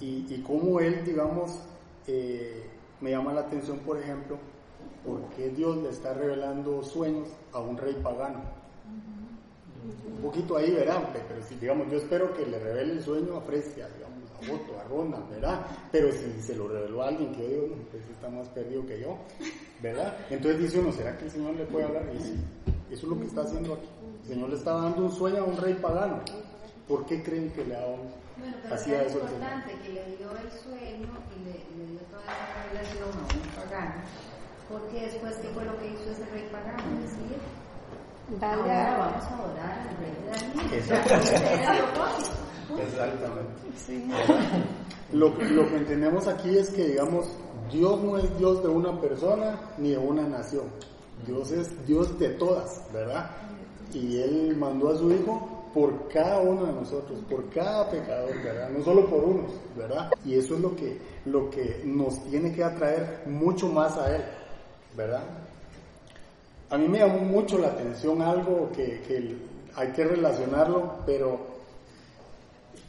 Y, 0.00 0.26
y 0.32 0.42
cómo 0.46 0.80
Él, 0.80 1.04
digamos, 1.04 1.60
eh, 2.06 2.62
me 3.00 3.10
llama 3.10 3.32
la 3.32 3.42
atención, 3.42 3.78
por 3.80 3.98
ejemplo, 3.98 4.38
por 5.04 5.20
qué 5.36 5.50
Dios 5.50 5.76
le 5.78 5.90
está 5.90 6.14
revelando 6.14 6.82
sueños 6.82 7.28
a 7.52 7.60
un 7.60 7.76
rey 7.76 7.94
pagano. 8.02 8.40
Un 10.06 10.22
poquito 10.22 10.56
ahí 10.56 10.70
verán, 10.70 11.08
pero 11.12 11.42
si 11.46 11.56
digamos, 11.56 11.90
yo 11.90 11.98
espero 11.98 12.32
que 12.32 12.46
le 12.46 12.58
revele 12.58 12.94
el 12.94 13.02
sueño 13.02 13.36
a 13.36 13.40
Fresia, 13.42 13.86
digamos, 13.88 14.30
a 14.30 14.54
Otto, 14.54 14.80
a 14.80 14.84
Ronda, 14.84 15.18
¿verdad? 15.30 15.66
Pero 15.92 16.10
si 16.10 16.40
se 16.40 16.56
lo 16.56 16.68
reveló 16.68 17.02
a 17.02 17.08
alguien 17.08 17.32
que 17.32 17.42
yo 17.42 17.62
digo, 17.64 17.76
pues 17.90 18.02
está 18.10 18.30
más 18.30 18.48
perdido 18.48 18.86
que 18.86 19.00
yo, 19.00 19.18
¿verdad? 19.82 20.16
Entonces 20.30 20.62
dice 20.62 20.78
uno, 20.78 20.92
¿será 20.92 21.18
que 21.18 21.26
el 21.26 21.30
Señor 21.30 21.54
le 21.54 21.66
puede 21.66 21.84
hablar? 21.84 22.10
Y 22.14 22.22
sí, 22.22 22.34
eso 22.90 23.02
es 23.06 23.12
lo 23.12 23.18
que 23.18 23.26
está 23.26 23.42
haciendo 23.42 23.74
aquí. 23.74 23.88
El 24.22 24.28
Señor 24.28 24.48
le 24.48 24.56
está 24.56 24.72
dando 24.72 25.02
un 25.02 25.12
sueño 25.12 25.42
a 25.42 25.44
un 25.44 25.56
rey 25.58 25.74
pagano. 25.74 26.22
¿Por 26.88 27.04
qué 27.04 27.22
creen 27.22 27.50
que 27.50 27.64
le 27.64 27.76
ha 27.76 27.80
dado 27.80 27.98
bueno, 28.36 28.56
pero 28.62 28.74
es 28.74 29.14
importante 29.14 29.78
que 29.82 29.88
le 29.90 30.16
dio 30.16 30.30
el 30.36 30.50
sueño 30.50 31.08
y 31.36 31.44
le, 31.44 31.73
toda 32.14 32.32
la 32.38 32.46
revelación 32.62 33.10
a 33.10 33.22
un 33.22 33.70
pagano 33.70 34.04
porque 34.68 35.00
después, 35.00 35.36
¿qué 35.36 35.48
fue 35.48 35.64
lo 35.64 35.78
que 35.78 35.88
hizo 35.88 36.10
ese 36.10 36.24
rey 36.32 36.48
pagano? 36.50 36.82
Decir, 37.00 37.36
ahora 38.40 38.98
vamos 38.98 39.24
a 39.24 39.34
adorar 39.38 39.78
al 39.78 39.96
rey 39.98 40.12
de 40.18 40.24
Daniel. 40.30 40.74
Exactamente. 42.80 43.58
Sí. 43.76 44.10
Lo, 45.12 45.28
lo 45.28 45.68
que 45.68 45.76
entendemos 45.76 46.26
aquí 46.26 46.56
es 46.56 46.70
que, 46.70 46.88
digamos, 46.88 47.26
Dios 47.70 48.02
no 48.02 48.16
es 48.18 48.38
Dios 48.38 48.62
de 48.62 48.68
una 48.68 48.98
persona 49.00 49.60
ni 49.78 49.90
de 49.90 49.98
una 49.98 50.22
nación. 50.22 50.64
Dios 51.26 51.52
es 51.52 51.86
Dios 51.86 52.18
de 52.18 52.30
todas, 52.30 52.82
¿verdad? 52.92 53.30
Y 53.92 54.18
Él 54.20 54.56
mandó 54.56 54.92
a 54.92 54.96
su 54.96 55.12
Hijo 55.12 55.53
por 55.74 56.08
cada 56.08 56.40
uno 56.40 56.66
de 56.66 56.72
nosotros, 56.72 57.18
por 57.28 57.50
cada 57.50 57.90
pecador, 57.90 58.42
¿verdad? 58.42 58.70
No 58.70 58.84
solo 58.84 59.10
por 59.10 59.24
unos, 59.24 59.50
¿verdad? 59.76 60.10
Y 60.24 60.34
eso 60.34 60.54
es 60.54 60.60
lo 60.60 60.74
que, 60.76 60.96
lo 61.26 61.50
que 61.50 61.82
nos 61.84 62.22
tiene 62.30 62.52
que 62.52 62.62
atraer 62.62 63.24
mucho 63.26 63.68
más 63.68 63.98
a 63.98 64.14
Él. 64.14 64.22
¿verdad? 64.96 65.22
A 66.70 66.78
mí 66.78 66.88
me 66.88 66.98
llamó 66.98 67.20
mucho 67.20 67.58
la 67.58 67.68
atención 67.68 68.22
algo 68.22 68.70
que, 68.74 69.02
que 69.06 69.36
hay 69.76 69.88
que 69.88 70.04
relacionarlo, 70.04 70.98
pero 71.04 71.38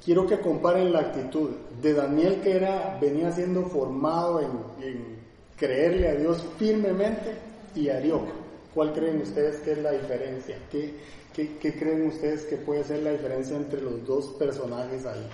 quiero 0.03 0.25
que 0.25 0.39
comparen 0.39 0.93
la 0.93 0.99
actitud 0.99 1.49
de 1.81 1.93
Daniel 1.93 2.41
que 2.41 2.55
era, 2.55 2.97
venía 3.01 3.31
siendo 3.31 3.63
formado 3.63 4.39
en, 4.39 5.15
creerle 5.57 6.09
a 6.09 6.15
Dios 6.15 6.45
firmemente 6.57 7.33
y 7.75 7.89
Arioc. 7.89 8.27
¿Cuál 8.73 8.91
creen 8.93 9.21
ustedes 9.21 9.61
que 9.61 9.71
es 9.71 9.77
la 9.77 9.91
diferencia? 9.91 10.57
¿Qué, 10.69 10.95
qué, 11.35 11.73
creen 11.77 12.07
ustedes 12.07 12.45
que 12.45 12.57
puede 12.57 12.83
ser 12.83 13.03
la 13.03 13.11
diferencia 13.11 13.57
entre 13.57 13.81
los 13.81 14.05
dos 14.05 14.27
personajes 14.39 15.05
ahí? 15.05 15.27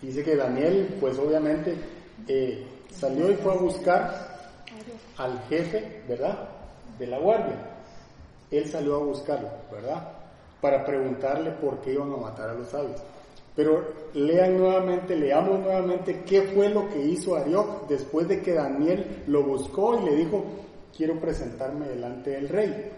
Dice 0.00 0.22
que 0.24 0.36
Daniel, 0.36 0.96
pues 1.00 1.18
obviamente, 1.18 1.74
eh, 2.26 2.66
salió 2.90 3.30
y 3.30 3.34
fue 3.34 3.52
a 3.52 3.56
buscar 3.56 4.36
al 5.18 5.40
jefe, 5.48 6.02
¿verdad? 6.08 6.48
De 6.98 7.06
la 7.06 7.18
guardia. 7.18 7.56
Él 8.50 8.66
salió 8.68 8.96
a 8.96 9.04
buscarlo, 9.04 9.48
¿verdad? 9.70 10.12
Para 10.60 10.84
preguntarle 10.84 11.50
por 11.52 11.80
qué 11.80 11.92
iban 11.92 12.12
a 12.12 12.16
matar 12.16 12.50
a 12.50 12.54
los 12.54 12.68
sabios. 12.68 13.00
Pero 13.54 13.84
lean 14.14 14.58
nuevamente, 14.58 15.16
leamos 15.16 15.60
nuevamente 15.60 16.22
qué 16.26 16.42
fue 16.42 16.68
lo 16.68 16.88
que 16.88 17.02
hizo 17.02 17.36
Arioc 17.36 17.88
después 17.88 18.28
de 18.28 18.42
que 18.42 18.52
Daniel 18.52 19.24
lo 19.26 19.42
buscó 19.42 19.98
y 19.98 20.04
le 20.04 20.16
dijo, 20.16 20.44
quiero 20.94 21.18
presentarme 21.18 21.88
delante 21.88 22.30
del 22.30 22.48
rey. 22.48 22.92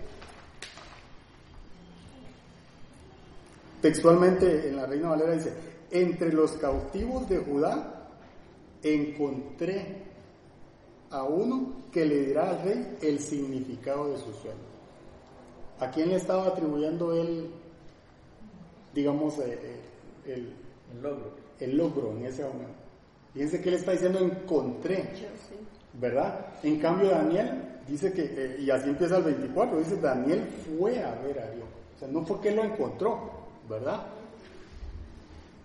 Textualmente 3.81 4.69
en 4.69 4.77
la 4.77 4.87
Reina 4.87 5.11
Valera 5.11 5.33
dice, 5.33 5.53
entre 5.91 6.33
los 6.33 6.53
cautivos 6.53 7.29
de 7.29 7.39
Judá 7.39 8.09
encontré 8.83 10.09
a 11.11 11.23
uno 11.23 11.85
que 11.93 12.05
le 12.05 12.27
dirá 12.27 12.51
al 12.51 12.63
rey 12.63 12.97
el 13.03 13.19
significado 13.21 14.11
de 14.11 14.19
su 14.19 14.33
sueño. 14.33 14.69
¿A 15.81 15.91
quién 15.91 16.09
le 16.09 16.17
estaba 16.17 16.49
atribuyendo 16.49 17.15
él, 17.15 17.51
digamos, 18.95 19.39
eh, 19.39 19.59
eh, 20.27 20.35
el, 20.35 21.03
logro. 21.03 21.31
el 21.61 21.77
logro 21.77 22.11
en 22.17 22.27
ese 22.27 22.43
momento? 22.43 22.75
Fíjense 23.33 23.61
que 23.61 23.69
él 23.69 23.75
está 23.77 23.93
diciendo 23.93 24.19
encontré, 24.19 25.09
¿verdad? 25.95 26.47
En 26.63 26.81
cambio 26.81 27.11
Daniel 27.11 27.63
dice 27.87 28.13
que, 28.13 28.25
eh, 28.25 28.57
y 28.61 28.71
así 28.71 28.89
empieza 28.89 29.19
el 29.19 29.25
24, 29.25 29.79
dice 29.79 29.97
Daniel 29.97 30.49
fue 30.79 31.03
a 31.03 31.15
ver 31.23 31.39
a 31.39 31.51
Dios. 31.53 31.69
O 31.95 31.99
sea, 31.99 32.09
no 32.09 32.23
fue 32.23 32.41
que 32.41 32.49
él 32.49 32.57
lo 32.57 32.65
encontró, 32.65 33.48
¿verdad? 33.69 34.07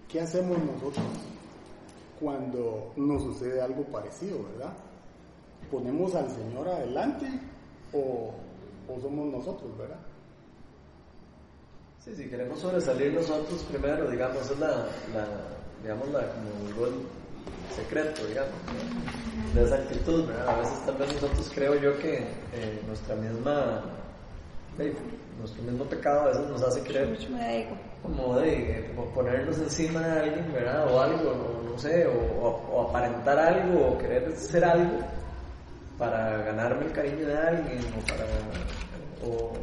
¿Qué 0.09 0.21
hacemos 0.21 0.57
nosotros 0.59 1.05
cuando 2.19 2.93
nos 2.95 3.23
sucede 3.23 3.61
algo 3.61 3.83
parecido, 3.85 4.43
verdad? 4.43 4.73
ponemos 5.73 6.13
al 6.13 6.29
Señor 6.29 6.67
adelante 6.67 7.25
o, 7.93 8.31
o 8.87 9.01
somos 9.01 9.31
nosotros, 9.31 9.75
¿verdad? 9.75 9.99
Sí, 12.03 12.13
si 12.15 12.27
queremos 12.29 12.59
sobresalir 12.59 13.13
nosotros 13.13 13.63
primero, 13.63 14.09
digamos, 14.11 14.51
es 14.51 14.59
la, 14.59 14.87
la 15.13 15.27
digamos, 15.81 16.09
la, 16.09 16.27
como 16.27 16.85
el 16.85 16.93
secreto, 17.75 18.25
digamos, 18.27 18.53
de 19.55 19.63
esa 19.63 19.75
actitud, 19.75 20.27
¿verdad? 20.27 20.49
A 20.49 20.59
veces 20.59 20.85
tal 20.85 20.95
vez 20.97 21.13
nosotros 21.13 21.51
creo 21.55 21.75
yo 21.75 21.97
que 21.97 22.17
eh, 22.53 22.81
nuestra 22.85 23.15
misma, 23.15 23.83
nuestro 25.39 25.63
mismo 25.63 25.85
pecado 25.85 26.21
a 26.21 26.27
veces 26.27 26.49
nos 26.49 26.63
hace 26.63 26.81
creer 26.81 27.17
como 28.01 28.35
de 28.35 28.91
como 28.95 29.09
ponernos 29.11 29.57
encima 29.57 30.01
de 30.01 30.19
alguien, 30.21 30.53
¿verdad? 30.53 30.93
O 30.93 30.99
algo, 30.99 31.31
o, 31.31 31.69
no 31.69 31.77
sé, 31.77 32.05
o, 32.07 32.47
o, 32.47 32.89
aparentar 32.89 33.39
algo, 33.39 33.87
o 33.87 33.97
querer 33.97 34.31
ser 34.35 34.65
algo 34.65 34.99
para 35.97 36.37
ganarme 36.43 36.85
el 36.85 36.91
cariño 36.91 37.27
de 37.27 37.37
alguien, 37.37 37.79
o 37.79 38.05
para, 38.11 38.25
o, 39.25 39.53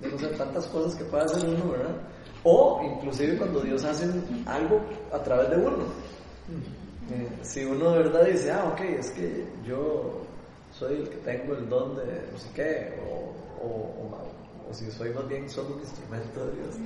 no 0.00 0.18
sé, 0.18 0.26
tantas 0.28 0.66
cosas 0.66 0.94
que 0.96 1.04
puede 1.04 1.24
hacer 1.24 1.48
uno, 1.48 1.70
¿verdad? 1.72 1.94
O 2.44 2.80
inclusive 2.84 3.36
cuando 3.36 3.60
Dios 3.60 3.84
hace 3.84 4.04
algo 4.46 4.80
a 5.12 5.18
través 5.18 5.50
de 5.50 5.56
uno. 5.56 5.84
Eh, 7.10 7.28
si 7.42 7.64
uno 7.64 7.92
de 7.92 7.98
verdad 7.98 8.26
dice, 8.26 8.52
ah, 8.52 8.70
ok, 8.72 8.80
es 8.80 9.10
que 9.10 9.46
yo 9.66 10.20
soy 10.72 10.96
el 10.96 11.08
que 11.08 11.16
tengo 11.16 11.54
el 11.54 11.68
don 11.68 11.96
de 11.96 12.04
no 12.30 12.38
sé 12.38 12.48
qué, 12.54 12.98
o, 13.10 13.47
o, 13.62 14.72
si 14.72 14.90
soy 14.90 15.10
más 15.14 15.26
bien 15.28 15.48
solo 15.48 15.76
un 15.76 15.80
instrumento 15.80 16.44
de 16.46 16.52
Dios. 16.56 16.76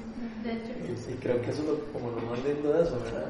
Y, 1.08 1.14
creo 1.14 1.42
que 1.42 1.50
eso 1.50 1.62
es 1.62 1.68
lo, 1.68 1.84
como 1.92 2.10
lo 2.12 2.20
más 2.22 2.38
lindo 2.44 2.72
de 2.72 2.84
eso, 2.84 2.98
¿verdad? 3.00 3.26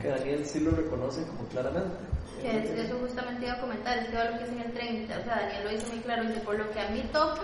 que 0.00 0.08
Daniel 0.08 0.46
sí 0.46 0.60
lo 0.60 0.70
reconoce 0.70 1.22
como 1.24 1.48
claramente. 1.48 1.96
Que 2.40 2.80
eso 2.80 2.96
justamente 3.00 3.46
iba 3.46 3.54
a 3.54 3.60
comentar, 3.60 3.98
es 3.98 4.08
que 4.08 4.14
lo 4.14 4.38
que 4.38 4.44
dice 4.44 4.52
en 4.52 4.60
el 4.60 4.72
30, 4.72 5.18
o 5.18 5.24
sea, 5.24 5.36
Daniel 5.40 5.64
lo 5.64 5.70
dice 5.70 5.86
muy 5.88 5.98
claro, 5.98 6.22
dice, 6.22 6.40
por 6.40 6.56
lo 6.56 6.70
que 6.70 6.80
a 6.80 6.88
mí 6.90 7.02
toca, 7.12 7.40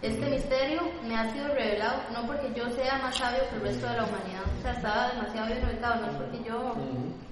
este 0.00 0.30
misterio 0.30 0.82
me 1.08 1.16
ha 1.16 1.32
sido 1.32 1.48
revelado 1.48 2.02
no 2.12 2.24
porque 2.24 2.52
yo 2.54 2.70
sea 2.70 2.98
más 2.98 3.16
sabio 3.16 3.40
que 3.50 3.56
el 3.56 3.62
resto 3.62 3.88
de 3.88 3.96
la 3.96 4.04
humanidad, 4.04 4.44
o 4.58 4.62
sea, 4.62 4.72
estaba 4.74 5.08
demasiado 5.08 5.46
bien 5.48 5.64
ubicado, 5.64 6.00
no 6.00 6.06
es 6.06 6.16
porque 6.16 6.48
yo 6.48 6.74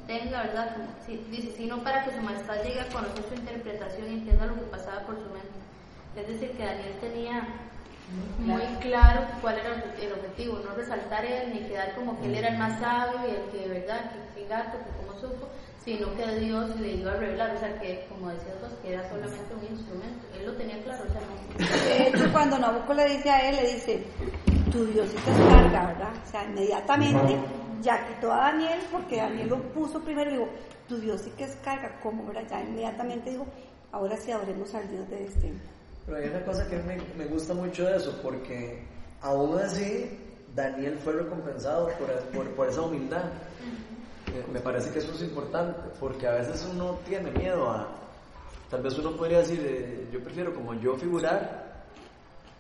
tenga, 0.08 0.42
¿verdad? 0.42 0.76
dice, 1.06 1.54
sino 1.56 1.82
para 1.84 2.04
que 2.04 2.16
su 2.16 2.20
majestad 2.22 2.62
llegue 2.64 2.80
a 2.80 2.88
conocer 2.88 3.24
su 3.28 3.34
interpretación 3.34 4.10
y 4.10 4.14
entienda 4.14 4.46
lo 4.46 4.54
que 4.54 4.62
pasaba 4.62 5.00
por 5.06 5.14
su 5.14 5.30
mente. 5.30 5.65
Es 6.16 6.26
decir, 6.26 6.50
que 6.52 6.64
Daniel 6.64 6.94
tenía 7.00 7.46
muy 8.38 8.62
claro 8.80 9.22
cuál 9.40 9.58
era 9.58 9.74
el 10.00 10.12
objetivo, 10.12 10.60
no 10.64 10.74
resaltar 10.74 11.24
él 11.24 11.52
ni 11.52 11.60
quedar 11.68 11.94
como 11.94 12.18
que 12.20 12.26
él 12.26 12.36
era 12.36 12.48
el 12.48 12.58
más 12.58 12.78
sabio 12.80 13.18
y 13.26 13.30
el 13.30 13.50
que, 13.50 13.68
¿verdad?, 13.68 14.12
que, 14.12 14.40
que 14.40 14.48
gato, 14.48 14.78
que 14.78 15.04
como 15.04 15.18
supo, 15.18 15.48
sino 15.84 16.14
que 16.14 16.40
Dios 16.40 16.78
le 16.80 16.92
iba 16.92 17.12
a 17.12 17.16
revelar, 17.16 17.54
o 17.54 17.58
sea 17.58 17.78
que 17.80 18.06
como 18.08 18.28
decías 18.30 18.60
vos, 18.60 18.70
que 18.82 18.92
era 18.92 19.08
solamente 19.08 19.54
un 19.54 19.76
instrumento, 19.76 20.26
él 20.38 20.46
lo 20.46 20.52
tenía 20.54 20.82
claro, 20.82 21.04
o 21.08 21.12
sea, 21.12 21.20
no. 21.20 21.84
De 21.84 22.08
hecho, 22.08 22.32
cuando 22.32 22.58
Nabucco 22.58 22.94
le 22.94 23.08
dice 23.08 23.30
a 23.30 23.48
él, 23.48 23.56
le 23.56 23.74
dice, 23.74 24.04
tu 24.72 24.86
Dios 24.86 25.08
se 25.10 25.16
carga, 25.48 25.86
¿verdad? 25.86 26.12
O 26.26 26.30
sea, 26.30 26.44
inmediatamente 26.44 27.38
ya 27.82 28.06
quitó 28.08 28.32
a 28.32 28.52
Daniel, 28.52 28.80
porque 28.90 29.16
Daniel 29.16 29.48
lo 29.48 29.62
puso 29.72 30.00
primero, 30.00 30.30
y 30.30 30.34
digo, 30.34 30.48
tu 30.88 30.98
Dios 30.98 31.20
sí 31.22 31.32
que 31.36 31.44
es 31.44 31.56
carga, 31.56 32.00
¿cómo, 32.02 32.26
verdad? 32.26 32.44
Ya 32.50 32.60
inmediatamente 32.62 33.30
digo, 33.30 33.46
ahora 33.92 34.16
sí 34.16 34.30
adoremos 34.32 34.74
al 34.74 34.88
Dios 34.88 35.08
de 35.08 35.24
este. 35.24 35.52
Pero 36.06 36.18
hay 36.18 36.28
una 36.28 36.44
cosa 36.44 36.66
que 36.68 36.76
me, 36.78 36.98
me 37.16 37.26
gusta 37.26 37.52
mucho 37.52 37.84
de 37.84 37.96
eso, 37.96 38.16
porque 38.22 38.86
aún 39.20 39.58
así 39.58 40.18
Daniel 40.54 40.98
fue 40.98 41.14
recompensado 41.14 41.88
por, 41.98 42.08
por, 42.32 42.54
por 42.54 42.68
esa 42.68 42.82
humildad. 42.82 43.24
Eh, 44.32 44.44
me 44.52 44.60
parece 44.60 44.90
que 44.90 45.00
eso 45.00 45.12
es 45.12 45.22
importante, 45.22 45.80
porque 45.98 46.26
a 46.28 46.34
veces 46.34 46.68
uno 46.72 46.98
tiene 47.06 47.30
miedo 47.32 47.68
a, 47.68 47.88
tal 48.70 48.82
vez 48.82 48.96
uno 48.98 49.16
podría 49.16 49.38
decir, 49.38 49.60
eh, 49.64 50.08
yo 50.12 50.22
prefiero 50.22 50.54
como 50.54 50.74
yo 50.74 50.94
figurar 50.96 51.66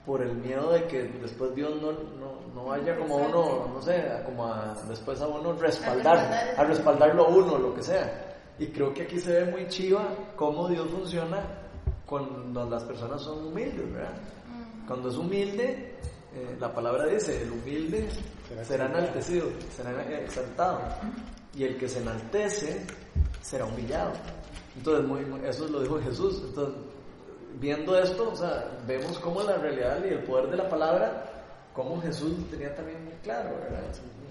por 0.04 0.22
el 0.22 0.34
miedo 0.36 0.72
de 0.72 0.84
que 0.86 1.02
después 1.20 1.54
Dios 1.54 1.80
no, 1.80 1.92
no, 1.92 2.40
no 2.54 2.64
vaya 2.66 2.96
como 2.96 3.18
a 3.18 3.26
uno, 3.28 3.70
no 3.74 3.82
sé, 3.82 4.04
como 4.24 4.46
a, 4.46 4.76
después 4.88 5.20
a 5.20 5.26
uno 5.28 5.52
respaldar, 5.52 6.54
a 6.56 6.64
respaldarlo 6.64 7.26
a 7.26 7.28
uno, 7.28 7.58
lo 7.58 7.74
que 7.74 7.82
sea. 7.82 8.22
Y 8.58 8.68
creo 8.68 8.92
que 8.94 9.02
aquí 9.02 9.20
se 9.20 9.32
ve 9.32 9.50
muy 9.50 9.66
chiva 9.68 10.08
cómo 10.36 10.68
Dios 10.68 10.88
funciona 10.90 11.65
cuando 12.06 12.68
las 12.70 12.84
personas 12.84 13.20
son 13.20 13.48
humildes, 13.48 13.92
¿verdad? 13.92 14.14
Cuando 14.86 15.10
es 15.10 15.16
humilde, 15.16 15.96
eh, 16.34 16.56
la 16.60 16.72
palabra 16.72 17.06
dice, 17.06 17.42
el 17.42 17.50
humilde 17.50 18.08
será 18.62 18.86
enaltecido, 18.86 19.48
será 19.74 20.02
exaltado 20.18 20.80
y 21.54 21.64
el 21.64 21.76
que 21.76 21.88
se 21.88 22.00
enaltece 22.00 22.86
será 23.42 23.64
humillado. 23.64 24.12
Entonces, 24.76 25.06
muy, 25.06 25.24
eso 25.46 25.66
lo 25.68 25.80
dijo 25.80 25.98
Jesús. 26.00 26.42
Entonces, 26.46 26.74
viendo 27.58 27.98
esto, 27.98 28.30
o 28.30 28.36
sea, 28.36 28.78
vemos 28.86 29.18
cómo 29.18 29.42
la 29.42 29.56
realidad 29.56 30.04
y 30.04 30.08
el 30.08 30.22
poder 30.24 30.50
de 30.50 30.56
la 30.58 30.68
palabra, 30.68 31.24
cómo 31.72 32.00
Jesús 32.00 32.34
tenía 32.50 32.74
también 32.74 33.02
muy 33.04 33.14
claro, 33.22 33.50
¿verdad? 33.58 33.82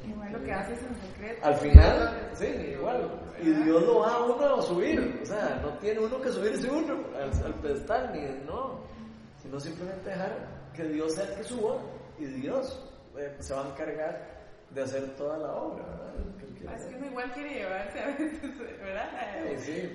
Igual 0.07 0.31
lo 0.33 0.43
que 0.43 0.51
haces 0.51 0.79
en 0.81 0.95
secreto. 0.95 1.45
Al 1.45 1.55
final, 1.55 2.29
sí, 2.33 2.45
igual. 2.45 3.09
Y 3.41 3.49
Dios 3.49 3.83
lo 3.83 3.99
va 3.99 4.13
a 4.13 4.23
uno 4.23 4.55
a 4.55 4.61
subir. 4.61 5.19
O 5.21 5.25
sea, 5.25 5.59
no 5.61 5.69
tiene 5.79 5.99
uno 5.99 6.21
que 6.21 6.29
subirse 6.29 6.69
uno 6.69 6.99
al, 7.19 7.53
pedestal, 7.55 8.11
ni 8.13 8.21
no. 8.45 8.79
Sino 9.41 9.59
simplemente 9.59 10.09
dejar 10.09 10.47
que 10.73 10.83
Dios 10.85 11.13
sea 11.13 11.25
el 11.25 11.35
que 11.35 11.43
suba 11.43 11.77
y 12.19 12.25
Dios 12.25 12.91
eh, 13.17 13.35
se 13.39 13.53
va 13.53 13.65
a 13.65 13.69
encargar 13.69 14.35
de 14.71 14.81
hacer 14.81 15.15
toda 15.15 15.37
la 15.37 15.53
obra, 15.53 15.85
¿verdad? 15.85 16.15
Es 16.73 16.85
que 16.85 16.95
uno 16.95 17.05
igual 17.07 17.31
quiere 17.33 17.53
llevarse 17.53 17.99
a 17.99 18.07
veces, 18.07 18.57
¿verdad? 18.81 19.09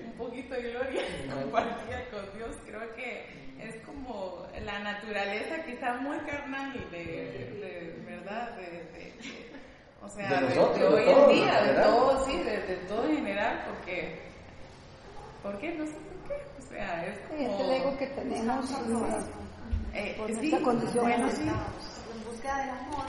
Un 0.07 0.13
poquito 0.13 0.55
de 0.55 0.63
gloria 0.63 1.03
compartida 1.43 2.05
con 2.11 2.39
Dios. 2.39 2.57
Creo 2.65 2.95
que 2.95 3.27
es 3.61 3.77
como 3.85 4.47
la 4.65 4.79
naturaleza 4.81 5.63
quizá 5.65 5.95
muy 5.95 6.19
carnal 6.19 6.73
de, 6.91 8.03
¿verdad? 8.07 8.57
De, 8.57 9.13
o 10.03 10.09
sea, 10.09 10.41
de, 10.41 10.59
hoy 10.59 11.09
en 11.09 11.29
día, 11.29 11.63
de 11.63 11.83
todo, 11.83 12.25
sí, 12.25 12.39
de, 12.39 12.77
todo 12.89 13.05
en 13.05 13.17
general, 13.17 13.65
porque, 13.67 14.23
¿por 15.43 15.59
qué? 15.59 15.73
No 15.73 15.87
sé 15.87 15.93
por 15.93 16.29
qué. 16.29 16.43
O 16.59 16.69
sea, 16.69 17.07
es 17.07 17.19
como... 17.29 17.41
es 17.41 17.61
el 17.61 17.71
ego 17.73 17.99
que 17.99 18.07
tenemos 18.07 18.71
eh, 19.93 20.15
por 20.17 20.31
esta 20.31 20.61
condición. 20.61 21.05
Bueno, 21.05 21.29
sí. 21.31 21.43
En 21.43 22.25
búsqueda 22.25 22.59
del 22.59 22.71
amor, 22.71 23.05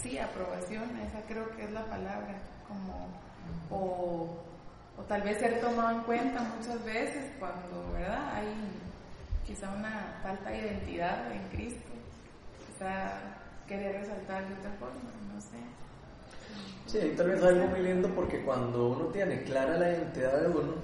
Sí, 0.00 0.18
aprobación, 0.18 0.96
esa 1.00 1.20
creo 1.26 1.50
que 1.56 1.64
es 1.64 1.72
la 1.72 1.84
palabra, 1.86 2.38
como, 2.68 3.08
o, 3.70 4.38
o 4.96 5.02
tal 5.08 5.22
vez 5.22 5.38
ser 5.38 5.60
tomado 5.60 5.98
en 5.98 6.04
cuenta 6.04 6.42
muchas 6.56 6.82
veces 6.84 7.32
cuando, 7.38 7.92
¿verdad? 7.92 8.34
Hay 8.34 8.54
quizá 9.44 9.68
una 9.72 10.20
falta 10.22 10.50
de 10.50 10.58
identidad 10.58 11.32
en 11.32 11.42
Cristo, 11.48 11.90
quizá 12.66 13.39
querer 13.70 14.00
resaltar 14.00 14.48
de 14.48 14.54
otra 14.54 14.72
forma, 14.80 15.10
no 15.32 15.40
sé. 15.40 15.58
Sí, 16.86 16.98
ahí 16.98 17.14
tal 17.16 17.28
vez 17.28 17.40
algo 17.44 17.68
muy 17.68 17.82
lindo 17.82 18.12
porque 18.16 18.42
cuando 18.42 18.88
uno 18.88 19.04
tiene 19.06 19.44
clara 19.44 19.78
la 19.78 19.92
identidad 19.92 20.40
de 20.40 20.48
uno, 20.48 20.74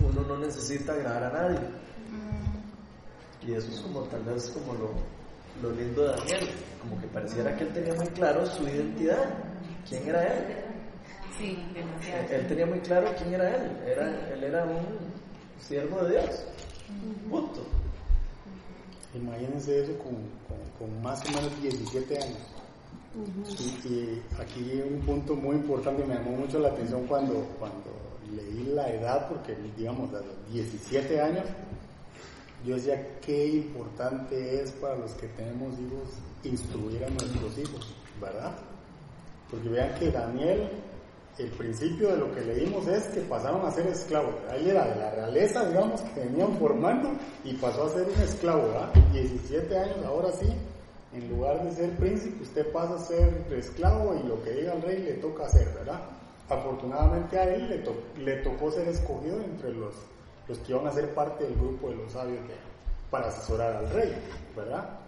uno 0.00 0.20
no 0.28 0.38
necesita 0.38 0.92
agradar 0.92 1.24
a 1.24 1.32
nadie. 1.32 1.60
Y 3.40 3.54
eso 3.54 3.72
es 3.72 3.80
como 3.80 4.02
tal 4.02 4.22
vez 4.22 4.50
como 4.50 4.74
lo, 4.74 4.90
lo 5.62 5.74
lindo 5.74 6.02
de 6.02 6.08
Daniel, 6.08 6.48
como 6.82 7.00
que 7.00 7.06
pareciera 7.06 7.56
que 7.56 7.64
él 7.64 7.72
tenía 7.72 7.94
muy 7.94 8.06
claro 8.08 8.44
su 8.44 8.62
identidad, 8.68 9.30
quién 9.88 10.06
era 10.06 10.22
él. 10.24 10.44
Sí, 11.38 11.58
demasiado. 11.72 12.28
Él 12.30 12.46
tenía 12.48 12.66
muy 12.66 12.80
claro 12.80 13.08
quién 13.16 13.32
era 13.32 13.56
él, 13.56 13.78
era, 13.86 14.34
él 14.34 14.44
era 14.44 14.64
un 14.64 14.86
siervo 15.58 16.04
de 16.04 16.20
Dios, 16.20 16.44
punto. 17.30 17.66
Imagínense 19.14 19.82
eso 19.82 19.92
con, 19.98 20.14
con, 20.78 21.02
más 21.02 21.20
o 21.26 21.32
menos 21.32 21.62
17 21.62 22.18
años. 22.18 22.38
y, 23.84 24.22
aquí 24.40 24.82
un 24.90 25.00
punto 25.00 25.34
muy 25.34 25.56
importante 25.56 26.04
me 26.04 26.14
llamó 26.14 26.32
mucho 26.32 26.58
la 26.58 26.68
atención 26.68 27.06
cuando, 27.06 27.46
cuando 27.58 27.90
leí 28.34 28.72
la 28.74 28.88
edad, 28.88 29.28
porque 29.28 29.54
digamos 29.76 30.10
a 30.14 30.18
los 30.18 30.52
17 30.52 31.20
años 31.20 31.44
yo 32.66 32.76
decía 32.76 33.18
qué 33.20 33.48
importante 33.48 34.62
es 34.62 34.70
para 34.72 34.96
los 34.96 35.10
que 35.12 35.26
tenemos 35.28 35.74
hijos 35.80 36.08
instruir 36.44 37.04
a 37.04 37.10
nuestros 37.10 37.58
hijos, 37.58 37.94
¿verdad? 38.20 38.52
Porque 39.50 39.68
vean 39.68 39.94
que 39.98 40.10
Daniel, 40.10 40.68
el 41.42 41.50
principio 41.50 42.10
de 42.10 42.16
lo 42.16 42.34
que 42.34 42.40
leímos 42.40 42.86
es 42.86 43.04
que 43.08 43.20
pasaron 43.22 43.64
a 43.66 43.70
ser 43.70 43.86
esclavos. 43.86 44.34
Ahí 44.50 44.68
era 44.68 44.86
de 44.86 44.96
la 44.96 45.10
realeza, 45.10 45.64
digamos, 45.68 46.00
que 46.00 46.20
venían 46.20 46.56
formando 46.58 47.10
y 47.44 47.54
pasó 47.54 47.84
a 47.84 47.90
ser 47.90 48.08
un 48.08 48.22
esclavo, 48.22 48.62
¿verdad? 48.62 48.92
17 49.12 49.78
años, 49.78 50.04
ahora 50.06 50.32
sí, 50.32 50.48
en 51.12 51.28
lugar 51.28 51.62
de 51.64 51.72
ser 51.72 51.90
príncipe, 51.96 52.42
usted 52.42 52.72
pasa 52.72 52.94
a 52.94 52.98
ser 52.98 53.46
esclavo 53.50 54.14
y 54.14 54.26
lo 54.26 54.42
que 54.42 54.52
diga 54.52 54.74
el 54.74 54.82
rey 54.82 55.02
le 55.02 55.14
toca 55.14 55.44
hacer, 55.44 55.68
¿verdad? 55.74 56.00
Afortunadamente 56.48 57.38
a 57.38 57.44
él 57.44 57.68
le, 57.68 58.24
le 58.24 58.42
tocó 58.42 58.70
ser 58.70 58.88
escogido 58.88 59.38
entre 59.40 59.72
los 59.72 59.94
los 60.48 60.58
que 60.58 60.72
iban 60.72 60.86
a 60.86 60.92
ser 60.92 61.14
parte 61.14 61.44
del 61.44 61.54
grupo 61.54 61.88
de 61.88 61.96
los 61.96 62.12
sabios 62.12 62.40
para 63.10 63.28
asesorar 63.28 63.76
al 63.76 63.90
rey, 63.90 64.12
¿verdad? 64.56 64.98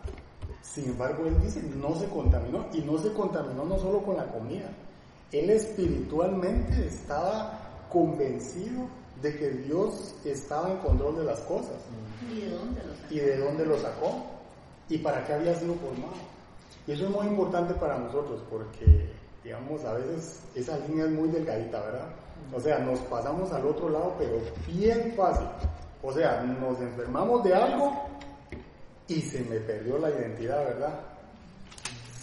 Sin 0.62 0.86
embargo, 0.90 1.26
él 1.26 1.40
dice, 1.40 1.62
no 1.76 1.94
se 1.94 2.06
contaminó, 2.06 2.66
y 2.72 2.80
no 2.80 2.98
se 2.98 3.12
contaminó 3.12 3.64
no 3.64 3.78
solo 3.78 4.02
con 4.02 4.16
la 4.16 4.26
comida, 4.26 4.70
él 5.32 5.50
espiritualmente 5.50 6.86
estaba 6.86 7.86
convencido 7.90 8.88
de 9.22 9.36
que 9.36 9.50
Dios 9.50 10.14
estaba 10.24 10.70
en 10.70 10.78
control 10.78 11.18
de 11.18 11.24
las 11.24 11.40
cosas. 11.40 11.76
¿Y 12.30 12.40
de 12.40 12.50
dónde 12.50 12.82
lo 12.84 12.94
sacó? 12.94 13.14
¿Y 13.14 13.18
de 13.18 13.36
dónde 13.38 13.66
lo 13.66 13.78
sacó? 13.78 14.24
¿Y 14.88 14.98
para 14.98 15.24
qué 15.26 15.32
había 15.32 15.54
sido 15.54 15.74
formado? 15.74 16.12
Y 16.86 16.92
eso 16.92 17.04
es 17.04 17.10
muy 17.10 17.26
importante 17.26 17.74
para 17.74 17.98
nosotros 17.98 18.42
porque, 18.50 19.10
digamos, 19.42 19.84
a 19.84 19.94
veces 19.94 20.40
esa 20.54 20.78
línea 20.80 21.06
es 21.06 21.12
muy 21.12 21.28
delgadita, 21.28 21.80
¿verdad? 21.80 22.08
O 22.52 22.60
sea, 22.60 22.78
nos 22.78 22.98
pasamos 23.00 23.50
al 23.52 23.66
otro 23.66 23.88
lado, 23.88 24.14
pero 24.18 24.38
bien 24.66 25.14
fácil. 25.16 25.46
O 26.02 26.12
sea, 26.12 26.42
nos 26.42 26.78
enfermamos 26.80 27.42
de 27.44 27.54
algo 27.54 27.92
y 29.08 29.20
se 29.22 29.40
me 29.44 29.58
perdió 29.60 29.98
la 29.98 30.10
identidad, 30.10 30.64
¿verdad? 30.64 31.00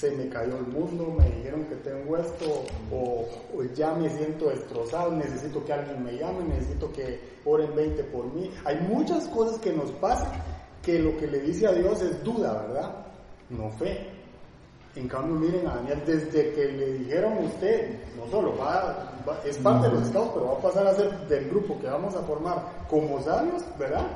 Se 0.02 0.10
me 0.10 0.28
cayó 0.30 0.58
el 0.58 0.66
mundo, 0.66 1.14
me 1.16 1.30
dijeron 1.30 1.64
que 1.66 1.76
tengo 1.76 2.18
esto, 2.18 2.64
o, 2.92 3.24
ya 3.76 3.94
me 3.94 4.10
siento 4.10 4.50
destrozado, 4.50 5.12
necesito 5.12 5.64
que 5.64 5.74
alguien 5.74 6.04
me 6.04 6.14
llame, 6.14 6.44
necesito 6.46 6.92
que 6.92 7.20
oren 7.46 7.76
20 7.76 8.06
por 8.06 8.26
mí. 8.34 8.50
Hay 8.66 8.80
muchas 8.80 9.28
cosas 9.28 9.60
que 9.60 9.72
nos 9.72 9.92
pasan 9.92 10.32
que 10.82 10.98
lo 10.98 11.16
que 11.18 11.28
le 11.28 11.42
dice 11.42 11.68
a 11.68 11.74
Dios 11.74 12.02
es 12.02 12.24
duda, 12.24 12.64
¿verdad? 12.64 13.06
No 13.52 13.70
fe. 13.74 14.10
En 14.96 15.08
cambio, 15.08 15.36
miren 15.36 15.68
a 15.68 15.76
Daniel, 15.76 16.02
desde 16.04 16.52
que 16.52 16.66
le 16.66 16.94
dijeron 16.94 17.34
a 17.34 17.42
usted, 17.42 18.00
no 18.18 18.26
solo 18.32 18.58
va, 18.58 19.22
es 19.46 19.60
parte 19.60 19.88
de 19.88 19.94
los 19.94 20.08
estados, 20.08 20.32
pero 20.34 20.48
va 20.48 20.54
a 20.54 20.62
pasar 20.62 20.88
a 20.88 20.96
ser 20.96 21.28
del 21.28 21.48
grupo 21.48 21.78
que 21.80 21.86
vamos 21.86 22.16
a 22.16 22.24
formar 22.24 22.88
como 22.90 23.22
sabios, 23.22 23.64
¿verdad? 23.78 24.08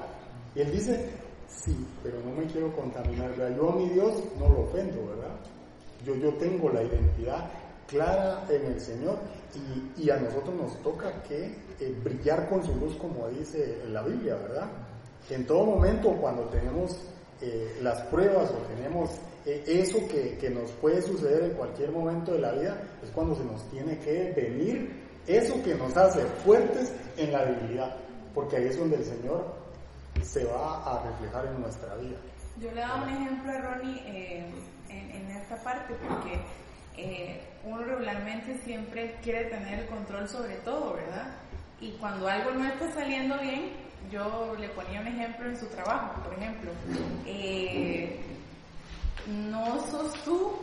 Y 0.56 0.62
él 0.62 0.72
dice, 0.72 1.12
sí, 1.48 1.78
pero 2.02 2.18
no 2.22 2.32
me 2.32 2.48
quiero 2.48 2.76
contaminar, 2.76 3.30
¿verdad? 3.38 3.56
Yo 3.56 3.70
a 3.70 3.76
mi 3.76 3.88
Dios 3.90 4.16
no 4.40 4.50
lo 4.50 4.62
ofendo, 4.62 5.06
¿verdad? 5.10 5.36
Yo, 6.06 6.16
yo 6.16 6.34
tengo 6.36 6.70
la 6.70 6.84
identidad 6.84 7.50
clara 7.88 8.46
en 8.50 8.66
el 8.66 8.80
Señor 8.80 9.20
y, 9.98 10.04
y 10.04 10.10
a 10.10 10.18
nosotros 10.18 10.56
nos 10.56 10.82
toca 10.82 11.22
que 11.24 11.46
eh, 11.80 11.96
brillar 12.04 12.48
con 12.50 12.64
su 12.64 12.76
luz 12.76 12.96
como 12.96 13.28
dice 13.30 13.82
la 13.90 14.02
Biblia, 14.04 14.36
¿verdad? 14.36 14.68
En 15.30 15.46
todo 15.46 15.66
momento 15.66 16.12
cuando 16.14 16.44
tenemos 16.46 17.00
eh, 17.42 17.80
las 17.82 18.02
pruebas 18.04 18.50
o 18.52 18.58
tenemos 18.76 19.10
eh, 19.46 19.64
eso 19.68 20.00
que, 20.08 20.38
que, 20.38 20.50
nos 20.50 20.72
puede 20.74 21.02
suceder 21.02 21.44
en 21.44 21.52
cualquier 21.52 21.92
momento 21.92 22.34
de 22.34 22.40
la 22.40 22.52
vida, 22.54 22.82
es 23.04 23.10
cuando 23.12 23.36
se 23.36 23.44
nos 23.44 23.62
tiene 23.70 24.00
que 24.00 24.32
venir 24.32 25.04
eso 25.28 25.62
que 25.64 25.76
nos 25.76 25.96
hace 25.98 26.22
fuertes 26.44 26.94
en 27.18 27.32
la 27.32 27.46
debilidad, 27.46 27.96
porque 28.34 28.58
ahí 28.58 28.66
es 28.68 28.78
donde 28.78 28.98
el 28.98 29.04
Señor 29.04 29.54
se 30.22 30.46
va 30.46 30.84
a 30.84 31.04
reflejar 31.04 31.46
en 31.48 31.62
nuestra 31.62 31.96
vida. 31.96 32.18
Yo 32.60 32.72
le 32.72 32.82
daba 32.82 33.04
un 33.04 33.10
ejemplo 33.10 33.52
a 33.52 33.58
Ronnie 33.58 34.02
eh, 34.06 34.46
esta 35.46 35.64
parte, 35.64 35.94
porque 36.08 36.40
eh, 36.98 37.42
uno 37.64 37.84
regularmente 37.84 38.58
siempre 38.64 39.16
quiere 39.24 39.46
tener 39.46 39.80
el 39.80 39.86
control 39.86 40.28
sobre 40.28 40.56
todo, 40.58 40.94
¿verdad? 40.94 41.28
Y 41.80 41.92
cuando 41.94 42.28
algo 42.28 42.52
no 42.52 42.66
está 42.66 42.92
saliendo 42.94 43.38
bien, 43.40 43.72
yo 44.12 44.56
le 44.60 44.70
ponía 44.70 45.02
un 45.02 45.08
ejemplo 45.08 45.48
en 45.48 45.58
su 45.58 45.68
trabajo, 45.68 46.22
por 46.24 46.34
ejemplo. 46.34 46.72
Eh, 47.28 48.20
no 49.28 49.80
sos 49.88 50.14
tú 50.24 50.54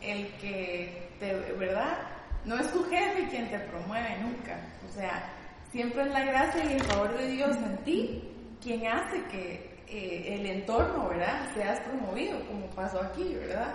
el 0.00 0.28
que 0.34 1.10
te, 1.20 1.34
¿verdad? 1.52 1.98
No 2.44 2.56
es 2.56 2.70
tu 2.72 2.84
jefe 2.84 3.28
quien 3.28 3.50
te 3.50 3.58
promueve 3.60 4.18
nunca. 4.20 4.58
O 4.88 4.92
sea, 4.92 5.30
siempre 5.70 6.02
es 6.02 6.10
la 6.10 6.24
gracia 6.24 6.64
y 6.64 6.72
el 6.74 6.82
favor 6.82 7.16
de 7.16 7.28
Dios 7.28 7.56
en 7.56 7.76
ti 7.78 8.30
quien 8.62 8.86
hace 8.86 9.22
que 9.24 9.74
eh, 9.88 10.36
el 10.40 10.46
entorno, 10.46 11.08
¿verdad? 11.08 11.52
Seas 11.54 11.80
promovido, 11.80 12.40
como 12.46 12.66
pasó 12.68 13.00
aquí, 13.00 13.34
¿verdad? 13.34 13.74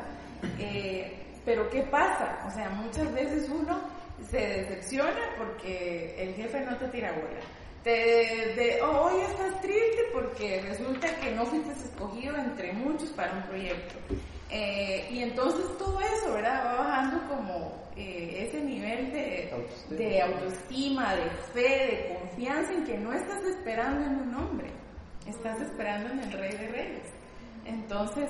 Eh, 0.58 1.20
pero 1.46 1.70
¿qué 1.70 1.82
pasa? 1.84 2.46
O 2.48 2.52
sea, 2.52 2.70
muchas 2.70 3.12
veces 3.14 3.50
uno 3.50 3.80
se 4.30 4.38
decepciona 4.38 5.36
porque 5.38 6.16
el 6.18 6.34
jefe 6.36 6.62
no 6.62 6.78
te 6.78 6.88
tira 6.90 7.12
bola. 7.14 7.40
Te, 7.84 7.90
de, 7.90 8.80
oh, 8.84 9.06
hoy 9.06 9.22
estás 9.22 9.62
triste 9.62 10.04
porque 10.12 10.62
resulta 10.62 11.16
que 11.22 11.32
no 11.32 11.46
fuiste 11.46 11.72
escogido 11.72 12.36
entre 12.36 12.74
muchos 12.74 13.10
para 13.12 13.34
un 13.34 13.44
proyecto. 13.44 13.96
Eh, 14.52 15.08
y 15.12 15.24
entonces 15.24 15.66
todo 15.78 16.00
eso, 16.02 16.34
¿verdad? 16.34 16.66
Va 16.66 16.84
bajando 16.84 17.28
como 17.28 17.90
eh, 17.96 18.48
ese 18.48 18.62
nivel 18.62 19.12
de 19.12 19.50
autoestima. 19.54 19.98
de 19.98 20.22
autoestima, 20.22 21.16
de 21.16 21.30
fe, 21.54 21.60
de 21.62 22.18
confianza 22.20 22.74
en 22.74 22.84
que 22.84 22.98
no 22.98 23.14
estás 23.14 23.44
esperando 23.44 24.06
en 24.06 24.16
un 24.16 24.36
hombre, 24.36 24.70
estás 25.28 25.62
esperando 25.62 26.10
en 26.12 26.20
el 26.20 26.32
Rey 26.32 26.52
de 26.52 26.68
Reyes. 26.68 27.08
Entonces, 27.66 28.30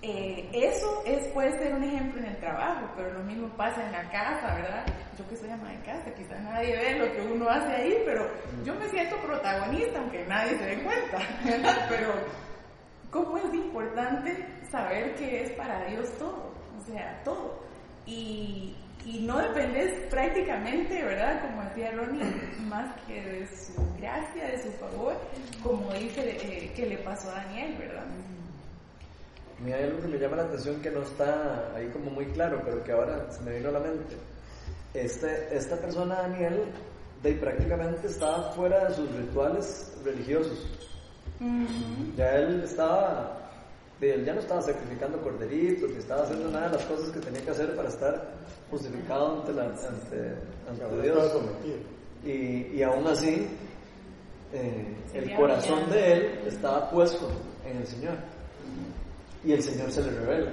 eh, 0.00 0.48
eso 0.52 1.02
es, 1.04 1.26
puede 1.28 1.58
ser 1.58 1.74
un 1.74 1.82
ejemplo 1.82 2.20
en 2.20 2.26
el 2.26 2.36
trabajo, 2.36 2.88
pero 2.96 3.14
lo 3.14 3.24
mismo 3.24 3.48
pasa 3.56 3.84
en 3.84 3.90
la 3.90 4.08
casa, 4.10 4.54
¿verdad? 4.54 4.86
Yo 5.18 5.28
que 5.28 5.36
soy 5.36 5.50
ama 5.50 5.70
de 5.70 5.80
casa, 5.80 6.14
quizás 6.14 6.40
nadie 6.40 6.76
ve 6.76 6.98
lo 6.98 7.12
que 7.12 7.22
uno 7.22 7.48
hace 7.48 7.74
ahí, 7.74 8.02
pero 8.04 8.30
yo 8.64 8.74
me 8.76 8.88
siento 8.90 9.16
protagonista, 9.16 9.98
aunque 9.98 10.24
nadie 10.26 10.56
se 10.56 10.64
dé 10.64 10.82
cuenta, 10.84 11.18
¿verdad? 11.44 11.86
Pero, 11.88 12.12
¿cómo 13.10 13.38
es 13.38 13.52
importante 13.52 14.46
saber 14.70 15.16
que 15.16 15.42
es 15.42 15.50
para 15.52 15.84
Dios 15.86 16.08
todo? 16.16 16.52
O 16.78 16.84
sea, 16.86 17.20
todo. 17.24 17.58
Y, 18.06 18.76
y 19.04 19.20
no 19.22 19.38
dependes 19.38 20.06
prácticamente, 20.10 21.02
¿verdad? 21.02 21.42
Como 21.42 21.64
decía 21.64 21.90
Ronnie, 21.90 22.22
más 22.68 22.94
que 23.06 23.20
de 23.20 23.46
su 23.48 23.74
gracia, 23.98 24.46
de 24.46 24.62
su 24.62 24.70
favor, 24.78 25.16
como 25.60 25.92
dice 25.94 26.38
eh, 26.40 26.72
que 26.76 26.86
le 26.86 26.98
pasó 26.98 27.30
a 27.30 27.42
Daniel, 27.42 27.74
¿verdad? 27.78 28.04
A 29.58 29.64
mí 29.64 29.72
hay 29.72 29.84
algo 29.84 30.00
que 30.00 30.08
me 30.08 30.18
llama 30.18 30.36
la 30.36 30.44
atención 30.44 30.80
que 30.80 30.90
no 30.90 31.02
está 31.02 31.74
ahí 31.74 31.88
como 31.88 32.10
muy 32.10 32.26
claro, 32.26 32.62
pero 32.64 32.82
que 32.84 32.92
ahora 32.92 33.26
se 33.30 33.42
me 33.42 33.56
vino 33.56 33.70
a 33.70 33.72
la 33.72 33.80
mente. 33.80 34.16
Este, 34.94 35.56
esta 35.56 35.76
persona, 35.76 36.22
Daniel, 36.22 36.64
de, 37.22 37.32
prácticamente 37.34 38.06
estaba 38.06 38.52
fuera 38.52 38.88
de 38.88 38.94
sus 38.94 39.10
rituales 39.16 39.92
religiosos. 40.04 40.64
Ya 42.16 42.36
él 42.36 42.62
estaba, 42.62 43.50
él 44.00 44.24
ya 44.24 44.34
no 44.34 44.40
estaba 44.40 44.62
sacrificando 44.62 45.20
corderitos, 45.20 45.90
ni 45.90 45.96
estaba 45.98 46.22
haciendo 46.22 46.50
nada 46.50 46.68
de 46.68 46.76
las 46.76 46.84
cosas 46.86 47.10
que 47.10 47.20
tenía 47.20 47.42
que 47.42 47.50
hacer 47.50 47.74
para 47.74 47.88
estar 47.88 48.30
justificado 48.70 49.40
ante, 49.40 49.52
la, 49.52 49.64
ante, 49.64 50.34
ante 50.68 51.02
Dios. 51.02 51.32
Y, 52.24 52.76
y 52.76 52.82
aún 52.84 53.06
así, 53.08 53.48
eh, 54.52 54.96
el 55.14 55.34
corazón 55.34 55.90
de 55.90 56.12
él 56.12 56.40
estaba 56.46 56.88
puesto 56.90 57.28
en 57.64 57.78
el 57.78 57.86
Señor 57.86 58.14
y 59.44 59.52
el 59.52 59.62
Señor 59.62 59.90
se 59.90 60.02
le 60.02 60.10
revela. 60.10 60.52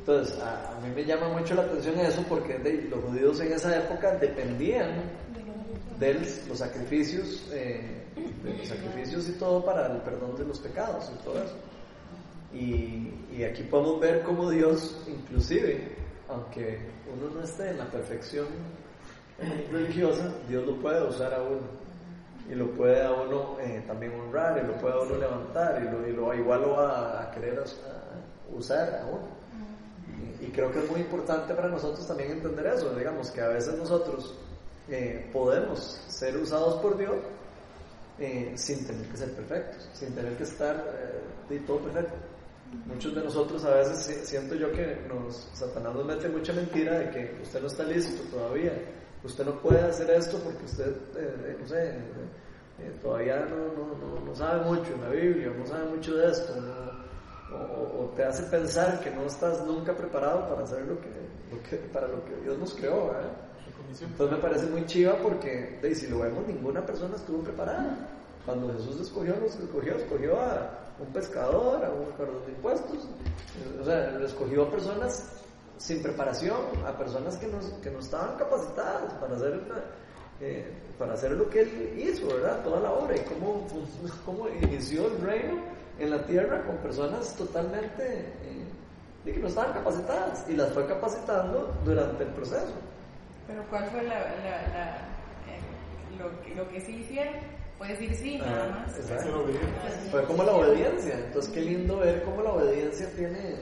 Entonces, 0.00 0.38
a, 0.40 0.78
mí 0.82 0.92
me 0.94 1.04
llama 1.04 1.28
mucho 1.28 1.54
la 1.54 1.62
atención 1.62 1.98
eso 2.00 2.22
porque 2.28 2.58
de, 2.58 2.82
los 2.90 3.02
judíos 3.04 3.40
en 3.40 3.52
esa 3.52 3.76
época 3.76 4.16
dependían 4.16 5.02
de 5.98 6.14
los 6.14 6.58
sacrificios, 6.58 7.48
eh, 7.52 8.02
de 8.42 8.58
los 8.58 8.68
sacrificios 8.68 9.28
y 9.28 9.32
todo 9.32 9.64
para 9.64 9.86
el 9.86 10.02
perdón 10.02 10.36
de 10.36 10.44
los 10.44 10.58
pecados 10.58 11.10
y 11.14 11.24
todo 11.24 11.42
eso. 11.42 11.56
Y, 12.52 13.12
y 13.36 13.44
aquí 13.44 13.62
podemos 13.62 14.00
ver 14.00 14.22
cómo 14.22 14.50
Dios, 14.50 14.96
inclusive, 15.08 15.96
aunque 16.28 16.80
uno 17.12 17.34
no 17.34 17.42
esté 17.42 17.70
en 17.70 17.78
la 17.78 17.90
perfección 17.90 18.46
religiosa, 19.72 20.34
Dios 20.48 20.66
lo 20.66 20.76
puede 20.80 21.02
usar 21.08 21.32
a 21.34 21.42
uno 21.42 21.83
y 22.48 22.54
lo 22.54 22.70
puede 22.72 23.02
a 23.02 23.12
uno 23.12 23.56
eh, 23.60 23.82
también 23.86 24.12
honrar 24.20 24.62
y 24.62 24.66
lo 24.66 24.74
puede 24.74 24.94
a 24.94 24.98
uno 24.98 25.16
levantar 25.16 25.82
y, 25.82 25.90
lo, 25.90 26.06
y 26.06 26.12
lo, 26.12 26.34
igual 26.34 26.62
lo 26.62 26.70
va 26.72 27.22
a 27.22 27.30
querer 27.30 27.62
usar 28.52 28.94
a 28.94 29.06
uno. 29.06 29.44
Y, 30.40 30.48
creo 30.48 30.70
que 30.70 30.80
es 30.80 30.90
muy 30.90 31.00
importante 31.00 31.54
para 31.54 31.68
nosotros 31.68 32.06
también 32.06 32.32
entender 32.32 32.66
eso, 32.66 32.94
digamos 32.94 33.30
que 33.30 33.40
a 33.40 33.48
veces 33.48 33.74
nosotros 33.78 34.38
eh, 34.88 35.28
podemos 35.32 36.00
ser 36.08 36.36
usados 36.36 36.80
por 36.82 36.98
Dios 36.98 37.16
eh, 38.18 38.52
sin 38.54 38.86
tener 38.86 39.06
que 39.08 39.16
ser 39.16 39.32
perfectos, 39.32 39.88
sin 39.94 40.14
tener 40.14 40.36
que 40.36 40.42
estar 40.42 40.84
de 41.48 41.58
todo 41.60 41.78
perfecto. 41.78 42.14
Muchos 42.86 43.14
de 43.14 43.24
nosotros 43.24 43.64
a 43.64 43.74
veces 43.74 44.28
siento 44.28 44.54
yo 44.54 44.70
que 44.72 44.98
nos, 45.08 45.48
Satanás 45.54 45.94
nos 45.94 46.04
mete 46.04 46.28
mucha 46.28 46.52
mentira 46.52 46.98
de 46.98 47.10
que 47.10 47.40
usted 47.42 47.60
no 47.60 47.68
está 47.68 47.84
listo 47.84 48.22
todavía, 48.30 48.72
usted 49.24 49.44
no 49.44 49.52
puede 49.60 49.80
hacer 49.80 50.10
esto 50.10 50.38
porque 50.38 50.64
usted, 50.64 50.94
eh, 51.16 51.56
no 51.60 51.66
sé, 51.66 51.88
eh, 52.78 52.92
todavía 53.02 53.46
no, 53.46 53.56
no, 53.56 54.20
no, 54.20 54.34
sabe 54.34 54.64
mucho 54.64 54.92
en 54.94 55.00
la 55.00 55.08
Biblia, 55.10 55.52
no 55.56 55.66
sabe 55.66 55.84
mucho 55.90 56.16
de 56.16 56.30
esto, 56.30 56.52
o, 57.52 58.12
te 58.16 58.24
hace 58.24 58.42
pensar 58.44 59.00
que 59.00 59.10
no 59.10 59.22
estás 59.22 59.64
nunca 59.64 59.94
preparado 59.94 60.48
para 60.48 60.64
hacer 60.64 60.82
lo 60.82 61.00
que, 61.00 61.08
lo 61.52 61.62
que 61.62 61.76
para 61.92 62.08
lo 62.08 62.24
que 62.24 62.36
Dios 62.42 62.58
nos 62.58 62.74
creó. 62.74 63.12
Entonces 64.00 64.36
me 64.36 64.42
parece 64.42 64.66
muy 64.66 64.84
chiva 64.86 65.16
porque, 65.22 65.78
de, 65.80 65.94
si 65.94 66.08
lo 66.08 66.20
vemos, 66.20 66.46
ninguna 66.46 66.84
persona 66.84 67.14
estuvo 67.14 67.42
preparada. 67.42 67.96
Cuando 68.44 68.72
Jesús 68.74 69.00
escogió, 69.00 69.36
los 69.36 69.54
escogió, 69.54 69.96
escogió 69.96 70.40
a 70.40 70.84
un 70.98 71.12
pescador, 71.12 71.84
a 71.84 71.90
un 71.90 72.06
perdón 72.16 72.44
de 72.46 72.52
impuestos, 72.52 73.08
o 73.80 73.84
sea, 73.84 74.18
escogió 74.20 74.64
a 74.64 74.70
personas 74.70 75.43
sin 75.78 76.02
preparación, 76.02 76.58
a 76.86 76.96
personas 76.96 77.36
que 77.36 77.46
no, 77.46 77.58
que 77.80 77.90
no 77.90 77.98
estaban 77.98 78.36
capacitadas 78.36 79.12
para 79.14 79.36
hacer, 79.36 79.60
eh, 80.40 80.72
para 80.98 81.14
hacer 81.14 81.32
lo 81.32 81.48
que 81.50 81.60
él 81.60 81.94
hizo, 81.98 82.26
¿verdad? 82.28 82.62
Toda 82.62 82.80
la 82.80 82.92
obra 82.92 83.16
y 83.16 83.20
cómo, 83.20 83.66
cómo 84.24 84.48
inició 84.48 85.06
el 85.08 85.20
reino 85.20 85.58
en 85.98 86.10
la 86.10 86.24
tierra 86.26 86.62
con 86.64 86.76
personas 86.78 87.34
totalmente 87.36 88.02
eh, 88.02 89.32
que 89.32 89.38
no 89.38 89.48
estaban 89.48 89.72
capacitadas 89.72 90.44
y 90.48 90.54
las 90.54 90.72
fue 90.72 90.86
capacitando 90.86 91.72
durante 91.84 92.24
el 92.24 92.30
proceso. 92.30 92.72
Pero 93.46 93.62
¿cuál 93.70 93.86
fue 93.90 94.02
la, 94.02 94.18
la, 94.18 95.14
lo 96.18 96.42
que, 96.42 96.54
lo 96.54 96.68
que 96.68 96.80
sí 96.80 96.96
hicieron. 96.96 97.34
Puedes 97.78 97.98
decir 97.98 98.16
sí, 98.16 98.40
ah, 98.42 98.46
nada 98.46 98.68
más. 98.68 98.96
Exacto. 98.96 99.46
Fue 100.10 100.24
como 100.24 100.44
la 100.44 100.52
obediencia. 100.52 101.14
Entonces, 101.14 101.52
qué 101.52 101.60
lindo 101.60 101.98
ver 101.98 102.22
cómo 102.22 102.42
la 102.42 102.52
obediencia 102.52 103.10
tiene, 103.16 103.56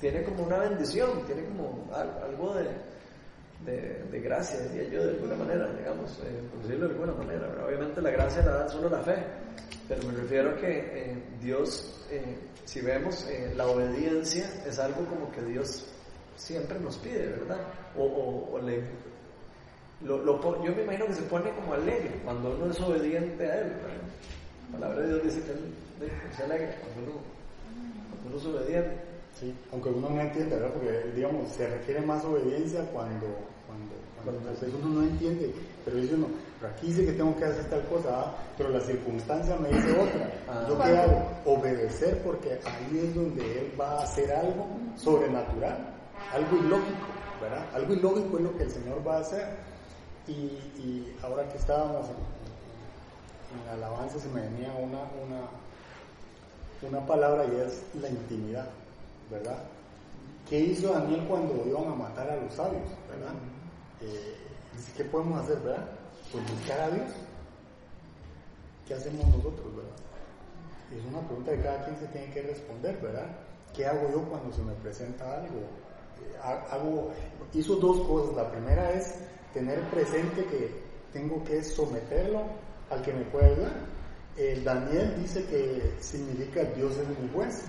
tiene 0.00 0.22
como 0.24 0.44
una 0.44 0.58
bendición, 0.58 1.24
tiene 1.26 1.44
como 1.46 1.88
algo 1.92 2.54
de, 2.54 2.66
de, 3.64 4.04
de 4.10 4.20
gracia, 4.20 4.60
diría 4.60 4.90
yo, 4.90 5.04
de 5.04 5.10
alguna 5.12 5.36
manera, 5.36 5.72
digamos, 5.72 6.18
eh, 6.24 6.48
por 6.50 6.62
decirlo 6.62 6.88
de 6.88 6.94
alguna 6.94 7.12
manera. 7.14 7.64
Obviamente, 7.66 8.02
la 8.02 8.10
gracia 8.10 8.42
la 8.42 8.52
da 8.52 8.68
solo 8.68 8.88
la 8.90 9.00
fe, 9.00 9.16
pero 9.88 10.02
me 10.06 10.14
refiero 10.14 10.50
a 10.50 10.56
que 10.56 10.78
eh, 10.78 11.22
Dios, 11.40 12.04
eh, 12.10 12.36
si 12.64 12.80
vemos, 12.80 13.26
la 13.56 13.66
obediencia 13.66 14.50
es 14.66 14.78
algo 14.78 15.04
como 15.06 15.30
que 15.32 15.42
Dios 15.42 15.86
siempre 16.36 16.78
nos 16.78 16.96
pide, 16.98 17.26
¿verdad? 17.28 17.58
O, 17.96 18.50
o, 18.52 18.60
le, 18.60 18.82
lo, 20.02 20.18
lo, 20.18 20.64
yo 20.64 20.74
me 20.74 20.82
imagino 20.82 21.06
que 21.06 21.14
se 21.14 21.22
pone 21.22 21.50
como 21.54 21.72
alegre 21.72 22.20
cuando 22.22 22.50
uno 22.50 22.70
es 22.70 22.80
obediente 22.80 23.50
a 23.50 23.60
Él. 23.60 23.72
La 24.72 24.78
palabra 24.78 25.02
de 25.02 25.08
Dios 25.08 25.22
dice 25.24 25.40
que 25.40 26.36
se 26.36 26.42
alegra 26.42 26.76
cuando 26.80 27.12
uno, 27.12 27.20
cuando 28.22 28.28
uno 28.28 28.36
es 28.36 28.44
obediente. 28.46 29.15
Sí, 29.38 29.54
aunque 29.70 29.90
uno 29.90 30.08
no 30.08 30.20
entiende, 30.20 30.56
¿verdad? 30.56 30.72
Porque, 30.72 31.12
digamos, 31.14 31.52
se 31.52 31.68
requiere 31.68 32.00
más 32.00 32.24
obediencia 32.24 32.80
cuando, 32.90 33.26
cuando, 33.66 33.94
cuando, 34.24 34.78
uno 34.82 35.00
no 35.00 35.02
entiende, 35.02 35.52
pero 35.84 35.98
dice 35.98 36.14
uno, 36.14 36.28
pero 36.58 36.72
aquí 36.72 36.86
dice 36.86 37.04
que 37.04 37.12
tengo 37.12 37.36
que 37.36 37.44
hacer 37.44 37.68
tal 37.68 37.86
cosa, 37.86 38.08
¿ah? 38.18 38.34
pero 38.56 38.70
la 38.70 38.80
circunstancia 38.80 39.56
me 39.56 39.68
dice 39.68 39.92
otra. 39.92 40.32
Ah. 40.48 40.66
¿Yo 40.66 40.78
qué 40.78 40.96
hago? 40.96 41.30
Obedecer 41.44 42.22
porque 42.22 42.58
ahí 42.64 42.98
es 42.98 43.14
donde 43.14 43.42
Él 43.58 43.72
va 43.78 44.00
a 44.00 44.04
hacer 44.04 44.32
algo 44.32 44.68
sobrenatural, 44.96 45.94
algo 46.32 46.56
ilógico, 46.56 47.06
¿verdad? 47.42 47.66
Algo 47.74 47.92
ilógico 47.92 48.38
es 48.38 48.42
lo 48.42 48.56
que 48.56 48.62
el 48.62 48.70
Señor 48.70 49.06
va 49.06 49.18
a 49.18 49.20
hacer. 49.20 49.46
Y, 50.26 50.32
y 50.32 51.16
ahora 51.22 51.46
que 51.50 51.58
estábamos 51.58 52.06
en, 52.08 52.16
en 53.60 53.68
alabanza 53.68 54.18
se 54.18 54.28
me 54.30 54.40
venía 54.40 54.72
una, 54.72 55.00
una, 55.22 56.88
una 56.88 57.06
palabra 57.06 57.44
y 57.44 57.60
es 57.60 57.82
la 58.00 58.08
intimidad, 58.08 58.66
¿verdad? 59.30 59.58
¿Qué 60.48 60.60
hizo 60.60 60.92
Daniel 60.92 61.24
cuando 61.28 61.64
iban 61.66 61.88
a 61.88 61.94
matar 61.94 62.30
a 62.30 62.36
los 62.36 62.52
sabios, 62.54 62.88
verdad? 63.08 63.34
Eh, 64.00 64.36
¿Qué 64.96 65.04
podemos 65.04 65.42
hacer, 65.42 65.58
verdad? 65.60 65.88
Pues 66.30 66.44
buscar 66.50 66.80
a 66.80 66.90
Dios. 66.90 67.10
¿Qué 68.86 68.94
hacemos 68.94 69.26
nosotros, 69.26 69.74
verdad? 69.74 69.96
Es 70.96 71.04
una 71.04 71.20
pregunta 71.26 71.52
que 71.52 71.62
cada 71.62 71.84
quien 71.84 71.98
se 71.98 72.06
tiene 72.06 72.32
que 72.32 72.42
responder, 72.42 72.96
¿verdad? 73.00 73.26
¿Qué 73.74 73.86
hago 73.86 74.08
yo 74.12 74.22
cuando 74.28 74.52
se 74.54 74.62
me 74.62 74.72
presenta 74.74 75.40
algo? 75.40 75.58
Eh, 75.58 76.36
hago, 76.70 77.10
hizo 77.52 77.74
dos 77.76 78.06
cosas. 78.06 78.36
La 78.36 78.50
primera 78.50 78.92
es 78.92 79.14
tener 79.52 79.80
presente 79.90 80.44
que 80.44 80.70
tengo 81.12 81.42
que 81.44 81.64
someterlo 81.64 82.42
al 82.90 83.02
que 83.02 83.12
me 83.12 83.24
puede 83.24 83.46
ayudar. 83.52 83.72
El 84.36 84.62
Daniel 84.62 85.14
dice 85.20 85.44
que 85.46 85.94
significa 86.00 86.62
Dios 86.76 86.96
es 86.98 87.08
mi 87.18 87.28
juez. 87.32 87.64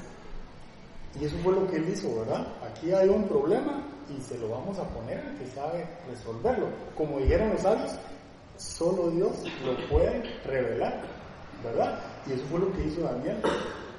Y 1.19 1.25
eso 1.25 1.35
fue 1.43 1.53
lo 1.53 1.67
que 1.67 1.77
él 1.77 1.89
hizo, 1.89 2.15
¿verdad? 2.19 2.47
Aquí 2.69 2.91
hay 2.91 3.09
un 3.09 3.27
problema 3.27 3.83
y 4.09 4.21
se 4.21 4.37
lo 4.37 4.49
vamos 4.49 4.77
a 4.77 4.83
poner 4.89 5.19
al 5.19 5.37
que 5.37 5.47
sabe 5.47 5.85
resolverlo. 6.09 6.67
Como 6.95 7.19
dijeron 7.19 7.49
los 7.51 7.61
sabios, 7.61 7.91
solo 8.57 9.09
Dios 9.09 9.31
lo 9.65 9.89
puede 9.89 10.21
revelar, 10.45 11.01
¿verdad? 11.63 11.99
Y 12.27 12.33
eso 12.33 12.43
fue 12.51 12.59
lo 12.59 12.71
que 12.73 12.83
hizo 12.83 13.01
Daniel, 13.01 13.37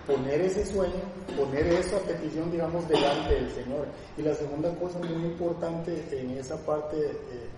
poner 0.06 0.40
ese 0.42 0.64
sueño, 0.64 1.02
poner 1.36 1.66
eso 1.66 1.96
a 1.96 2.00
petición, 2.00 2.50
digamos, 2.50 2.88
delante 2.88 3.34
del 3.34 3.50
Señor. 3.50 3.86
Y 4.16 4.22
la 4.22 4.34
segunda 4.34 4.72
cosa 4.76 4.98
muy 5.00 5.24
importante 5.24 6.04
en 6.12 6.30
esa 6.38 6.56
parte 6.64 6.96
eh, 6.98 7.48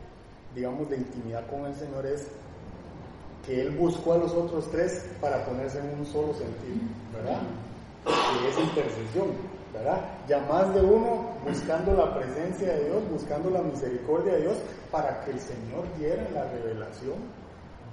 digamos, 0.54 0.88
de 0.90 0.96
intimidad 0.96 1.46
con 1.48 1.66
el 1.66 1.74
Señor 1.74 2.06
es 2.06 2.26
que 3.46 3.60
Él 3.62 3.70
buscó 3.70 4.14
a 4.14 4.18
los 4.18 4.32
otros 4.32 4.70
tres 4.70 5.06
para 5.20 5.44
ponerse 5.44 5.78
en 5.78 5.98
un 5.98 6.06
solo 6.06 6.34
sentido, 6.34 6.76
¿verdad? 7.12 7.40
Que 8.04 8.48
es 8.48 8.58
intercesión, 8.58 9.28
Ya 10.28 10.40
más 10.48 10.74
de 10.74 10.80
uno 10.80 11.30
buscando 11.46 11.94
la 11.94 12.14
presencia 12.14 12.72
de 12.72 12.85
Dios, 12.87 13.02
buscando 13.11 13.50
la 13.50 13.62
misericordia 13.62 14.35
de 14.35 14.42
Dios, 14.42 14.56
para 14.90 15.24
que 15.24 15.30
el 15.30 15.40
Señor 15.40 15.85
diera 15.98 16.28
la 16.35 16.44
revelación 16.50 17.16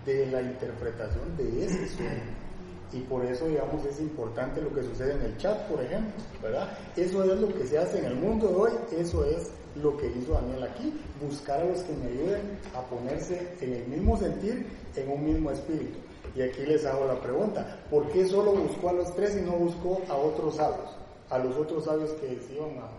de 0.06 0.26
la 0.28 0.42
interpretación 0.42 1.38
de 1.38 1.66
ese 1.66 1.88
sueño. 1.90 2.48
Y 2.94 3.02
por 3.02 3.26
eso, 3.26 3.48
digamos, 3.48 3.86
es 3.86 4.00
importante 4.00 4.62
lo 4.62 4.74
que 4.74 4.82
sucede 4.82 5.14
en 5.14 5.22
el 5.22 5.38
chat, 5.38 5.68
por 5.68 5.84
ejemplo, 5.84 6.14
¿verdad? 6.42 6.70
Eso 6.96 7.24
es 7.24 7.40
lo 7.40 7.54
que 7.54 7.68
se 7.68 7.78
hace 7.78 8.00
en 8.00 8.06
el 8.06 8.16
mundo 8.16 8.48
de 8.48 8.56
hoy, 8.56 8.72
eso 8.92 9.26
es 9.26 9.52
lo 9.76 9.98
que 9.98 10.08
hizo 10.08 10.34
Daniel 10.34 10.64
aquí, 10.64 10.94
buscar 11.22 11.60
a 11.60 11.66
los 11.66 11.82
que 11.82 11.94
me 11.94 12.08
ayuden 12.08 12.58
a 12.74 12.82
ponerse 12.82 13.56
en 13.62 13.74
el 13.74 13.88
mismo 13.88 14.18
sentir, 14.18 14.66
en 14.96 15.12
un 15.12 15.24
mismo 15.24 15.52
espíritu. 15.52 16.00
Y 16.36 16.42
aquí 16.42 16.62
les 16.62 16.86
hago 16.86 17.06
la 17.06 17.20
pregunta, 17.20 17.80
¿por 17.90 18.08
qué 18.10 18.26
solo 18.26 18.54
buscó 18.54 18.90
a 18.90 18.94
los 18.94 19.14
tres 19.16 19.36
y 19.36 19.42
no 19.42 19.54
buscó 19.54 20.02
a 20.08 20.16
otros 20.16 20.56
sabios? 20.56 20.96
A 21.30 21.38
los 21.40 21.56
otros 21.56 21.86
sabios 21.86 22.12
que 22.12 22.40
se 22.40 22.56
iban 22.56 22.78
a... 22.80 22.90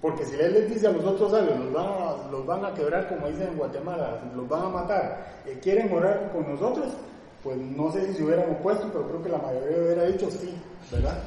Porque 0.00 0.24
si 0.24 0.36
él 0.36 0.52
les 0.52 0.68
dice 0.68 0.86
a 0.86 0.92
los 0.92 1.04
otros 1.04 1.30
sabios, 1.32 1.58
los 1.58 1.72
van 1.72 1.86
a, 1.86 2.30
los 2.30 2.46
van 2.46 2.64
a 2.64 2.74
quebrar 2.74 3.08
como 3.08 3.28
dicen 3.28 3.48
en 3.48 3.56
Guatemala, 3.56 4.20
los 4.36 4.48
van 4.48 4.64
a 4.64 4.68
matar, 4.68 5.42
eh, 5.46 5.58
¿quieren 5.60 5.92
orar 5.92 6.30
con 6.32 6.48
nosotros? 6.48 6.92
Pues 7.42 7.56
no 7.56 7.90
sé 7.92 8.06
si 8.06 8.14
se 8.14 8.24
hubieran 8.24 8.50
opuesto, 8.50 8.88
pero 8.92 9.08
creo 9.08 9.22
que 9.22 9.28
la 9.30 9.38
mayoría 9.38 9.78
hubiera 9.78 10.04
dicho 10.04 10.30
sí, 10.30 10.54
¿verdad? 10.92 11.18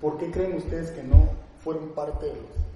¿Por 0.00 0.18
qué 0.18 0.30
creen 0.30 0.56
ustedes 0.56 0.90
que 0.92 1.02
no 1.02 1.28
fueron 1.62 1.88
parte 1.88 2.26
de 2.26 2.32
los 2.32 2.66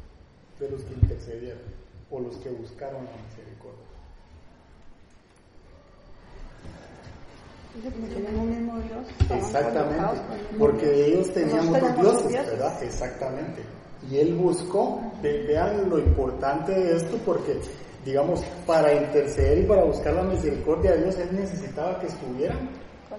de 0.61 0.71
los 0.71 0.83
que 0.83 0.95
intercedieron 0.95 1.63
o 2.11 2.21
los 2.21 2.37
que 2.37 2.51
buscaron 2.51 3.05
la 3.05 3.23
misericordia. 3.27 3.90
Exactamente, 9.31 10.21
porque 10.59 11.07
ellos 11.07 11.33
tenían 11.33 11.69
otros 11.69 11.97
dioses, 11.97 12.47
¿verdad? 12.47 12.83
Exactamente. 12.83 13.63
Y 14.11 14.19
él 14.19 14.35
buscó, 14.35 15.01
vean 15.23 15.89
lo 15.89 15.99
importante 15.99 16.73
de 16.73 16.97
esto, 16.97 17.17
porque, 17.25 17.61
digamos, 18.05 18.43
para 18.67 18.93
interceder 18.95 19.59
y 19.59 19.63
para 19.65 19.85
buscar 19.85 20.15
la 20.15 20.23
misericordia 20.23 20.93
de 20.93 21.05
Dios, 21.05 21.19
él 21.19 21.29
necesitaba 21.33 22.01
que 22.01 22.07
estuvieran 22.07 22.71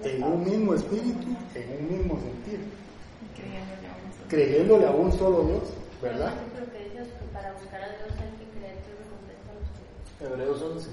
en 0.02 0.22
un 0.22 0.44
mismo 0.44 0.74
espíritu, 0.74 1.28
en 1.54 1.76
un 1.80 1.98
mismo 1.98 2.18
sentir, 2.20 2.60
creyéndole 4.28 4.86
a 4.86 4.90
un 4.90 5.12
solo 5.12 5.44
Dios, 5.44 5.62
¿verdad? 6.02 6.34
Hebreos 10.20 10.62
11. 10.62 10.90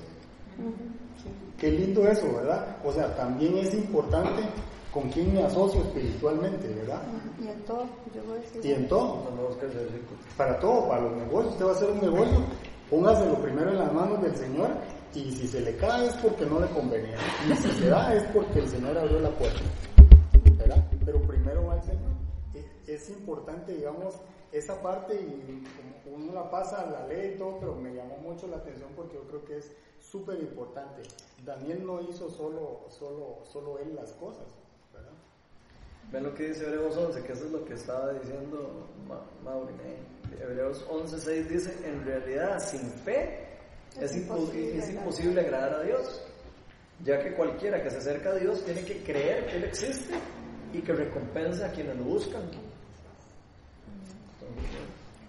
Qué 1.57 1.71
lindo 1.71 2.07
eso, 2.07 2.33
¿verdad? 2.33 2.77
O 2.83 2.91
sea, 2.91 3.15
también 3.15 3.57
es 3.57 3.73
importante 3.73 4.43
con 4.93 5.09
quién 5.09 5.33
me 5.33 5.43
asocio 5.43 5.81
espiritualmente, 5.81 6.67
¿verdad? 6.67 7.01
Y 7.39 7.47
en 7.47 7.61
todo, 7.65 7.85
yo 8.13 8.23
voy 8.23 8.37
a 8.37 8.41
decir. 8.41 8.65
Y 8.65 8.71
en 8.71 8.87
todo. 8.87 9.27
Para 10.37 10.59
todo, 10.59 10.87
para 10.87 11.01
los 11.01 11.17
negocios. 11.17 11.53
Usted 11.53 11.65
va 11.65 11.69
a 11.69 11.73
hacer 11.73 11.89
un 11.89 12.01
negocio, 12.01 12.45
póngaselo 12.89 13.35
primero 13.35 13.71
en 13.71 13.77
las 13.79 13.93
manos 13.93 14.21
del 14.21 14.35
Señor 14.35 14.69
y 15.13 15.31
si 15.31 15.47
se 15.47 15.61
le 15.61 15.75
cae 15.75 16.07
es 16.07 16.15
porque 16.15 16.45
no 16.45 16.59
le 16.59 16.67
convenía. 16.67 17.17
Y 17.49 17.55
si 17.55 17.69
se 17.71 17.87
da 17.87 18.13
es 18.13 18.23
porque 18.31 18.59
el 18.59 18.67
Señor 18.67 18.97
abrió 18.97 19.19
la 19.19 19.31
puerta. 19.31 19.59
¿Verdad? 20.57 20.87
Pero 21.05 21.21
primero 21.23 21.65
va 21.65 21.75
el 21.75 21.83
Señor. 21.83 22.09
Es 22.87 23.09
importante, 23.09 23.75
digamos, 23.75 24.15
esa 24.51 24.81
parte 24.81 25.13
y 25.13 25.63
uno 26.09 26.33
la 26.33 26.49
pasa, 26.49 26.85
la 26.87 27.05
ley 27.07 27.33
y 27.35 27.37
todo, 27.37 27.57
pero 27.59 27.75
me 27.75 27.93
llamó 27.93 28.17
mucho 28.17 28.47
la 28.47 28.57
atención 28.57 28.89
porque 28.95 29.15
yo 29.15 29.23
creo 29.27 29.45
que 29.45 29.57
es 29.57 29.71
súper 30.11 30.39
importante. 30.39 31.03
Daniel 31.45 31.85
no 31.85 32.01
hizo 32.01 32.29
solo, 32.29 32.85
solo, 32.89 33.39
solo 33.51 33.79
él 33.79 33.95
las 33.95 34.11
cosas, 34.13 34.45
¿verdad? 34.93 35.11
Ven 36.11 36.23
lo 36.23 36.33
que 36.33 36.49
dice 36.49 36.65
Hebreos 36.65 36.97
11, 36.97 37.23
que 37.23 37.33
eso 37.33 37.45
es 37.45 37.51
lo 37.51 37.63
que 37.65 37.73
estaba 37.73 38.13
diciendo 38.13 38.87
Maureen. 39.43 40.19
Hebreos 40.41 40.85
11.6 40.87 41.47
dice, 41.47 41.75
en 41.87 42.03
realidad 42.05 42.59
sin 42.59 42.81
fe 42.91 43.47
es, 43.99 44.15
imposible, 44.15 44.77
es 44.77 44.89
imposible 44.89 45.41
agradar 45.41 45.81
a 45.81 45.83
Dios, 45.83 46.21
ya 47.03 47.19
que 47.19 47.33
cualquiera 47.35 47.81
que 47.81 47.89
se 47.89 47.97
acerca 47.97 48.29
a 48.29 48.35
Dios 48.35 48.63
tiene 48.63 48.83
que 48.83 49.03
creer 49.03 49.47
que 49.47 49.57
Él 49.57 49.63
existe 49.65 50.15
y 50.73 50.81
que 50.81 50.93
recompensa 50.93 51.67
a 51.67 51.71
quienes 51.71 51.97
lo 51.97 52.03
buscan. 52.03 52.43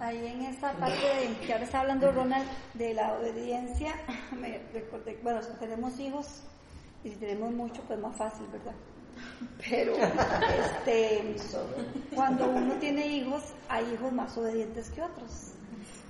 Ahí 0.01 0.27
en 0.27 0.41
esta 0.47 0.73
parte 0.73 0.97
de, 0.97 1.47
que 1.47 1.53
ahora 1.53 1.65
está 1.67 1.81
hablando 1.81 2.11
Ronald 2.11 2.49
de 2.73 2.95
la 2.95 3.13
obediencia, 3.13 3.95
me 4.41 4.59
recordé, 4.73 5.19
bueno, 5.23 5.43
si 5.43 5.53
tenemos 5.59 6.01
hijos 6.01 6.43
y 7.05 7.11
si 7.11 7.17
tenemos 7.17 7.53
mucho, 7.53 7.83
pues 7.83 7.99
más 7.99 8.17
fácil, 8.17 8.47
¿verdad? 8.51 8.73
Pero 9.69 9.93
este, 9.97 11.37
cuando 12.15 12.49
uno 12.49 12.75
tiene 12.77 13.09
hijos, 13.09 13.43
hay 13.69 13.85
hijos 13.93 14.11
más 14.11 14.39
obedientes 14.39 14.89
que 14.89 15.03
otros. 15.03 15.53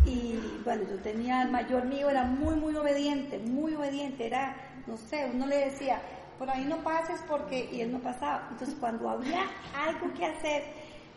Y 0.07 0.39
bueno, 0.65 0.85
yo 0.89 0.97
tenía, 0.99 1.43
el 1.43 1.51
mayor 1.51 1.85
mío 1.85 2.09
era 2.09 2.23
muy, 2.23 2.55
muy 2.55 2.77
obediente, 2.77 3.41
muy 3.41 3.75
obediente, 3.75 4.25
era, 4.25 4.55
no 4.87 4.97
sé, 4.97 5.29
uno 5.35 5.47
le 5.47 5.67
decía, 5.67 6.01
por 6.39 6.49
ahí 6.49 6.65
no 6.65 6.77
pases 6.85 7.21
porque, 7.29 7.69
y 7.73 7.81
él 7.81 7.91
no 7.91 7.99
pasaba. 7.99 8.47
Entonces 8.53 8.77
cuando 8.79 9.11
había 9.11 9.43
algo 9.77 10.15
que 10.15 10.27
hacer, 10.27 10.63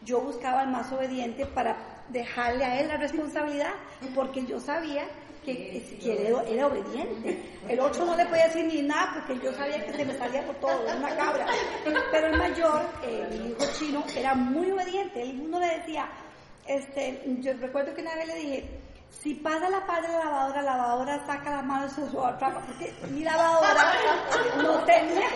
yo 0.03 0.21
buscaba 0.21 0.61
al 0.61 0.69
más 0.69 0.91
obediente 0.91 1.45
para 1.45 1.92
dejarle 2.09 2.65
a 2.65 2.79
él 2.81 2.87
la 2.87 2.97
responsabilidad, 2.97 3.73
porque 4.13 4.45
yo 4.45 4.59
sabía 4.59 5.05
que, 5.43 5.97
que 6.01 6.27
era, 6.27 6.43
era, 6.43 6.67
obediente. 6.67 7.59
El 7.67 7.79
otro 7.79 8.05
no 8.05 8.15
le 8.15 8.25
podía 8.25 8.47
decir 8.47 8.65
ni 8.65 8.81
nada 8.81 9.13
porque 9.13 9.43
yo 9.43 9.53
sabía 9.53 9.85
que 9.85 9.93
se 9.93 10.05
me 10.05 10.17
salía 10.17 10.45
por 10.45 10.55
todo, 10.55 10.81
una 10.97 11.15
cabra. 11.15 11.45
Pero 12.11 12.27
el 12.27 12.37
mayor, 12.37 12.81
eh, 13.03 13.27
mi 13.31 13.51
hijo 13.51 13.65
chino, 13.77 14.03
era 14.15 14.33
muy 14.33 14.71
obediente. 14.71 15.21
Él 15.21 15.41
uno 15.45 15.59
le 15.59 15.79
decía, 15.79 16.09
este, 16.67 17.21
yo 17.39 17.53
recuerdo 17.59 17.93
que 17.93 18.01
una 18.01 18.15
vez 18.15 18.27
le 18.27 18.35
dije, 18.35 18.69
si 19.21 19.35
pasa 19.35 19.69
la 19.69 19.85
padre 19.85 20.07
de 20.07 20.17
la 20.17 20.25
lavadora, 20.25 20.61
la 20.61 20.77
lavadora 20.77 21.25
saca 21.25 21.51
la 21.51 21.61
mano 21.61 21.89
se 21.89 22.01
lo 22.11 22.25
atrapa, 22.25 22.61
porque 22.61 22.93
mi 23.11 23.23
lavadora 23.23 23.93
no 24.57 24.83
tenía, 24.83 25.29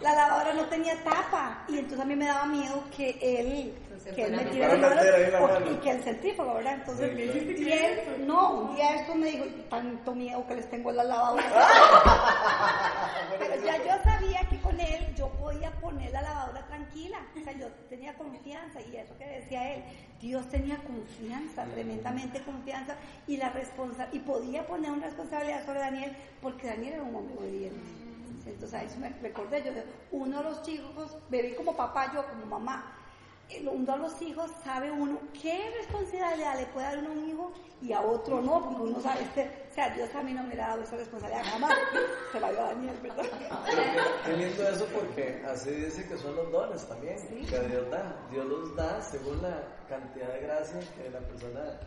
la 0.00 0.14
lavadora 0.14 0.52
no 0.54 0.64
tenía 0.66 0.94
tapa, 1.02 1.64
y 1.68 1.78
entonces 1.78 2.00
a 2.00 2.04
mí 2.04 2.16
me 2.16 2.26
daba 2.26 2.46
miedo 2.46 2.84
que 2.96 3.18
él 3.20 3.74
que 4.12 4.24
él 4.24 4.36
me 4.36 4.44
tirara 4.44 4.76
la 4.76 5.40
mano 5.40 5.70
y 5.72 5.76
que 5.76 5.90
el 5.90 6.02
centrífugo, 6.02 6.54
¿verdad? 6.54 6.74
Entonces, 6.74 7.18
y 7.58 7.72
él, 7.72 8.26
no, 8.26 8.60
un 8.60 8.76
día 8.76 8.96
esto 8.96 9.14
me 9.14 9.30
dijo, 9.30 9.44
tanto 9.70 10.14
miedo 10.14 10.46
que 10.46 10.56
les 10.56 10.68
tengo 10.68 10.90
en 10.90 10.96
la 10.96 11.04
lavadora. 11.04 11.44
Pero 13.38 13.64
ya 13.64 13.78
yo 13.78 14.02
sabía 14.04 14.40
que 14.50 14.60
con 14.60 14.78
él 14.78 15.14
yo 15.16 15.28
podía 15.30 15.70
poner 15.80 16.12
la 16.12 16.22
lavadora 16.22 16.66
tranquila, 16.66 17.18
o 17.34 17.44
sea, 17.44 17.52
yo 17.54 17.68
tenía 17.88 18.14
confianza 18.14 18.80
y 18.82 18.96
eso 18.96 19.16
que 19.16 19.26
decía 19.26 19.74
él, 19.74 19.82
Dios 20.20 20.48
tenía 20.50 20.76
confianza, 20.78 21.64
tremendamente 21.72 22.42
confianza 22.42 22.96
y 23.26 23.36
la 23.36 23.50
responsa 23.50 24.08
y 24.12 24.18
podía 24.20 24.66
poner 24.66 24.90
una 24.90 25.06
responsabilidad 25.06 25.64
sobre 25.64 25.80
Daniel 25.80 26.16
porque 26.42 26.66
Daniel 26.66 26.94
era 26.94 27.02
un 27.02 27.16
hombre 27.16 27.36
obediente. 27.38 28.03
Entonces 28.46 28.74
ahí 28.74 28.88
me 28.98 29.08
recordé, 29.20 29.62
yo 29.62 29.72
uno 30.12 30.38
de 30.38 30.44
los 30.44 30.62
chicos, 30.62 31.16
bebí 31.30 31.54
como 31.54 31.74
papá, 31.76 32.12
yo 32.12 32.26
como 32.26 32.46
mamá, 32.46 32.94
uno 33.70 33.92
de 33.92 33.98
los 33.98 34.22
hijos 34.22 34.50
sabe 34.62 34.90
uno 34.90 35.18
qué 35.40 35.70
responsabilidad 35.78 36.58
le 36.58 36.66
puede 36.66 36.86
dar 36.86 36.98
uno 36.98 37.10
a 37.10 37.12
un 37.12 37.28
hijo 37.28 37.52
y 37.82 37.92
a 37.92 38.00
otro 38.00 38.40
no, 38.40 38.62
porque 38.62 38.82
uno 38.82 39.00
sabe, 39.00 39.20
o 39.20 39.74
sea, 39.74 39.90
Dios 39.90 40.14
a 40.14 40.22
mí 40.22 40.32
no 40.32 40.42
me 40.44 40.54
ha 40.54 40.68
dado 40.68 40.82
esa 40.82 40.96
responsabilidad 40.96 41.44
jamás, 41.44 41.72
se 42.32 42.40
la 42.40 42.50
dio 42.50 42.60
a 42.60 42.64
Daniel, 42.66 42.96
¿verdad? 43.02 43.24
Qué 44.24 44.32
lindo 44.32 44.68
eso 44.68 44.86
porque 44.86 45.42
así 45.46 45.70
dice 45.70 46.08
que 46.08 46.16
son 46.16 46.34
los 46.36 46.50
dones 46.50 46.86
también, 46.88 47.16
que 47.28 47.60
Dios 47.68 47.90
da, 47.90 48.26
Dios 48.30 48.46
los 48.46 48.76
da 48.76 49.02
según 49.02 49.42
la 49.42 49.62
cantidad 49.88 50.32
de 50.32 50.40
gracia 50.40 50.80
que 50.96 51.10
la 51.10 51.20
persona 51.20 51.80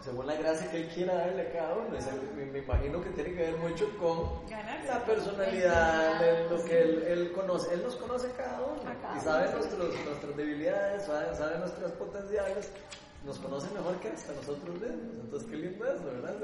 según 0.00 0.26
la 0.26 0.34
gracia 0.34 0.70
que 0.70 0.78
él 0.78 0.88
quiera 0.94 1.14
darle 1.14 1.42
a 1.42 1.52
cada 1.52 1.74
uno. 1.74 1.88
Me, 2.36 2.58
imagino 2.58 3.00
que 3.00 3.10
tiene 3.10 3.30
que 3.34 3.42
ver 3.42 3.56
mucho 3.58 3.88
con 3.98 4.42
la 4.86 5.04
personalidad, 5.04 6.50
lo 6.50 6.64
que 6.64 6.80
él, 6.80 7.32
conoce. 7.34 7.74
Él 7.74 7.82
nos 7.82 7.96
conoce 7.96 8.28
a 8.28 8.36
cada 8.36 8.60
uno 8.60 8.82
y 9.16 9.20
sabe 9.20 9.50
nuestras 9.52 10.36
debilidades, 10.36 11.04
sabe, 11.04 11.58
nuestras 11.58 11.92
potenciales. 11.92 12.72
Nos 13.24 13.38
conoce 13.38 13.72
mejor 13.72 13.96
que 14.00 14.08
hasta 14.08 14.32
nosotros 14.32 14.80
mismos. 14.80 15.14
Entonces, 15.22 15.48
qué 15.48 15.56
lindo 15.56 15.86
es, 15.86 16.04
¿verdad? 16.04 16.34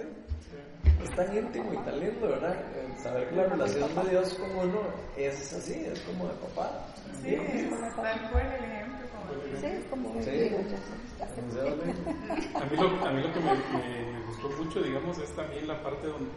Es 1.03 1.11
tan 1.16 1.37
íntimo 1.37 1.73
y 1.73 1.77
tan 1.79 1.99
lindo, 1.99 2.29
¿verdad? 2.29 2.57
Saber 3.03 3.29
que 3.29 3.35
la 3.35 3.45
relación 3.45 3.95
de 4.05 4.11
Dios 4.11 4.35
con 4.35 4.51
uno 4.51 4.83
es 5.16 5.53
así, 5.53 5.75
es 5.75 6.01
como 6.03 6.29
de 6.29 6.35
papá. 6.35 6.87
Sí, 7.21 7.35
es 7.35 7.97
tal 7.97 8.31
cual 8.31 8.47
el 8.47 8.64
ejemplo. 8.64 8.98
Sí, 9.61 9.66
es 9.66 9.85
como 9.91 10.14
sí. 10.22 10.31
A 12.55 12.64
mí 12.64 12.76
lo, 12.76 13.07
a 13.07 13.11
mí 13.12 13.22
lo 13.22 13.33
que 13.33 13.41
me, 13.41 13.53
me, 13.53 14.26
gustó 14.26 14.49
mucho, 14.62 14.83
digamos, 14.83 15.18
es 15.18 15.31
también 15.31 15.66
la 15.66 15.83
parte 15.83 16.07
donde 16.07 16.31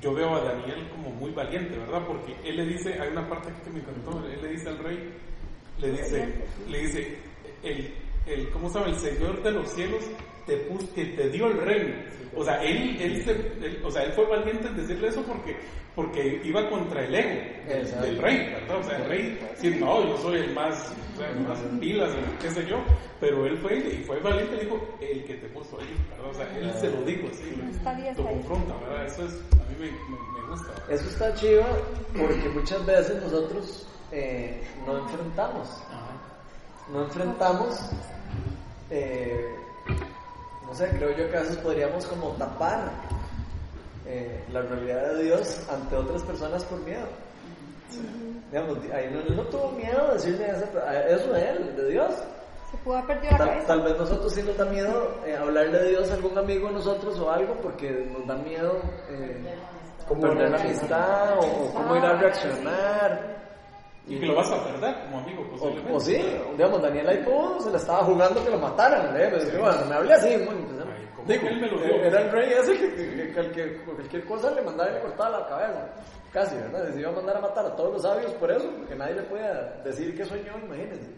yo 0.00 0.14
veo 0.14 0.34
a 0.34 0.40
Daniel 0.40 0.88
como 0.90 1.10
muy 1.10 1.30
valiente, 1.32 1.76
¿verdad? 1.76 2.06
Porque 2.06 2.36
él 2.44 2.56
le 2.56 2.66
dice, 2.66 3.00
hay 3.00 3.10
una 3.10 3.28
parte 3.28 3.50
aquí 3.50 3.60
que 3.64 3.70
me 3.70 3.80
encantó, 3.80 4.24
él 4.26 4.40
le 4.40 4.48
dice 4.48 4.68
al 4.68 4.78
rey, 4.78 5.12
le 5.78 5.90
dice, 5.90 6.34
le 6.68 6.78
dice, 6.80 7.18
el, 7.62 7.94
el, 8.26 8.50
¿cómo 8.50 8.68
se 8.68 8.78
llama? 8.78 8.90
El 8.90 8.98
Señor 8.98 9.42
de 9.42 9.50
los 9.52 9.68
cielos 9.70 10.04
te, 10.48 10.56
puso, 10.56 10.92
que 10.94 11.04
te 11.04 11.28
dio 11.30 11.46
el 11.46 11.58
reino. 11.58 11.94
O 12.34 12.44
sea, 12.44 12.62
él, 12.62 12.96
él, 13.00 13.24
se, 13.24 13.84
o 13.84 13.90
sea, 13.90 14.02
él 14.02 14.12
fue 14.12 14.26
valiente 14.26 14.66
en 14.66 14.76
decirle 14.76 15.08
eso 15.08 15.22
porque 15.22 15.56
porque 15.98 16.40
iba 16.44 16.70
contra 16.70 17.04
el 17.04 17.12
ego 17.12 17.40
del, 17.66 18.18
rey, 18.18 18.52
¿verdad? 18.52 18.78
O 18.78 18.84
sea, 18.84 18.98
el 18.98 19.08
rey, 19.08 19.38
sí, 19.56 19.76
no, 19.80 20.06
yo 20.06 20.16
soy 20.18 20.38
el 20.38 20.54
más, 20.54 20.92
o 21.16 21.18
sea, 21.18 21.32
más 21.32 21.58
pilas, 21.80 22.10
qué 22.40 22.52
sé 22.52 22.64
yo, 22.66 22.76
pero 23.18 23.44
él 23.46 23.58
fue 23.58 23.78
y 23.78 24.04
fue 24.04 24.20
valiente 24.20 24.58
y 24.58 24.60
dijo, 24.60 24.80
el 25.00 25.24
que 25.24 25.34
te 25.34 25.48
puso 25.48 25.76
ahí, 25.80 25.96
¿verdad? 26.10 26.30
O 26.30 26.34
sea, 26.34 26.56
él 26.56 26.72
se 26.74 26.90
lo 26.92 27.02
dijo 27.02 27.26
así, 27.32 27.50
lo, 28.16 28.22
confronta, 28.22 28.76
¿verdad? 28.76 29.06
Eso 29.06 29.24
es, 29.24 29.32
a 29.32 29.70
mí 29.70 29.74
me, 29.80 29.86
me, 29.90 30.48
gusta. 30.48 30.72
Eso 30.88 31.08
está 31.08 31.34
chido 31.34 31.64
porque 32.16 32.48
muchas 32.50 32.86
veces 32.86 33.20
nosotros 33.20 33.88
eh, 34.12 34.62
no 34.86 34.98
enfrentamos, 34.98 35.82
no 36.92 37.02
enfrentamos, 37.06 37.90
eh, 38.90 39.52
no 40.68 40.74
sé, 40.74 40.88
creo 40.90 41.16
yo 41.16 41.30
que 41.30 41.36
a 41.36 41.40
veces 41.40 41.56
podríamos 41.56 42.06
como 42.06 42.28
tapar 42.32 42.90
eh, 44.06 44.44
la 44.52 44.62
realidad 44.62 45.14
de 45.14 45.24
Dios 45.24 45.66
ante 45.70 45.96
otras 45.96 46.22
personas 46.22 46.64
por 46.64 46.78
miedo. 46.80 47.08
Digamos, 48.52 48.78
ahí 48.92 49.10
no, 49.10 49.20
él 49.20 49.36
no 49.36 49.42
tuvo 49.44 49.70
miedo 49.72 50.08
de 50.08 50.12
decirle 50.14 50.50
eso 51.08 51.34
a 51.34 51.40
él, 51.40 51.74
de 51.74 51.90
Dios. 51.90 52.14
Se 52.70 52.76
pudo 52.78 52.98
haber 52.98 53.16
perdido 53.16 53.32
la 53.32 53.38
tal, 53.38 53.48
cabeza. 53.48 53.66
Tal 53.66 53.82
vez 53.82 53.98
nosotros 53.98 54.32
sí 54.34 54.42
nos 54.42 54.56
da 54.58 54.64
miedo 54.66 55.20
eh, 55.24 55.36
hablarle 55.36 55.78
de 55.78 55.88
Dios 55.88 56.10
a 56.10 56.14
algún 56.14 56.36
amigo 56.36 56.68
de 56.68 56.74
nosotros 56.74 57.18
o 57.18 57.30
algo 57.30 57.54
porque 57.62 58.06
nos 58.12 58.26
da 58.26 58.34
miedo 58.36 58.78
eh, 59.08 59.56
perder 60.20 60.50
la 60.50 60.58
amistad 60.58 61.38
o, 61.38 61.72
cómo 61.72 61.96
ir 61.96 62.04
a 62.04 62.12
reaccionar. 62.18 63.38
Y 64.06 64.18
que 64.18 64.26
lo 64.26 64.36
vas 64.36 64.50
a 64.50 64.64
perder 64.64 64.94
como 65.04 65.18
amigo, 65.18 65.46
posiblemente. 65.50 65.92
O, 65.92 65.96
o 65.96 66.00
sí, 66.00 66.16
digamos, 66.52 66.80
Daniel 66.80 67.08
ahí 67.08 67.24
se 67.60 67.70
la 67.70 67.76
estaba 67.76 68.04
jugando 68.04 68.42
que 68.42 68.50
lo 68.50 68.58
mataran. 68.58 69.14
¿eh? 69.20 69.30
Bueno, 69.58 69.84
me 69.86 69.94
hablé 69.94 70.14
así, 70.14 70.28
Digo, 71.28 71.46
él 71.46 71.60
me 71.60 71.68
lo 71.68 71.78
dio. 71.78 71.94
Era 72.02 72.22
el 72.22 72.30
rey 72.30 72.52
ese 72.52 72.78
que, 72.78 73.34
que, 73.34 73.50
que, 73.50 73.76
cualquier 73.84 74.24
cosa 74.24 74.50
le 74.50 74.62
mandaba 74.62 74.90
y 74.90 74.94
le 74.94 75.00
cortaba 75.00 75.40
la 75.40 75.46
cabeza. 75.46 75.94
Casi, 76.32 76.56
¿verdad? 76.56 76.90
Se 76.90 77.00
iba 77.00 77.10
a 77.10 77.12
mandar 77.12 77.36
a 77.36 77.40
matar 77.40 77.66
a 77.66 77.76
todos 77.76 77.92
los 77.92 78.02
sabios 78.02 78.32
por 78.34 78.50
eso, 78.50 78.70
porque 78.78 78.94
nadie 78.94 79.14
le 79.14 79.22
podía 79.24 79.52
decir 79.84 80.16
que 80.16 80.24
soñó, 80.24 80.56
imagínense. 80.64 81.10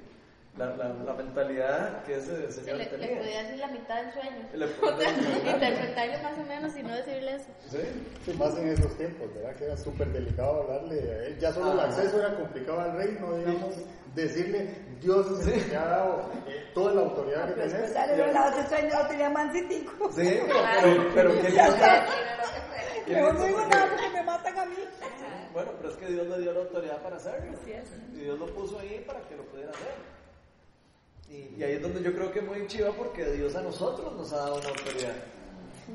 La, 0.59 0.67
la, 0.77 0.89
la, 0.89 1.15
mentalidad 1.15 2.03
que 2.03 2.17
ese 2.17 2.51
señor 2.51 2.77
le, 2.77 2.87
tenía. 2.87 3.07
Le 3.07 3.17
podía 3.17 3.43
decir 3.45 3.59
la 3.61 3.69
mitad 3.69 4.03
del 4.03 4.13
sueño. 4.13 4.49
Le, 4.53 4.65
o 4.83 4.99
sea, 4.99 5.11
interpretarlo 5.53 6.23
más 6.23 6.39
o 6.39 6.45
menos 6.45 6.77
y 6.77 6.83
no 6.83 6.95
decirle 6.95 7.37
eso. 7.37 7.47
Sí, 7.69 7.79
sí 8.25 8.33
más 8.35 8.59
en 8.59 8.69
esos 8.69 8.97
tiempos, 8.99 9.33
¿verdad? 9.33 9.55
Que 9.55 9.65
era 9.65 9.77
súper 9.77 10.13
delicado 10.13 10.63
hablarle 10.63 11.01
a 11.01 11.27
él. 11.27 11.39
Ya 11.39 11.53
solo 11.53 11.73
el 11.73 11.81
acceso 11.81 12.19
era 12.19 12.37
complicado 12.37 12.81
al 12.81 12.97
rey, 12.97 13.17
no 13.21 13.37
digamos 13.37 13.77
decirle, 14.15 14.75
Dios 15.01 15.41
es 15.41 15.47
el 15.47 15.71
que 15.71 15.77
ha 15.77 15.87
dado 15.87 16.31
eh, 16.47 16.71
toda 16.75 16.95
la 16.95 17.01
autoridad 17.03 17.49
que 17.49 17.55
tenés. 17.55 17.75
Pues 17.75 17.95
dale, 17.95 18.17
los 18.17 18.33
lados 18.35 18.57
de 18.57 18.69
sueño 18.69 19.03
lo 19.03 19.09
tenía 19.09 19.31
mansitico. 19.31 20.13
Sí, 20.13 20.41
pero, 20.83 21.11
pero 21.15 21.43
¿qué 21.43 21.49
lindo 21.49 21.63
Mejor 23.07 23.35
no 23.35 23.45
digo 23.45 23.67
nada 23.67 23.89
porque 23.89 24.11
me 24.11 24.23
matan 24.23 24.59
a 24.59 24.65
mí. 24.67 24.77
Bueno, 25.53 25.73
pero 25.79 25.91
es 25.91 25.97
que 25.97 26.07
Dios 26.07 26.27
le 26.29 26.39
dio 26.41 26.53
la 26.53 26.61
autoridad 26.61 27.03
para 27.03 27.17
hacerlo. 27.17 27.59
Y 28.13 28.19
Dios 28.19 28.39
lo 28.39 28.47
puso 28.47 28.79
ahí 28.79 29.03
para 29.07 29.21
que 29.23 29.37
lo 29.37 29.45
pudiera 29.47 29.71
hacer. 29.71 30.20
Y, 31.31 31.55
y, 31.57 31.63
ahí 31.63 31.75
es 31.75 31.83
donde 31.83 32.03
yo 32.03 32.13
creo 32.13 32.33
que 32.33 32.41
es 32.41 32.45
muy 32.45 32.67
chiva 32.67 32.91
porque 32.93 33.25
Dios 33.33 33.55
a 33.55 33.63
nosotros 33.63 34.13
nos 34.17 34.33
ha 34.33 34.39
dado 34.39 34.57
una 34.57 34.69
autoridad. 34.69 35.15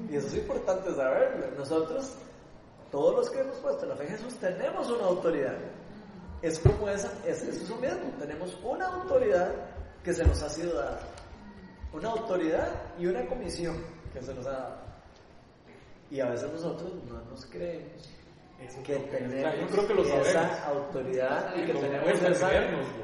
Y 0.10 0.16
eso 0.16 0.28
es 0.28 0.36
importante 0.36 0.94
saberlo. 0.96 1.46
Nosotros, 1.58 2.14
todos 2.90 3.16
los 3.16 3.30
que 3.30 3.40
hemos 3.40 3.58
puesto 3.58 3.86
la 3.86 3.96
fe 3.96 4.04
en 4.04 4.10
Jesús, 4.12 4.36
tenemos 4.36 4.90
una 4.90 5.06
autoridad. 5.06 5.58
Es 6.42 6.60
como 6.60 6.88
esa, 6.90 7.12
es, 7.26 7.44
es 7.44 7.62
eso 7.62 7.76
mismo. 7.76 8.14
Tenemos 8.18 8.58
una 8.64 8.88
autoridad 8.88 9.54
que 10.04 10.14
se 10.14 10.24
nos 10.24 10.42
ha 10.42 10.50
sido 10.50 10.74
dada. 10.74 11.02
Una 11.92 12.10
autoridad 12.10 12.70
y 12.98 13.08
una 13.08 13.26
comisión 13.26 13.78
que 14.14 14.22
se 14.22 14.34
nos 14.34 14.46
ha 14.48 14.52
dado. 14.52 14.76
Y 16.10 16.20
a 16.22 16.30
veces 16.30 16.52
nosotros 16.52 16.94
no 17.10 17.22
nos 17.30 17.46
creemos 17.48 18.10
que 18.84 18.96
tenemos 18.96 20.28
esa 20.28 20.66
autoridad 20.66 21.56
y 21.56 21.66
que 21.66 21.74
tenemos 21.74 22.22
esa, 22.22 22.52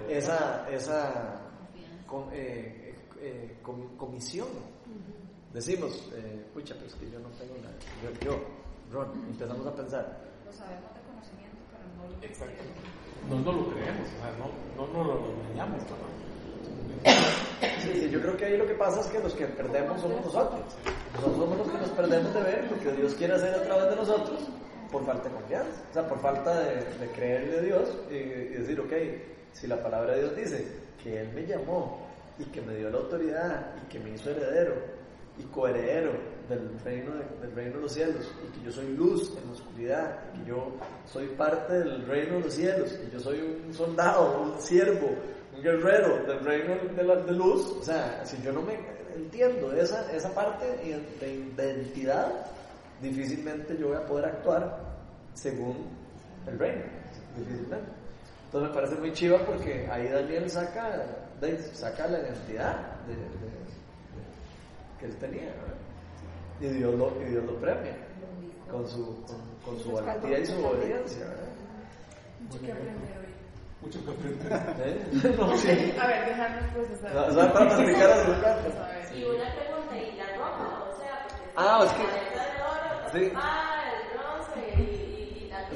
esa, 0.08 0.70
esa 0.70 1.41
eh, 2.32 2.96
eh, 3.20 3.58
comisión. 3.98 4.48
Decimos, 5.54 6.10
eh, 6.16 6.46
pucha, 6.54 6.76
pero 6.76 6.88
es 6.88 6.96
que 6.96 7.10
yo 7.10 7.20
no 7.20 7.30
tengo 7.30 7.56
nada. 7.62 7.76
Yo, 8.04 8.32
yo, 8.32 8.40
Ron, 8.92 9.12
empezamos 9.28 9.68
a 9.68 9.76
pensar. 9.76 10.32
Lo 10.46 10.52
sabemos 10.52 10.94
de 10.96 11.02
conocimiento, 11.02 11.58
pero 11.70 11.84
no 11.98 12.10
lo 12.10 12.26
Exacto. 12.26 12.64
No, 13.30 13.40
no 13.40 13.52
lo 13.52 13.70
creemos, 13.74 14.08
o 14.08 14.22
sea, 14.22 14.32
no, 14.40 14.88
no, 14.88 14.94
no 14.94 15.04
lo 15.04 15.32
engañamos. 15.44 15.84
Sí, 17.82 18.10
yo 18.10 18.22
creo 18.22 18.38
que 18.38 18.46
ahí 18.46 18.58
lo 18.58 18.66
que 18.66 18.74
pasa 18.76 19.02
es 19.02 19.08
que 19.08 19.20
los 19.20 19.34
que 19.34 19.46
perdemos 19.48 20.02
somos 20.02 20.26
nosotros. 20.26 20.62
Nosotros 21.14 21.38
somos 21.38 21.58
los 21.58 21.70
que 21.70 21.78
nos 21.78 21.90
perdemos 21.90 22.34
de 22.34 22.42
ver 22.42 22.72
lo 22.72 22.80
que 22.80 22.92
Dios 22.94 23.14
quiere 23.16 23.34
hacer 23.34 23.54
a 23.54 23.64
través 23.64 23.90
de 23.90 23.96
nosotros 23.96 24.40
por 24.92 25.06
falta 25.06 25.30
de 25.30 25.36
confianza, 25.36 25.82
o 25.90 25.94
sea, 25.94 26.08
por 26.08 26.20
falta 26.20 26.60
de, 26.60 26.76
de 26.76 27.08
creerle 27.14 27.60
a 27.60 27.62
Dios 27.62 27.98
y, 28.10 28.16
y 28.16 28.58
decir, 28.58 28.80
ok, 28.80 28.94
si 29.54 29.68
la 29.68 29.82
palabra 29.82 30.14
de 30.14 30.20
Dios 30.22 30.36
dice 30.36 30.81
que 31.04 31.22
Él 31.22 31.30
me 31.34 31.46
llamó 31.46 32.08
y 32.40 32.46
que 32.46 32.62
me 32.62 32.76
dio 32.76 32.90
la 32.90 32.98
autoridad 32.98 33.76
y 33.84 33.90
que 33.90 34.00
me 34.00 34.12
hizo 34.12 34.32
heredero 34.32 34.76
y 35.38 35.44
coheredero 35.44 36.12
del 36.50 36.80
reino 36.84 37.12
de, 37.16 37.24
del 37.42 37.56
reino 37.56 37.76
de 37.76 37.82
los 37.82 37.94
cielos 37.94 38.32
y 38.46 38.58
que 38.58 38.66
yo 38.66 38.72
soy 38.72 38.88
luz 38.96 39.36
en 39.38 39.46
la 39.46 39.52
oscuridad 39.54 40.20
y 40.34 40.40
que 40.40 40.50
yo 40.50 40.72
soy 41.06 41.28
parte 41.28 41.80
del 41.80 42.06
reino 42.06 42.36
de 42.36 42.42
los 42.42 42.54
cielos 42.54 43.00
y 43.08 43.12
yo 43.12 43.20
soy 43.20 43.40
un 43.66 43.74
soldado, 43.74 44.42
un 44.42 44.62
siervo, 44.62 45.10
un 45.56 45.62
guerrero 45.62 46.26
del 46.26 46.40
reino 46.40 46.76
de, 46.96 47.04
la, 47.04 47.16
luz, 47.32 47.78
o 47.80 47.84
sea, 47.84 48.26
si 48.26 48.42
yo 48.42 48.52
no 48.52 48.62
me 48.62 48.78
entiendo 49.16 49.74
esa, 49.74 50.12
esa 50.12 50.34
parte 50.34 50.66
de 50.66 51.30
identidad, 51.56 52.32
difícilmente 53.02 53.78
yo 53.78 53.90
voy 53.90 53.98
a 53.98 54.06
poder 54.06 54.26
actuar 54.26 54.80
según 55.34 55.88
el 56.48 56.60
reino, 56.60 56.84
difícilmente. 57.38 58.01
Entonces 58.52 58.70
me 58.70 58.76
parece 58.76 58.96
muy 59.00 59.14
chiva 59.14 59.38
porque 59.46 59.88
ahí 59.90 60.10
Daniel 60.10 60.50
saca, 60.50 61.06
saca 61.72 62.08
la 62.08 62.20
identidad 62.20 62.76
de, 63.08 63.16
que 65.00 65.06
él 65.06 65.16
tenía, 65.20 65.54
y 66.60 66.68
Dios 66.68 66.94
lo, 66.96 67.22
y 67.22 67.30
Dios 67.30 67.46
lo 67.46 67.56
premia 67.62 67.96
con 68.70 68.86
su, 68.90 69.24
con, 69.64 69.80
su 69.80 69.94
valentía 69.94 70.40
y 70.40 70.46
su 70.46 70.66
obediencia. 70.66 71.28
Mucho 72.42 72.60
que 72.62 72.72
aprender 72.74 73.18
hoy. 73.20 73.34
Mucho 73.84 74.04
que 74.04 74.12
aprender. 74.12 74.78
¿Eh? 74.86 75.36
No, 75.40 75.58
sí. 75.58 75.94
A 75.98 76.08
ver, 76.08 76.26
dejarnos 76.28 76.74
procesar. 76.74 77.14
No, 77.16 77.26
o 77.28 77.32
sea, 77.32 77.54
para 77.54 77.66
masticar 77.66 78.12
a 78.12 78.26
sus 78.26 78.42
gatos. 78.42 78.74
Y 79.16 79.24
una 79.24 79.46
pregunta, 79.56 79.98
¿y 79.98 80.16
la 80.18 80.36
ropa? 80.36 80.90
O 80.92 80.98
sea, 81.00 81.24
porque 81.24 81.52
Ah, 81.56 81.86
es 81.86 81.92
que- 81.94 83.30
sí. 83.30 83.32
ah, 83.36 83.84
el 83.94 84.18
bronce 84.20 84.82
y, 84.82 85.46
y 85.46 85.50
la 85.50 85.68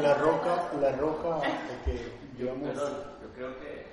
la, 0.00 0.14
roca, 0.14 0.70
la 0.80 0.92
roca 0.92 1.40
que 1.84 1.98
digamos 2.38 2.68
Perdón, 2.68 2.92
yo 3.22 3.28
creo 3.34 3.50
que, 3.60 3.86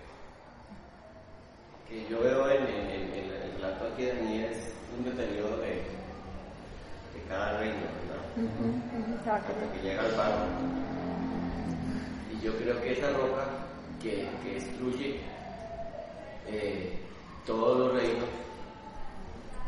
que 1.88 2.10
yo 2.10 2.22
veo 2.22 2.50
en, 2.50 2.64
en, 2.64 2.90
en, 2.90 3.14
en 3.14 3.32
el 3.32 3.54
relato 3.56 3.88
aquí 3.94 4.04
de 4.06 4.14
Daniel 4.16 4.52
es 4.52 4.74
un 4.98 5.04
deterioro 5.06 5.58
de, 5.58 5.68
de 5.68 7.22
cada 7.30 7.58
reino, 7.60 7.76
¿verdad? 7.76 8.24
Hasta 9.36 9.74
que 9.74 9.82
llega 9.88 10.02
al 10.04 10.12
barro. 10.12 10.46
Y 12.32 12.44
yo 12.44 12.56
creo 12.58 12.82
que 12.82 12.92
esa 12.94 13.10
roca 13.12 13.46
que, 14.02 14.28
que 14.44 14.54
destruye 14.56 15.20
eh, 16.48 16.98
todos 17.46 17.78
los 17.78 17.94
reinos, 17.94 18.26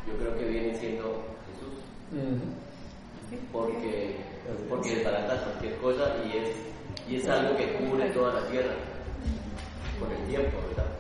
yo 0.08 0.18
creo 0.18 0.38
que 0.38 0.46
viene 0.46 0.78
siendo 0.80 1.24
Jesús. 1.48 1.74
Porque, 3.52 4.16
porque 4.70 4.96
desbarata 4.98 5.44
cualquier 5.44 5.78
cosa 5.78 6.16
y 6.26 6.38
es, 6.38 6.50
y 7.08 7.16
es 7.18 7.28
algo 7.30 7.56
que 7.58 7.74
cubre 7.76 8.10
toda 8.12 8.34
la 8.42 8.48
tierra 8.50 8.74
con 10.00 10.12
el 10.12 10.28
tiempo, 10.28 10.58
¿verdad? 10.70 10.92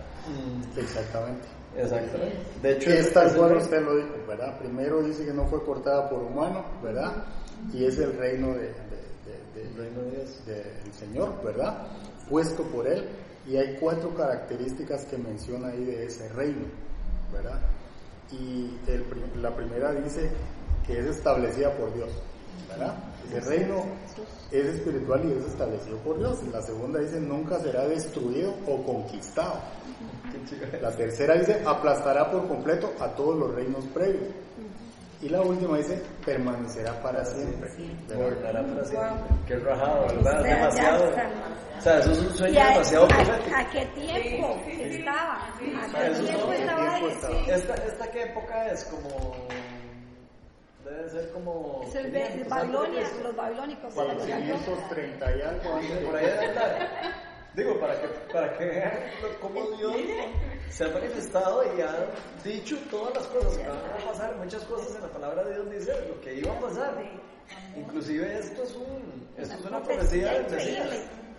exactamente. 0.78 1.48
Exactamente. 1.76 2.38
De 2.62 2.72
hecho, 2.74 2.90
Que 2.92 3.00
es 3.00 3.14
tal 3.14 3.28
es- 3.28 3.34
cual 3.34 3.58
usted 3.58 3.82
lo 3.82 3.96
dijo, 3.96 4.10
¿verdad? 4.28 4.58
Primero 4.60 5.02
dice 5.02 5.26
que 5.26 5.34
no 5.34 5.46
fue 5.48 5.64
cortada 5.66 6.08
por 6.10 6.22
humano, 6.22 6.64
¿verdad? 6.84 7.26
Y 7.74 7.86
es 7.86 7.98
el 7.98 8.16
reino 8.18 8.50
de, 8.54 8.60
de- 8.68 8.74
de- 9.26 9.70
de- 9.70 9.78
reino 9.78 10.02
de 10.04 10.12
Dios. 10.12 10.46
del 10.46 10.94
Señor, 10.94 11.44
¿verdad? 11.44 11.88
Puesto 12.30 12.64
por 12.64 12.88
Él. 12.88 13.10
Y 13.48 13.58
hay 13.58 13.76
cuatro 13.80 14.14
características 14.16 15.06
que 15.06 15.18
menciona 15.18 15.70
ahí 15.70 15.84
de 15.84 16.06
ese 16.06 16.30
reino, 16.30 16.66
¿verdad? 17.34 17.60
Y 18.32 18.78
el 18.88 19.04
la 19.42 19.54
primera 19.56 19.92
dice 19.94 20.30
que 20.86 21.00
es 21.00 21.06
establecida 21.06 21.72
por 21.78 21.94
Dios, 21.94 22.10
¿verdad? 22.70 22.96
Ese 23.28 23.40
reino 23.50 23.84
es 24.52 24.66
espiritual 24.66 25.24
y 25.26 25.32
es 25.40 25.46
establecido 25.46 25.98
por 26.00 26.18
Dios. 26.20 26.44
La 26.52 26.62
segunda 26.62 27.00
dice 27.00 27.20
nunca 27.20 27.60
será 27.60 27.88
destruido 27.88 28.54
o 28.68 28.84
conquistado. 28.84 29.60
La 30.82 30.92
tercera 30.92 31.36
dice, 31.36 31.62
aplastará 31.66 32.30
por 32.30 32.48
completo 32.48 32.92
a 33.00 33.08
todos 33.16 33.38
los 33.40 33.56
reinos 33.56 33.86
previos. 33.94 34.30
Y 35.22 35.30
la 35.30 35.42
última 35.42 35.78
dice, 35.78 36.02
permanecerá 36.26 37.02
para 37.02 37.24
siempre. 37.24 37.70
Gobernará 38.14 38.62
para 38.66 38.84
siempre. 38.84 39.10
Qué 39.48 39.56
rajado, 39.58 40.04
O 40.04 40.08
¿verdad? 40.08 40.44
demasiado. 40.44 41.06
O 41.78 41.82
sea, 41.82 42.00
eso 42.00 42.12
es 42.12 42.20
un 42.20 42.26
¿Y 42.28 42.38
sueño 42.38 42.60
a, 42.62 42.70
demasiado 42.70 43.06
a- 43.06 43.08
profético. 43.08 43.56
a 43.56 43.70
qué 43.70 43.86
tiempo 43.96 44.60
estaba? 44.68 45.48
¿A 45.48 45.54
qué 45.58 46.10
tiempo 46.26 46.52
estaba? 46.54 47.00
¿Esta, 47.48 47.74
¿Esta 47.76 48.12
qué 48.12 48.24
época 48.24 48.68
es? 48.72 48.84
Como. 48.86 49.34
Debe 50.94 51.10
ser 51.10 51.32
como. 51.32 51.82
Es 51.88 51.96
el 51.96 52.12
500 52.12 52.38
de 52.38 52.44
Babilonia, 52.50 53.00
de 53.00 53.06
Cristo. 53.06 53.24
los 53.24 53.36
babilónicos. 53.36 53.94
Sí, 53.94 53.96
cuando 53.96 54.20
cayó. 54.20 54.36
530 54.36 55.36
y 55.36 55.42
algo 55.42 55.74
antes 55.74 55.98
Por 56.06 56.16
ahí. 56.16 56.26
Digo, 57.56 57.80
para 57.80 58.02
que, 58.02 58.08
para 58.34 58.58
que 58.58 58.66
vean 58.66 58.94
cómo 59.40 59.62
Dios 59.78 59.96
se 60.70 60.86
ha 60.86 60.90
manifestado 60.90 61.64
y 61.78 61.82
ha 61.82 62.08
dicho 62.44 62.76
todas 62.90 63.14
las 63.14 63.28
cosas 63.28 63.58
que 63.58 63.68
van 63.68 63.78
a 63.78 64.06
pasar. 64.12 64.36
Muchas 64.38 64.64
cosas 64.64 64.96
en 64.96 65.02
la 65.04 65.10
palabra 65.10 65.44
de 65.44 65.54
Dios 65.54 65.72
dice 65.72 66.08
lo 66.08 66.20
que 66.22 66.34
iba 66.36 66.52
a 66.52 66.60
pasar. 66.60 66.96
Inclusive 67.76 68.40
esto 68.40 68.64
es, 68.64 68.76
un, 68.76 69.30
esto 69.38 69.56
es 69.56 69.66
una 69.66 69.84
profecía 69.84 70.34
del 70.34 70.52
Mesías. 70.52 70.90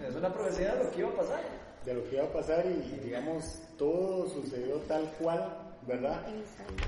Es 0.07 0.15
una 0.15 0.33
profecía 0.33 0.75
de 0.75 0.85
lo 0.85 0.91
que 0.91 1.01
iba 1.01 1.09
a 1.09 1.17
pasar. 1.17 1.41
de 1.85 1.95
lo 1.95 2.05
que 2.09 2.17
iba 2.17 2.25
a 2.25 2.33
pasar 2.33 2.65
y 2.67 3.01
digamos 3.03 3.61
todo 3.77 4.29
sucedió 4.29 4.77
tal 4.87 5.11
cual, 5.19 5.75
¿verdad? 5.87 6.21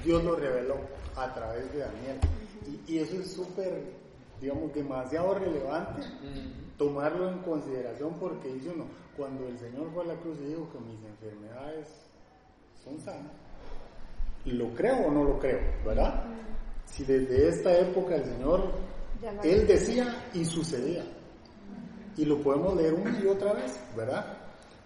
Dios 0.05 0.23
lo 0.23 0.37
reveló 0.37 0.77
a 1.17 1.35
través 1.35 1.73
de 1.73 1.81
Daniel. 1.81 2.21
Y, 2.67 2.95
y 2.95 2.99
eso 2.99 3.21
es 3.21 3.33
súper, 3.33 3.83
digamos, 4.41 4.73
demasiado 4.75 5.35
relevante 5.35 6.03
tomarlo 6.77 7.31
en 7.31 7.39
consideración 7.39 8.15
porque 8.21 8.53
dice 8.53 8.71
uno, 8.75 8.85
cuando 9.17 9.47
el 9.49 9.59
Señor 9.59 9.91
fue 9.93 10.05
a 10.05 10.09
la 10.09 10.17
cruz 10.17 10.39
y 10.41 10.49
dijo 10.49 10.69
que 10.73 10.79
mis 10.81 11.03
enfermedades 11.05 11.89
son 12.85 12.99
sanas, 13.01 13.33
¿lo 14.45 14.75
creo 14.75 15.07
o 15.07 15.11
no 15.11 15.25
lo 15.25 15.39
creo? 15.39 15.61
¿Verdad? 15.85 16.25
Si 16.85 17.05
desde 17.05 17.49
esta 17.49 17.77
época 17.79 18.17
el 18.17 18.25
Señor, 18.25 18.73
Él 19.43 19.67
decía 19.67 20.29
y 20.35 20.45
sucedía. 20.45 21.05
Y 22.17 22.25
lo 22.25 22.41
podemos 22.43 22.77
leer 22.77 22.95
una 22.95 23.19
y 23.19 23.27
otra 23.27 23.53
vez, 23.53 23.79
¿verdad? 23.97 24.39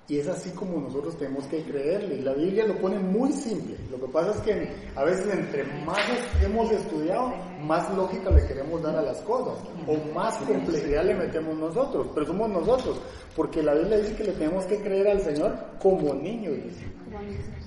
Y 0.09 0.19
es 0.19 0.27
así 0.27 0.51
como 0.51 0.81
nosotros 0.81 1.17
tenemos 1.17 1.47
que 1.47 1.63
creerle. 1.63 2.17
Y 2.17 2.23
la 2.23 2.35
Biblia 2.35 2.67
lo 2.67 2.77
pone 2.81 2.99
muy 2.99 3.33
simple. 3.33 3.77
Lo 3.91 4.01
que 4.01 4.11
pasa 4.11 4.33
es 4.33 4.41
que 4.41 4.69
a 4.97 5.05
veces 5.05 5.33
entre 5.33 5.63
más 5.85 6.01
hemos 6.43 6.73
estudiado, 6.73 7.33
más 7.63 7.89
lógica 7.95 8.31
le 8.31 8.47
queremos 8.47 8.83
dar 8.83 8.97
a 8.97 9.03
las 9.03 9.19
cosas. 9.23 9.63
O 9.87 9.97
más 10.15 10.37
complejidad 10.39 11.05
le 11.05 11.15
metemos 11.15 11.57
nosotros. 11.57 12.09
Pero 12.15 12.27
somos 12.27 12.49
nosotros. 12.51 13.01
Porque 13.37 13.63
la 13.63 13.75
Biblia 13.75 13.99
dice 13.99 14.15
que 14.17 14.25
le 14.25 14.33
tenemos 14.33 14.65
que 14.67 14.81
creer 14.81 15.09
al 15.09 15.21
Señor 15.21 15.57
como 15.81 16.15
niño. 16.15 16.51
dice. 16.51 16.87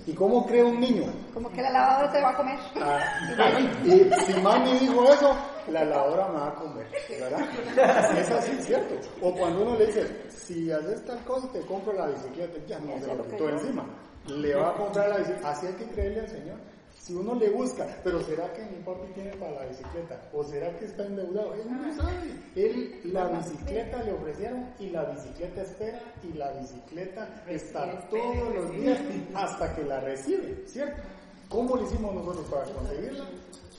¿Y 0.06 0.14
cómo 0.14 0.46
cree 0.46 0.64
un 0.64 0.80
niño? 0.80 1.06
Como 1.34 1.50
que 1.52 1.62
la 1.62 1.70
lavadora 1.72 2.12
se 2.12 2.22
va 2.22 2.30
a 2.30 2.36
comer. 2.36 2.60
Ah, 2.76 3.00
y 3.86 4.10
si 4.26 4.42
mami 4.42 4.78
dijo 4.80 5.04
eso, 5.06 5.34
la 5.70 5.86
lavadora 5.86 6.28
me 6.28 6.40
va 6.40 6.48
a 6.50 6.56
comer, 6.56 6.88
¿verdad? 7.10 8.18
Es 8.18 8.32
así, 8.32 8.52
¿cierto? 8.62 8.96
O 9.22 9.34
cuando 9.34 9.62
uno 9.62 9.78
le 9.78 9.86
dice, 9.86 10.06
si 10.30 10.70
haces 10.72 11.06
tal 11.06 11.24
cosa, 11.24 11.50
te 11.52 11.62
compro 11.62 11.94
la 11.94 12.08
bicicleta, 12.08 12.58
ya 12.68 12.80
no 12.80 13.00
se 13.00 13.16
lo 13.16 13.24
quitó 13.24 13.50
encima. 13.50 13.86
Le 14.28 14.56
va 14.56 14.70
a 14.70 14.74
comprar 14.74 15.10
la 15.10 15.18
bicicleta. 15.18 15.50
Así 15.52 15.68
hay 15.68 15.74
que 15.74 15.86
creerle 15.86 16.20
al 16.22 16.30
Señor. 16.30 16.58
Si 17.04 17.14
uno 17.14 17.36
le 17.36 17.50
busca, 17.50 17.86
pero 18.02 18.24
¿será 18.24 18.54
que 18.54 18.62
mi 18.64 18.82
papi 18.82 19.12
tiene 19.14 19.32
para 19.32 19.52
la 19.52 19.66
bicicleta? 19.66 20.22
¿O 20.32 20.42
será 20.42 20.74
que 20.80 20.86
está 20.86 21.06
endeudado? 21.06 21.54
Él 21.54 21.68
no 21.70 21.94
sabe. 21.96 22.14
Él, 22.56 23.02
la 23.12 23.28
bicicleta 23.28 24.02
le 24.04 24.14
ofrecieron 24.14 24.70
y 24.80 24.90
la 24.90 25.04
bicicleta 25.12 25.64
espera 25.64 26.00
y 26.24 26.38
la 26.38 26.54
bicicleta 26.54 27.44
está 27.50 28.08
todos 28.08 28.56
los 28.56 28.72
días 28.72 29.02
hasta 29.34 29.76
que 29.76 29.84
la 29.84 30.00
recibe, 30.00 30.64
¿cierto? 30.66 31.02
¿Cómo 31.50 31.76
lo 31.76 31.84
hicimos 31.84 32.16
nosotros 32.16 32.46
para 32.46 32.64
conseguirla? 32.72 33.26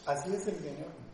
Así 0.04 0.34
es 0.34 0.46
el 0.46 0.56
Señor. 0.56 1.04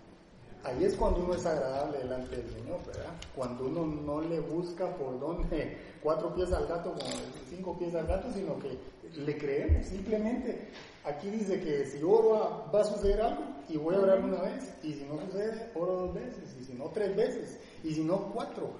Ahí 0.64 0.84
es 0.84 0.96
cuando 0.96 1.20
uno 1.20 1.34
es 1.34 1.46
agradable 1.46 1.98
delante 1.98 2.36
del 2.36 2.50
Señor, 2.50 2.80
¿verdad? 2.88 3.14
Cuando 3.36 3.66
uno 3.66 3.86
no 3.86 4.20
le 4.20 4.40
busca 4.40 4.96
por 4.96 5.20
dónde 5.20 5.78
cuatro 6.02 6.34
pies 6.34 6.52
al 6.52 6.66
gato, 6.66 6.90
como 6.90 7.06
cinco 7.48 7.78
pies 7.78 7.94
al 7.94 8.08
gato, 8.08 8.32
sino 8.34 8.58
que 8.58 8.76
le 9.16 9.38
creemos, 9.38 9.86
simplemente. 9.86 10.70
Aquí 11.04 11.30
dice 11.30 11.60
que 11.60 11.86
si 11.86 12.02
oro 12.02 12.36
a- 12.42 12.70
va 12.70 12.82
a 12.82 12.84
suceder 12.84 13.20
algo 13.22 13.42
y 13.68 13.76
voy 13.78 13.94
a 13.94 14.00
orar 14.00 14.20
una 14.20 14.42
vez, 14.42 14.64
y 14.82 14.92
si 14.92 15.04
no 15.04 15.18
sucede, 15.26 15.70
oro 15.74 15.92
dos 15.92 16.14
veces, 16.14 16.54
y 16.60 16.64
si 16.64 16.72
no 16.74 16.84
tres 16.90 17.16
veces, 17.16 17.58
y 17.82 17.94
si 17.94 18.02
no 18.04 18.30
cuatro, 18.32 18.70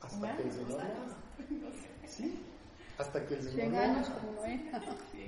hasta 0.00 0.36
que 0.36 0.42
el 0.44 0.52
Señor 0.52 0.70
lo 0.70 0.78
haga. 0.78 0.94
Sí, 2.06 2.38
hasta 2.98 3.26
que 3.26 3.34
el 3.34 3.40
Señor 3.42 3.54
100 3.56 3.72
lo 3.72 3.78
años 3.78 4.08
como 4.10 4.42
ve. 4.42 4.70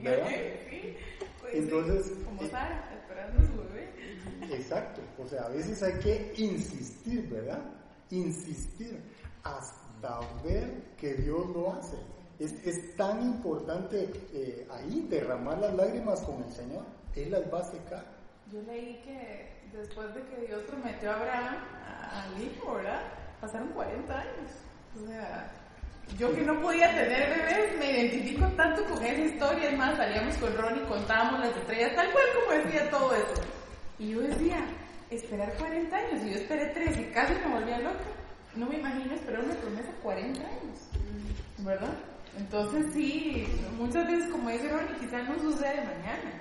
¿Verdad? 0.02 0.28
Sí, 0.70 0.96
pues 1.40 1.54
Entonces, 1.54 2.12
como 2.24 2.42
eh, 2.42 2.48
Sara, 2.50 2.90
esperando 3.02 3.40
su 3.46 3.68
bebé. 3.74 4.54
Exacto, 4.54 5.00
o 5.22 5.26
sea, 5.28 5.42
a 5.46 5.48
veces 5.48 5.82
hay 5.82 5.94
que 5.94 6.34
insistir, 6.38 7.28
¿verdad? 7.28 7.62
Insistir 8.10 9.00
hasta 9.42 10.20
ver 10.44 10.82
que 10.96 11.14
Dios 11.14 11.48
lo 11.50 11.72
hace. 11.72 11.96
Es, 12.38 12.96
tan 12.96 13.20
importante 13.22 14.10
eh, 14.32 14.66
ahí 14.70 15.06
derramar 15.10 15.58
las 15.58 15.74
lágrimas 15.74 16.20
con 16.20 16.42
el 16.42 16.52
Señor, 16.52 16.84
Él 17.16 17.32
las 17.32 17.42
va 17.52 17.58
a. 17.58 18.04
Yo 18.52 18.62
leí 18.62 19.00
que 19.02 19.58
después 19.72 20.14
de 20.14 20.22
que 20.22 20.46
Dios 20.46 20.62
prometió 20.68 21.10
a 21.10 21.14
Abraham 21.16 21.56
al 22.12 22.42
hijo, 22.42 22.74
¿verdad? 22.74 23.02
Pasaron 23.40 23.68
40 23.68 24.20
años. 24.20 24.50
O 24.96 25.06
sea, 25.06 25.50
yo 26.16 26.34
que 26.34 26.42
no 26.42 26.60
podía 26.60 26.88
tener 26.94 27.28
bebés, 27.28 27.78
me 27.78 27.90
identifico 27.90 28.46
tanto 28.56 28.84
con 28.84 29.04
esa 29.04 29.20
historia. 29.20 29.70
Es 29.70 29.76
más, 29.76 29.96
salíamos 29.96 30.36
con 30.36 30.56
Ronnie, 30.56 30.84
contábamos 30.84 31.40
las 31.40 31.56
estrellas, 31.56 31.94
tal 31.94 32.10
cual 32.12 32.24
como 32.34 32.64
decía 32.64 32.90
todo 32.90 33.14
eso. 33.14 33.42
Y 33.98 34.10
yo 34.10 34.20
decía, 34.20 34.64
esperar 35.10 35.52
40 35.58 35.96
años, 35.96 36.22
y 36.24 36.30
yo 36.30 36.36
esperé 36.36 36.66
3 36.66 36.98
y 36.98 37.04
casi 37.12 37.34
me 37.34 37.58
volvía 37.58 37.78
loca. 37.80 37.98
No 38.54 38.66
me 38.66 38.78
imagino 38.78 39.14
esperar 39.14 39.44
una 39.44 39.54
promesa 39.54 39.90
40 40.02 40.40
años, 40.40 40.78
¿verdad? 41.58 41.94
Entonces 42.38 42.86
sí, 42.94 43.46
muchas 43.76 44.06
veces 44.06 44.30
como 44.30 44.48
dice 44.48 44.68
Ronnie, 44.68 44.98
quizás 45.00 45.28
no 45.28 45.38
sucede 45.40 45.84
mañana, 45.84 46.40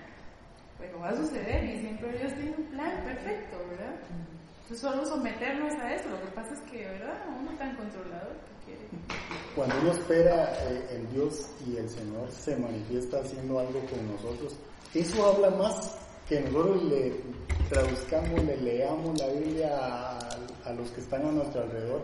pero 0.77 0.99
va 0.99 1.09
a 1.09 1.15
suceder 1.15 1.63
y 1.63 1.79
siempre 1.79 2.17
Dios 2.19 2.33
tiene 2.35 2.55
un 2.55 2.65
plan 2.65 3.03
perfecto, 3.03 3.57
¿verdad? 3.69 3.95
Entonces 4.61 4.79
solo 4.79 5.05
someternos 5.05 5.73
a 5.73 5.95
eso, 5.95 6.09
lo 6.09 6.21
que 6.21 6.27
pasa 6.27 6.53
es 6.53 6.59
que, 6.71 6.85
¿verdad? 6.85 7.25
Uno 7.39 7.51
tan 7.57 7.75
controlador 7.75 8.35
que 8.65 8.65
quiere. 8.65 8.87
Cuando 9.55 9.75
uno 9.81 9.91
espera 9.91 10.53
eh, 10.69 10.97
en 10.97 11.13
Dios 11.13 11.49
y 11.65 11.77
el 11.77 11.89
Señor 11.89 12.29
se 12.31 12.55
manifiesta 12.57 13.19
haciendo 13.19 13.59
algo 13.59 13.79
con 13.87 14.07
nosotros, 14.11 14.55
eso 14.93 15.25
habla 15.25 15.49
más 15.49 15.97
que 16.29 16.41
nosotros 16.41 16.83
le 16.83 17.21
traduzcamos, 17.69 18.43
le 18.43 18.57
leamos 18.57 19.19
la 19.19 19.27
Biblia 19.29 20.19
a 20.63 20.73
los 20.73 20.91
que 20.91 21.01
están 21.01 21.25
a 21.25 21.31
nuestro 21.31 21.63
alrededor. 21.63 22.01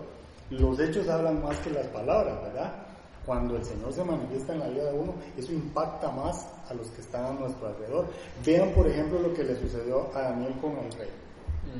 Los 0.49 0.79
hechos 0.79 1.07
hablan 1.09 1.43
más 1.43 1.57
que 1.59 1.69
las 1.69 1.87
palabras, 1.87 2.41
¿verdad? 2.41 2.92
Cuando 3.25 3.55
el 3.55 3.63
Señor 3.63 3.93
se 3.93 4.03
manifiesta 4.03 4.53
en 4.53 4.59
la 4.59 4.67
vida 4.67 4.91
de 4.91 4.99
uno, 4.99 5.13
eso 5.37 5.53
impacta 5.53 6.11
más 6.11 6.45
a 6.69 6.73
los 6.73 6.87
que 6.89 7.01
están 7.01 7.25
a 7.25 7.31
nuestro 7.31 7.67
alrededor. 7.67 8.07
Vean, 8.45 8.71
por 8.71 8.87
ejemplo, 8.87 9.19
lo 9.19 9.33
que 9.33 9.43
le 9.43 9.55
sucedió 9.55 10.09
a 10.13 10.21
Daniel 10.21 10.53
con 10.59 10.71
el 10.71 10.91
rey, 10.91 11.09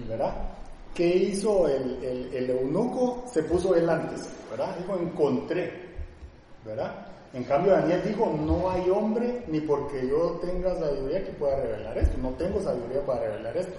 ¿verdad? 0.08 0.34
¿Qué 0.94 1.08
hizo 1.08 1.68
el, 1.68 2.04
el, 2.04 2.34
el 2.34 2.50
eunuco? 2.52 3.26
Se 3.32 3.44
puso 3.44 3.76
él 3.76 3.90
antes, 3.90 4.30
¿verdad? 4.52 4.76
Dijo, 4.78 4.98
encontré, 4.98 5.72
¿verdad? 6.64 7.08
En 7.34 7.44
cambio, 7.46 7.74
Daniel 7.74 8.02
dijo, 8.06 8.32
no 8.46 8.70
hay 8.70 8.88
hombre 8.92 9.44
ni 9.48 9.60
porque 9.62 10.08
yo 10.08 10.40
tenga 10.40 10.76
sabiduría 10.76 11.26
que 11.26 11.32
pueda 11.32 11.56
revelar 11.56 11.98
esto. 11.98 12.16
No 12.22 12.30
tengo 12.32 12.62
sabiduría 12.62 13.04
para 13.06 13.22
revelar 13.22 13.58
esto. 13.58 13.74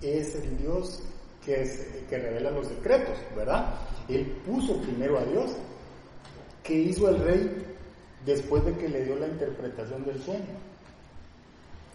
Es 0.00 0.36
el 0.36 0.56
Dios 0.58 1.02
que, 1.44 1.62
es, 1.62 1.84
que 2.08 2.18
revela 2.18 2.52
los 2.52 2.68
secretos, 2.68 3.16
¿verdad? 3.36 3.74
Él 4.08 4.24
puso 4.46 4.80
primero 4.82 5.18
a 5.18 5.24
Dios. 5.24 5.50
¿Qué 6.62 6.74
hizo 6.74 7.08
el 7.08 7.18
rey 7.22 7.64
después 8.24 8.64
de 8.64 8.72
que 8.74 8.88
le 8.88 9.04
dio 9.04 9.16
la 9.16 9.26
interpretación 9.26 10.04
del 10.04 10.20
sueño? 10.22 10.44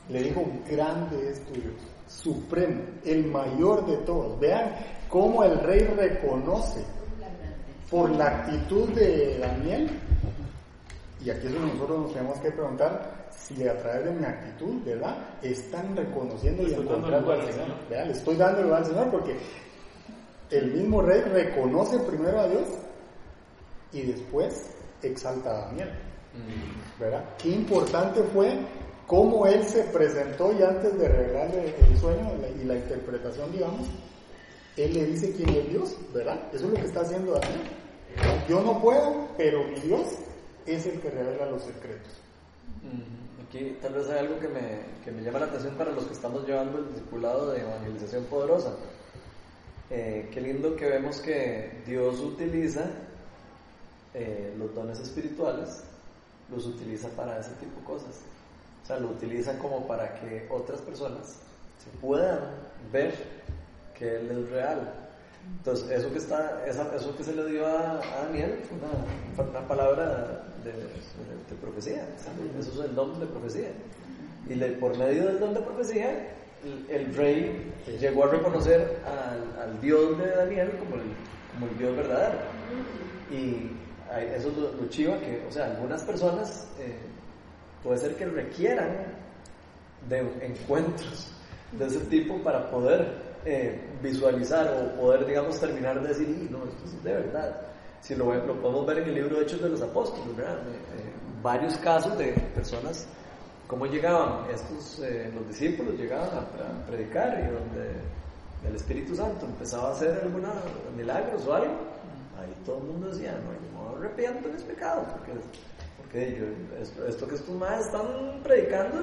Le 0.10 0.24
dijo, 0.24 0.46
grande 0.70 1.30
es 1.30 1.46
tu 1.46 1.54
Dios, 1.54 1.76
supremo, 2.08 2.82
el 3.06 3.26
mayor 3.26 3.86
de 3.86 3.98
todos. 3.98 4.40
Vean 4.40 4.76
cómo 5.10 5.44
el 5.44 5.60
rey 5.60 5.80
reconoce 5.80 6.82
por 7.90 8.10
la 8.12 8.28
actitud 8.28 8.90
de 8.90 9.38
Daniel 9.40 9.90
y 11.24 11.30
aquí 11.30 11.48
es 11.48 11.54
donde 11.54 11.74
nosotros 11.74 12.00
nos 12.00 12.14
tenemos 12.14 12.40
que 12.40 12.52
preguntar 12.52 13.28
si 13.36 13.68
a 13.68 13.78
través 13.80 14.06
de 14.06 14.12
mi 14.12 14.26
actitud, 14.26 14.82
¿verdad? 14.86 15.18
Están 15.42 15.96
reconociendo 15.96 16.64
y 16.64 16.74
encontrando 16.74 17.32
al 17.32 17.42
Señor. 17.52 17.68
¿verdad? 17.90 18.06
Le 18.06 18.12
estoy 18.14 18.36
dando 18.36 18.62
lugar 18.64 18.84
al 18.84 18.86
Señor 18.86 19.12
porque 19.12 19.36
el 20.52 20.74
mismo 20.74 21.02
rey 21.02 21.22
reconoce 21.22 22.00
primero 22.00 22.40
a 22.40 22.48
Dios 22.48 22.64
y 23.92 24.02
después 24.02 24.70
exalta 25.02 25.50
a 25.50 25.66
Daniel. 25.68 25.90
¿Verdad? 27.00 27.24
Qué 27.38 27.50
importante 27.50 28.22
fue 28.24 28.60
cómo 29.08 29.48
él 29.48 29.64
se 29.64 29.84
presentó 29.86 30.52
y 30.54 30.62
antes 30.62 30.98
de 30.98 31.08
revelarle 31.08 31.74
el 31.80 31.98
sueño 31.98 32.34
y 32.62 32.66
la 32.66 32.76
interpretación, 32.76 33.52
digamos, 33.52 33.88
él 34.76 34.94
le 34.94 35.06
dice 35.06 35.34
quién 35.34 35.50
es 35.50 35.70
Dios, 35.70 35.98
¿verdad? 36.14 36.40
Eso 36.54 36.66
es 36.66 36.72
lo 36.72 36.76
que 36.76 36.86
está 36.86 37.02
haciendo 37.02 37.34
Daniel. 37.34 37.62
Yo 38.48 38.62
no 38.62 38.80
puedo, 38.82 39.28
pero 39.38 39.64
mi 39.64 39.80
Dios 39.80 40.08
es 40.66 40.86
el 40.86 41.00
que 41.00 41.10
revela 41.10 41.50
los 41.50 41.64
secretos. 41.64 42.14
Aquí 43.48 43.78
tal 43.82 43.94
vez 43.94 44.10
hay 44.10 44.20
algo 44.20 44.40
que 44.40 44.48
me, 44.48 44.82
que 45.04 45.12
me 45.12 45.24
llama 45.24 45.40
la 45.40 45.46
atención 45.46 45.76
para 45.76 45.92
los 45.92 46.06
que 46.06 46.14
estamos 46.14 46.46
llevando 46.46 46.80
el 46.80 46.90
discipulado 46.90 47.52
de 47.52 47.62
evangelización 47.62 48.26
poderosa. 48.26 48.76
Eh, 49.90 50.30
qué 50.34 50.42
lindo 50.42 50.76
que 50.76 50.86
vemos 50.86 51.22
que 51.22 51.82
Dios 51.86 52.20
utiliza 52.20 52.92
eh, 54.18 54.56
los 54.58 54.74
dones 54.74 55.00
espirituales, 55.00 55.84
los 56.52 56.66
utiliza 56.66 57.10
para 57.10 57.40
ese 57.40 57.52
tipo 57.60 57.80
de 57.80 57.86
cosas. 57.86 58.22
O 58.84 58.86
sea, 58.88 59.00
lo 59.00 59.10
utiliza 59.10 59.58
como 59.60 59.86
para 59.86 60.16
que 60.16 60.48
otras 60.50 60.82
personas 60.82 61.36
se 61.84 61.90
puedan 62.02 62.40
ver 62.92 63.14
que 63.98 64.18
Él 64.18 64.32
es 64.32 64.50
real, 64.50 64.94
entonces, 65.56 65.90
eso 65.90 66.12
que, 66.12 66.18
está, 66.18 66.64
eso 66.68 67.16
que 67.18 67.24
se 67.24 67.34
le 67.34 67.46
dio 67.46 67.66
a, 67.66 68.00
Daniel 68.24 68.60
fue 68.68 68.78
una, 68.78 69.50
una 69.50 69.68
palabra 69.68 70.44
de, 70.64 70.72
de, 70.72 71.62
profecía. 71.62 72.06
Eso 72.60 72.84
es 72.84 72.90
el 72.90 72.96
don 72.96 73.20
de 73.20 73.26
profecía. 73.26 73.70
Y 74.50 74.56
le, 74.56 74.70
por 74.74 74.98
medio 74.98 75.26
del 75.26 75.40
don 75.40 75.54
de 75.54 75.60
profecía, 75.62 76.34
el, 76.90 77.16
rey 77.16 77.74
llegó 78.00 78.26
a 78.26 78.28
reconocer 78.28 79.00
al, 79.06 79.62
al, 79.62 79.82
Dios 79.82 80.18
de 80.18 80.30
Daniel 80.30 80.72
como 80.80 80.96
el, 80.96 81.02
como 81.54 81.72
el 81.72 81.78
Dios 81.78 81.96
verdadero. 81.98 82.38
Y 83.32 83.72
eso 84.16 84.50
es 84.50 84.58
lo, 84.58 84.88
chiva 84.90 85.18
que, 85.20 85.46
o 85.48 85.52
sea, 85.52 85.66
algunas 85.66 86.04
personas 86.04 86.68
eh, 86.80 86.96
puede 87.84 87.98
ser 87.98 88.16
que 88.16 88.26
requieran 88.26 88.90
de 90.10 90.20
encuentros 90.46 91.32
de 91.72 91.86
ese 91.86 92.00
tipo 92.02 92.42
para 92.44 92.70
poder 92.70 93.28
eh, 93.46 93.80
visualizar 94.02 94.68
o 94.68 95.02
poder, 95.02 95.26
digamos, 95.26 95.60
terminar 95.60 96.02
de 96.02 96.10
decir, 96.10 96.28
no, 96.50 96.66
esto 96.66 96.86
es 96.86 97.04
de 97.04 97.14
verdad. 97.14 97.62
Si 98.02 98.16
lo, 98.16 98.34
lo, 98.34 98.62
podemos 98.62 98.86
ver 98.86 99.00
en 99.00 99.10
el 99.10 99.16
libro 99.16 99.38
de 99.38 99.44
Hechos 99.44 99.62
de 99.62 99.70
los 99.70 99.82
Apóstoles, 99.82 100.36
¿verdad? 100.36 100.58
Eh, 100.58 100.76
eh, 100.98 101.12
varios 101.42 101.78
casos 101.78 102.18
de 102.18 102.34
personas, 102.54 103.08
cómo 103.68 103.86
llegaban 103.86 104.50
estos, 104.50 105.00
los 105.34 105.48
discípulos 105.48 105.96
llegaban 105.98 106.30
a, 106.30 106.86
predicar 106.88 107.40
y 107.40 107.54
donde 107.54 107.92
el 108.68 108.76
Espíritu 108.76 109.16
Santo 109.16 109.46
empezaba 109.46 109.90
a 109.90 109.92
hacer 109.92 110.20
algunos 110.24 110.54
milagros 110.96 111.46
o 111.46 111.54
algo, 111.54 111.74
ahí 112.40 112.54
todo 112.66 112.78
el 112.78 112.84
mundo 112.84 113.10
decía, 113.10 113.40
no, 113.74 113.80
no 113.80 113.98
arrepiento 113.98 114.48
de 114.48 114.54
mis 114.54 114.64
pecados, 114.64 115.08
porque 115.14 115.34
porque 116.08 116.54
esto, 117.08 117.28
que 117.28 117.36
estos 117.36 117.56
más 117.56 117.86
están 117.86 118.40
predicando, 118.42 118.98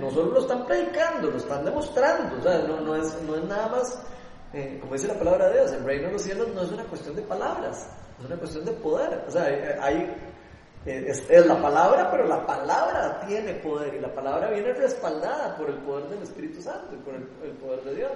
no 0.00 0.10
solo 0.10 0.32
lo 0.32 0.40
están 0.40 0.66
predicando, 0.66 1.30
lo 1.30 1.36
están 1.36 1.64
demostrando, 1.64 2.38
o 2.38 2.42
sea, 2.42 2.58
no, 2.66 2.80
no, 2.80 2.96
es, 2.96 3.22
no 3.22 3.36
es 3.36 3.44
nada 3.44 3.68
más, 3.68 4.02
eh, 4.52 4.78
como 4.80 4.94
dice 4.94 5.06
la 5.06 5.18
palabra 5.18 5.48
de 5.48 5.60
Dios, 5.60 5.72
el 5.72 5.84
reino 5.84 6.06
de 6.08 6.12
los 6.14 6.22
cielos 6.22 6.48
no 6.54 6.62
es 6.62 6.72
una 6.72 6.84
cuestión 6.84 7.14
de 7.14 7.22
palabras, 7.22 7.88
es 8.18 8.26
una 8.26 8.36
cuestión 8.36 8.64
de 8.64 8.72
poder, 8.72 9.24
o 9.28 9.30
sea, 9.30 9.44
hay, 9.80 10.12
eh, 10.86 11.04
es, 11.06 11.24
es, 11.30 11.46
la 11.46 11.62
palabra, 11.62 12.10
pero 12.10 12.26
la 12.26 12.44
palabra 12.44 13.20
tiene 13.26 13.54
poder 13.54 13.94
y 13.94 14.00
la 14.00 14.12
palabra 14.12 14.50
viene 14.50 14.72
respaldada 14.72 15.56
por 15.56 15.70
el 15.70 15.76
poder 15.78 16.08
del 16.08 16.22
Espíritu 16.22 16.60
Santo 16.60 16.94
y 16.94 16.98
por 16.98 17.14
el 17.14 17.52
poder 17.58 17.84
de 17.84 17.94
Dios. 17.94 18.12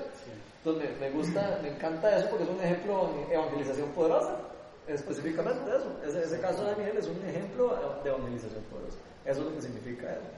Entonces 0.68 1.00
me, 1.00 1.08
me, 1.08 1.10
gusta, 1.14 1.58
me 1.62 1.68
encanta 1.68 2.16
eso 2.16 2.28
porque 2.28 2.44
es 2.44 2.50
un 2.50 2.60
ejemplo 2.60 3.10
de 3.28 3.34
evangelización 3.34 3.88
poderosa 3.90 4.36
específicamente 4.88 5.70
eso. 5.70 5.92
Ese, 6.04 6.24
ese, 6.24 6.40
caso 6.40 6.64
de 6.64 6.72
Daniel 6.72 6.96
es 6.96 7.06
un 7.06 7.24
ejemplo 7.26 8.00
de 8.02 8.08
evangelización 8.08 8.62
poderosa. 8.64 8.98
Eso 9.24 9.40
es 9.40 9.46
lo 9.46 9.54
que 9.54 9.62
significa 9.62 10.12
eso. 10.12 10.30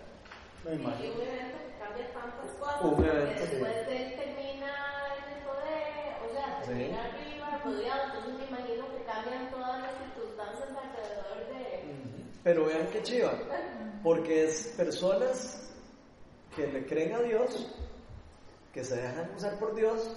y 0.64 0.74
un 0.74 0.82
evento 0.82 1.58
que 1.66 1.78
cambia 1.78 2.12
tantas 2.12 2.50
cosas. 2.58 2.82
Un 2.82 3.04
evento, 3.04 3.40
después 3.40 3.72
sí. 3.72 3.90
de 3.90 3.96
él 3.96 4.16
termina 4.16 4.72
en 5.16 5.36
el 5.36 5.42
poder, 5.44 6.14
o 6.26 6.32
sea, 6.32 6.62
termina 6.64 7.02
sí. 7.02 7.08
arriba, 7.08 7.60
rodeado. 7.64 8.04
Entonces 8.06 8.34
me 8.34 8.46
imagino 8.46 8.84
que 8.90 9.04
cambian 9.04 9.50
todas 9.50 9.82
las 9.82 9.92
circunstancias 9.98 10.68
alrededor 10.70 11.38
de. 11.54 11.84
Pero 12.42 12.66
vean 12.66 12.86
qué 12.92 13.02
chiva. 13.02 13.32
Porque 14.02 14.44
es 14.44 14.74
personas 14.76 15.70
que 16.56 16.66
le 16.66 16.86
creen 16.86 17.14
a 17.14 17.20
Dios, 17.20 17.72
que 18.72 18.84
se 18.84 18.96
dejan 18.96 19.30
usar 19.36 19.58
por 19.58 19.74
Dios, 19.74 20.16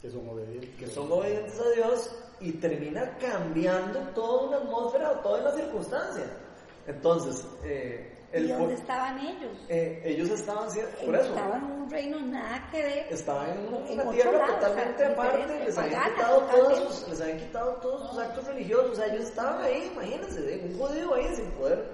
que 0.00 0.10
son 0.10 0.28
obedientes, 0.28 0.70
que 0.78 0.86
son 0.86 1.10
obedientes 1.10 1.58
a 1.60 1.70
Dios 1.70 2.14
y 2.40 2.52
termina 2.52 3.16
cambiando 3.18 4.00
toda 4.14 4.48
una 4.48 4.56
atmósfera 4.58 5.12
o 5.12 5.14
toda 5.20 5.40
la 5.40 5.52
circunstancia. 5.52 6.24
Entonces, 6.86 7.44
eh, 7.64 8.12
el, 8.32 8.46
¿y 8.46 8.52
dónde 8.52 8.74
estaban 8.74 9.18
ellos? 9.18 9.56
Eh, 9.68 10.02
ellos 10.04 10.28
estaban, 10.30 10.68
por 11.04 11.14
eso. 11.14 11.28
Estaban 11.28 11.64
en 11.64 11.72
un 11.72 11.90
reino 11.90 12.20
nada 12.20 12.68
que 12.70 12.82
ver. 12.82 13.06
Estaban 13.10 13.50
en 13.50 13.68
una, 13.68 14.02
en 14.02 14.10
tierra 14.10 14.32
lado, 14.32 14.54
totalmente 14.54 14.94
o 14.94 14.98
sea, 14.98 15.12
aparte, 15.12 15.64
les 15.64 15.78
habían, 15.78 16.14
quitado 16.14 16.40
todos 16.42 16.78
sus, 16.78 17.08
les 17.08 17.20
habían 17.20 17.38
quitado 17.38 17.72
todos 17.76 18.10
sus 18.10 18.18
actos 18.18 18.46
religiosos, 18.46 18.90
o 18.90 18.94
sea, 18.94 19.06
ellos 19.06 19.24
estaban 19.24 19.62
ahí, 19.62 19.90
imagínense, 19.92 20.60
un 20.64 20.78
judío 20.78 21.14
ahí 21.14 21.34
sin 21.34 21.50
poder, 21.52 21.84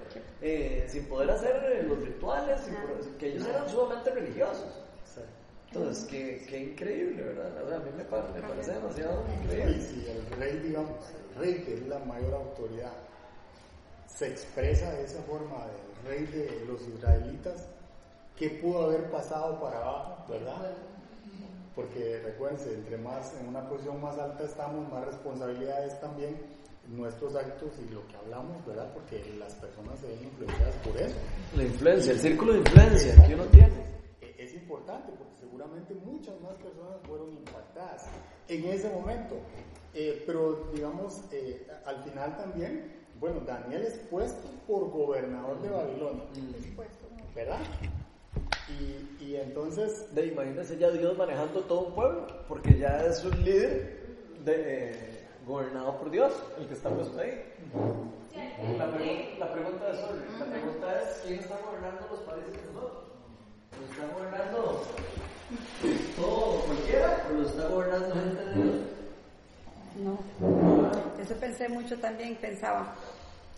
eh, 0.41 0.85
sin 0.89 1.05
poder 1.07 1.31
hacer 1.31 1.85
los 1.89 1.99
rituales, 2.01 2.61
sin 2.63 2.75
poder, 2.75 3.17
que 3.19 3.29
ellos 3.29 3.47
eran 3.47 3.69
sumamente 3.69 4.11
religiosos. 4.11 4.82
Entonces, 5.75 6.05
qué, 6.05 6.45
qué 6.51 6.59
increíble, 6.65 7.23
¿verdad? 7.23 7.65
O 7.65 7.69
sea, 7.69 7.77
a 7.79 7.81
mí 7.81 7.91
me, 7.93 8.05
me 8.05 8.47
parece 8.47 8.73
demasiado 8.73 9.25
increíble. 9.43 9.81
Sí, 9.81 10.07
el 10.07 10.39
rey, 10.39 10.59
digamos, 10.59 10.91
el 11.31 11.41
rey 11.41 11.65
que 11.65 11.75
es 11.75 11.89
la 11.89 11.99
mayor 12.01 12.35
autoridad, 12.35 12.93
se 14.07 14.29
expresa 14.29 14.93
de 14.93 15.05
esa 15.05 15.23
forma 15.23 15.65
del 16.05 16.07
rey 16.07 16.27
de 16.27 16.67
los 16.67 16.83
israelitas, 16.83 17.67
¿qué 18.37 18.51
pudo 18.51 18.85
haber 18.85 19.11
pasado 19.11 19.59
para 19.63 19.79
abajo, 19.79 20.27
verdad? 20.29 20.75
Porque 21.75 22.21
recuérdense, 22.23 22.75
entre 22.75 22.99
más, 22.99 23.33
en 23.41 23.49
una 23.49 23.67
posición 23.67 23.99
más 23.99 24.19
alta 24.19 24.45
estamos, 24.45 24.87
más 24.93 25.07
responsabilidades 25.07 25.99
también 26.01 26.37
nuestros 26.89 27.35
actos 27.35 27.71
y 27.79 27.95
lo 27.95 28.07
que 28.09 28.17
hablamos, 28.17 28.67
¿verdad? 28.67 28.93
Porque 28.93 29.25
las 29.39 29.55
personas 29.55 29.99
se 30.01 30.09
ven 30.09 30.25
influenciadas 30.25 30.75
por 30.85 30.97
eso. 30.99 31.15
La 31.57 31.63
influencia, 31.63 32.13
el 32.13 32.21
círculo 32.21 32.53
de 32.53 32.59
influencia 32.59 33.27
que 33.27 33.35
uno 33.35 33.45
tiene. 33.47 33.87
Es 34.37 34.53
importante 34.55 35.13
porque 35.17 35.32
seguramente 35.53 35.95
muchas 35.95 36.41
más 36.41 36.57
personas 36.57 36.97
fueron 37.07 37.31
impactadas 37.31 38.07
en 38.49 38.65
ese 38.65 38.89
momento. 38.89 39.37
Eh, 39.95 40.23
pero 40.27 40.71
digamos, 40.73 41.23
eh, 41.31 41.67
al 41.85 42.03
final 42.05 42.37
también, 42.39 42.91
bueno, 43.21 43.41
Daniel 43.41 43.83
es 43.83 43.99
puesto 44.11 44.49
por 44.67 44.91
gobernador 44.91 45.61
de 45.61 45.69
Babilonia, 45.69 46.25
¿verdad? 47.35 47.61
Y, 48.69 49.25
y 49.25 49.37
entonces... 49.37 50.15
De, 50.15 50.29
imagínense 50.29 50.79
ya 50.79 50.91
Dios 50.91 51.19
manejando 51.19 51.61
todo 51.61 51.89
un 51.89 51.95
pueblo, 51.95 52.27
porque 52.49 52.79
ya 52.79 53.05
es 53.05 53.23
un 53.23 53.45
líder 53.45 54.01
de, 54.47 54.91
eh, 54.91 55.29
gobernado 55.47 55.99
por 55.99 56.11
Dios, 56.11 56.33
el 56.59 56.67
que 56.67 56.75
está 56.75 56.89
puesto 56.89 57.21
ahí. 57.21 57.45
La, 58.79 58.87
la, 58.87 59.53
pregunta 59.53 59.91
es, 59.91 60.01
la 60.39 60.47
pregunta 60.47 61.03
es, 61.03 61.23
¿quién 61.27 61.41
está 61.41 61.59
gobernando 61.67 62.07
los 62.11 62.21
países 62.21 62.53
de 62.53 62.73
nosotros? 62.73 63.13
¿Lo 63.79 63.87
está 63.87 64.15
gobernando 64.15 64.83
todo 66.17 66.61
cualquiera 66.67 67.27
o 67.29 67.33
lo 67.35 67.47
está 67.47 67.69
gobernando 67.69 68.15
gente 68.15 68.45
de 68.45 68.55
Dios? 68.55 68.75
No, 70.03 70.91
eso 71.21 71.35
pensé 71.37 71.69
mucho 71.69 71.99
también, 71.99 72.37
pensaba, 72.37 72.95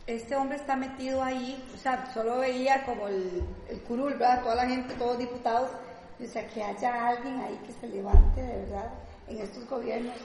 este 0.06 0.36
hombre 0.36 0.56
está 0.58 0.76
metido 0.76 1.22
ahí, 1.22 1.62
o 1.74 1.78
sea, 1.78 2.12
solo 2.12 2.38
veía 2.38 2.84
como 2.84 3.08
el, 3.08 3.42
el 3.68 3.80
curul, 3.82 4.14
¿verdad? 4.14 4.42
Toda 4.42 4.56
la 4.56 4.66
gente, 4.66 4.94
todos 4.94 5.18
diputados, 5.18 5.70
o 6.22 6.26
sea, 6.26 6.46
que 6.48 6.62
haya 6.62 7.08
alguien 7.08 7.40
ahí 7.40 7.58
que 7.66 7.72
se 7.72 7.86
levante 7.88 8.42
de 8.42 8.58
verdad 8.58 8.90
en 9.28 9.38
estos 9.38 9.66
gobiernos, 9.68 10.16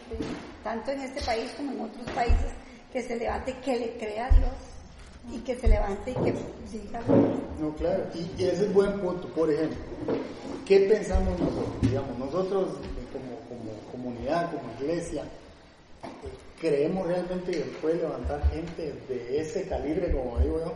tanto 0.63 0.91
en 0.91 1.01
este 1.01 1.21
país 1.21 1.51
como 1.55 1.71
en 1.71 1.81
otros 1.81 2.09
países, 2.11 2.51
que 2.91 3.01
se 3.03 3.15
levante, 3.15 3.55
que 3.63 3.79
le 3.79 3.97
crea 3.97 4.25
a 4.25 4.31
Dios 4.31 4.78
y 5.31 5.39
que 5.39 5.55
se 5.55 5.67
levante 5.67 6.11
y 6.11 6.13
que 6.13 6.33
siga. 6.69 7.01
No, 7.59 7.75
claro, 7.75 8.03
y, 8.15 8.43
ese 8.43 8.65
es 8.65 8.73
buen 8.73 8.99
punto. 8.99 9.27
Por 9.29 9.51
ejemplo, 9.51 9.77
¿qué 10.65 10.81
pensamos 10.81 11.39
nosotros? 11.39 11.81
Digamos, 11.81 12.17
nosotros 12.17 12.67
como, 13.11 13.39
como 13.49 13.71
comunidad, 13.91 14.51
como 14.51 14.71
iglesia, 14.79 15.23
¿creemos 16.59 17.07
realmente 17.07 17.51
que 17.51 17.59
puede 17.81 17.95
levantar 17.95 18.41
gente 18.49 18.93
de 19.07 19.39
ese 19.39 19.67
calibre, 19.67 20.11
como 20.11 20.39
digo 20.39 20.59
yo, 20.59 20.73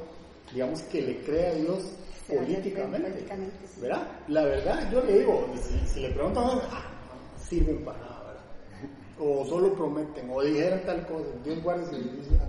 digamos, 0.53 0.81
que 0.83 1.01
le 1.01 1.17
crea 1.23 1.51
a 1.51 1.55
Dios 1.55 1.91
políticamente? 2.27 3.25
¿Verdad? 3.79 4.07
La 4.27 4.43
verdad, 4.43 4.91
yo 4.91 5.03
le 5.03 5.19
digo, 5.19 5.47
si, 5.87 6.01
le 6.01 6.09
preguntan, 6.09 6.43
ah, 6.69 6.85
sirven 7.37 7.83
para 7.83 7.99
nada 7.99 8.13
o 9.19 9.45
solo 9.45 9.73
prometen, 9.73 10.29
o 10.29 10.41
dijeron 10.41 10.81
tal 10.85 11.05
cosa. 11.07 11.29
Dios 11.43 11.61
guarde 11.63 11.85
si 11.85 11.95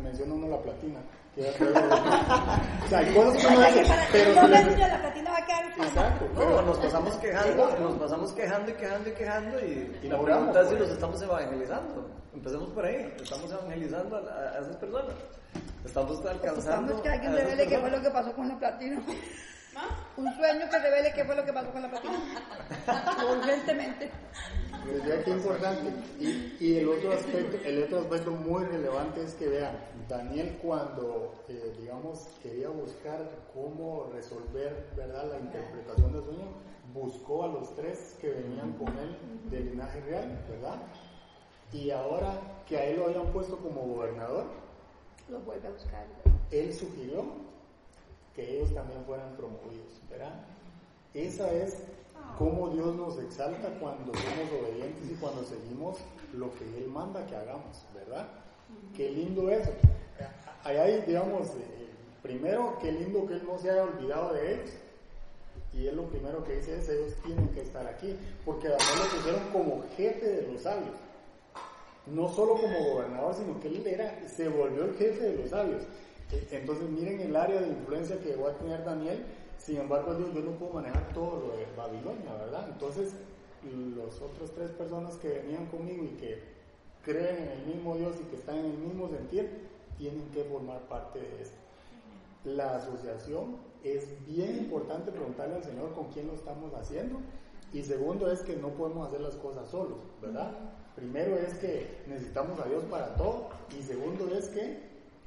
menciona 0.03 0.34
uno 0.34 0.49
la 0.49 0.62
platina. 0.62 1.01
o 2.85 2.89
sea, 2.89 2.99
hay 3.01 3.12
cosas 3.12 3.45
que 3.45 3.55
no 3.55 3.61
hacen, 3.61 3.87
pero 4.12 4.35
si 4.41 4.47
les... 4.47 4.78
la 4.78 5.01
platina 5.01 5.30
va 5.32 5.39
a 5.39 5.47
quedar 5.47 5.64
Exacto, 5.89 6.28
pero 6.37 6.62
nos 6.62 6.78
pasamos 6.78 7.16
quejando, 7.16 7.78
nos 7.80 7.95
pasamos 7.95 8.32
quejando 8.32 8.70
y 8.70 8.74
quejando 8.74 9.09
y 9.09 9.12
quejando 9.12 9.61
y, 9.61 9.99
y 10.03 10.09
la 10.09 10.22
pregunta 10.22 10.62
es 10.62 10.68
si 10.68 10.76
los 10.76 10.91
estamos 10.91 11.20
evangelizando. 11.20 12.09
Empecemos 12.35 12.68
por 12.70 12.85
ahí, 12.85 13.14
estamos 13.20 13.51
evangelizando 13.51 14.16
a, 14.16 14.59
esas 14.61 14.76
personas. 14.76 15.14
Estamos 15.85 16.26
alcanzando. 16.26 16.95
Estamos 16.95 17.03
que 17.03 17.09
alguien 17.09 17.35
revele 17.35 17.66
qué 17.66 17.78
fue 17.78 17.91
lo 17.91 18.03
que 18.03 18.11
pasó 18.11 18.32
con 18.32 18.49
la 18.49 18.59
platina. 18.59 19.03
Un 20.16 20.37
sueño 20.37 20.70
que 20.70 20.78
revele 20.78 21.12
qué 21.12 21.24
fue 21.24 21.37
lo 21.37 21.45
que 21.45 21.53
pasó 21.53 21.70
con 21.70 21.82
la 21.82 21.91
platina. 21.91 22.18
Urgentemente. 23.37 24.11
Pues 24.85 25.24
qué 25.24 25.30
importante. 25.30 25.93
Y, 26.20 26.57
y, 26.61 26.78
el 26.78 26.89
otro 26.89 27.12
aspecto, 27.12 27.57
el 27.64 27.82
otro 27.85 28.01
aspecto 28.01 28.30
muy 28.32 28.64
relevante 28.64 29.22
es 29.22 29.35
que 29.35 29.49
vean, 29.49 29.76
Daniel 30.09 30.59
cuando, 30.62 31.32
eh, 31.48 31.74
digamos, 31.78 32.26
quería 32.42 32.68
buscar 32.68 33.28
cómo 33.52 34.11
resolver, 34.12 34.90
¿verdad?, 34.96 35.30
la 35.30 35.38
interpretación 35.38 36.12
del 36.12 36.24
sueño, 36.24 36.46
buscó 36.92 37.44
a 37.44 37.48
los 37.48 37.74
tres 37.74 38.16
que 38.20 38.30
venían 38.30 38.72
con 38.74 38.88
él 38.98 39.16
del 39.50 39.70
linaje 39.70 40.00
real, 40.02 40.44
¿verdad? 40.48 40.80
Y 41.72 41.90
ahora 41.90 42.40
que 42.66 42.76
a 42.76 42.84
él 42.86 42.98
lo 42.98 43.07
habían 43.07 43.26
puesto 43.32 43.57
como 43.59 43.82
gobernador, 43.82 44.44
lo 45.28 45.40
vuelve 45.40 45.68
a 45.68 45.70
buscar. 45.70 46.07
Él 46.50 46.72
sugirió 46.72 47.24
que 48.34 48.59
ellos 48.59 48.72
también 48.74 49.05
fueran 49.05 49.34
promovidos, 49.36 50.00
¿verdad? 50.11 50.34
Esa 51.14 51.50
es 51.52 51.78
cómo 52.38 52.68
Dios 52.70 52.94
nos 52.94 53.18
exalta 53.18 53.68
cuando 53.80 54.12
somos 54.14 54.62
obedientes 54.62 55.11
y 55.11 55.14
cuando 55.14 55.44
seguimos 55.44 55.98
lo 56.32 56.52
que 56.55 56.64
Él 56.78 56.88
manda 56.88 57.26
que 57.26 57.36
hagamos, 57.36 57.84
¿verdad? 57.94 58.43
Qué 58.97 59.11
lindo 59.11 59.51
eso. 59.51 59.70
Hay, 60.62 61.03
digamos, 61.07 61.49
primero, 62.22 62.79
qué 62.81 62.93
lindo 62.93 63.27
que 63.27 63.35
Él 63.35 63.43
no 63.47 63.59
se 63.59 63.70
haya 63.70 63.85
olvidado 63.85 64.35
de 64.35 64.55
ellos. 64.55 64.70
Y 65.72 65.87
Él 65.87 65.97
lo 65.97 66.09
primero 66.09 66.45
que 66.45 66.57
dice 66.57 66.79
es, 66.79 66.89
ellos 66.89 67.14
tienen 67.25 67.49
que 67.49 67.62
estar 67.62 67.87
aquí, 67.87 68.16
porque 68.45 68.68
además 68.68 68.99
lo 68.99 69.16
pusieron 69.16 69.43
como 69.53 69.85
jefe 69.97 70.27
de 70.27 70.53
los 70.53 70.62
sabios. 70.62 70.95
No 72.07 72.29
solo 72.29 72.55
como 72.55 72.93
gobernador, 72.93 73.35
sino 73.35 73.61
que 73.61 73.68
Él 73.68 73.87
era, 73.87 74.29
se 74.29 74.49
volvió 74.49 74.85
el 74.85 74.95
jefe 74.95 75.20
de 75.20 75.37
los 75.37 75.51
sabios. 75.51 75.83
E, 76.31 76.57
entonces 76.57 76.89
miren 76.89 77.20
el 77.20 77.35
área 77.35 77.61
de 77.61 77.68
influencia 77.68 78.18
que 78.20 78.37
va 78.37 78.51
a 78.51 78.55
tener 78.55 78.85
Daniel 78.85 79.25
sin 79.64 79.79
embargo, 79.79 80.12
yo, 80.18 80.31
yo 80.35 80.41
no 80.43 80.51
puedo 80.59 80.75
manejar 80.75 81.09
todo 81.14 81.41
lo 81.41 81.57
de 81.57 81.66
Babilonia, 81.75 82.35
¿verdad? 82.35 82.68
Entonces, 82.70 83.14
los 83.97 84.20
otros 84.20 84.53
tres 84.55 84.70
personas 84.72 85.16
que 85.16 85.29
venían 85.29 85.64
conmigo 85.66 86.05
y 86.05 86.16
que 86.20 86.39
creen 87.05 87.36
en 87.36 87.48
el 87.48 87.66
mismo 87.66 87.96
Dios 87.96 88.16
y 88.20 88.24
que 88.30 88.36
están 88.36 88.59
en 88.59 88.66
el 88.66 88.78
mismo 88.78 89.09
sentir, 89.09 89.68
tienen 89.98 90.28
que 90.32 90.44
formar 90.44 90.80
parte 90.88 91.20
de 91.20 91.42
esto. 91.42 91.57
La 92.44 92.76
asociación 92.76 93.57
es 93.82 94.07
bien 94.26 94.59
importante 94.59 95.12
preguntarle 95.12 95.57
al 95.57 95.64
Señor 95.64 95.92
con 95.94 96.09
quién 96.09 96.26
lo 96.26 96.34
estamos 96.34 96.72
haciendo. 96.74 97.18
Y 97.72 97.82
segundo 97.82 98.30
es 98.30 98.40
que 98.40 98.57
no 98.57 98.68
podemos 98.68 99.09
hacer 99.09 99.20
las 99.20 99.34
cosas 99.36 99.68
solos, 99.68 99.98
¿verdad? 100.22 100.52
Primero 100.94 101.36
es 101.36 101.55
que 101.55 102.02
necesitamos 102.07 102.59
a 102.61 102.68
Dios 102.68 102.84
para 102.84 103.14
todo. 103.16 103.48
Y 103.78 103.82
segundo 103.82 104.32
es 104.34 104.48
que 104.48 104.78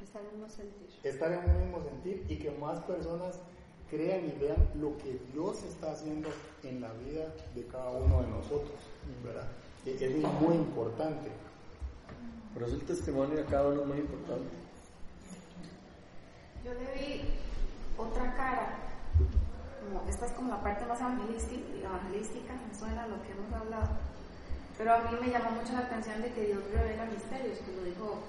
estar 0.01 0.21
en 0.21 0.27
un 0.27 0.33
mismo 0.41 0.49
sentir. 0.49 0.87
Estar 1.03 1.31
en 1.31 1.39
un 1.39 1.61
mismo 1.61 1.83
sentir 1.83 2.25
y 2.29 2.37
que 2.37 2.51
más 2.51 2.79
personas 2.81 3.39
crean 3.89 4.25
y 4.25 4.39
vean 4.39 4.57
lo 4.79 4.97
que 4.97 5.19
Dios 5.33 5.63
está 5.63 5.91
haciendo 5.91 6.29
en 6.63 6.81
la 6.81 6.91
vida 6.93 7.33
de 7.55 7.65
cada 7.67 7.91
uno 7.91 8.21
de 8.21 8.27
nosotros, 8.27 8.77
¿verdad? 9.23 9.47
E, 9.85 9.91
es 9.93 10.41
muy 10.41 10.55
importante. 10.55 11.29
Por 12.57 12.65
eso 12.65 12.75
el 12.75 12.85
testimonio 12.85 13.37
de 13.37 13.45
cada 13.45 13.69
uno 13.69 13.81
es 13.81 13.87
muy 13.87 13.97
importante. 13.99 14.49
Yo 16.65 16.73
le 16.73 16.89
vi 16.97 17.21
otra 17.95 18.33
cara, 18.33 18.81
como, 19.85 20.09
esta 20.09 20.25
es 20.25 20.31
como 20.31 20.49
la 20.49 20.63
parte 20.63 20.83
más 20.87 20.99
evangelística, 20.99 21.61
evangelística, 21.85 22.53
me 22.57 22.73
suena 22.73 23.05
lo 23.05 23.21
que 23.21 23.29
hemos 23.29 23.53
hablado, 23.53 23.93
pero 24.75 24.91
a 24.91 24.97
mí 25.05 25.17
me 25.21 25.29
llamó 25.29 25.51
mucho 25.51 25.73
la 25.73 25.85
atención 25.85 26.19
de 26.19 26.33
que 26.33 26.47
Dios 26.47 26.63
revela 26.73 27.05
misterios, 27.05 27.59
que 27.59 27.77
lo 27.77 27.83
dijo 27.83 28.25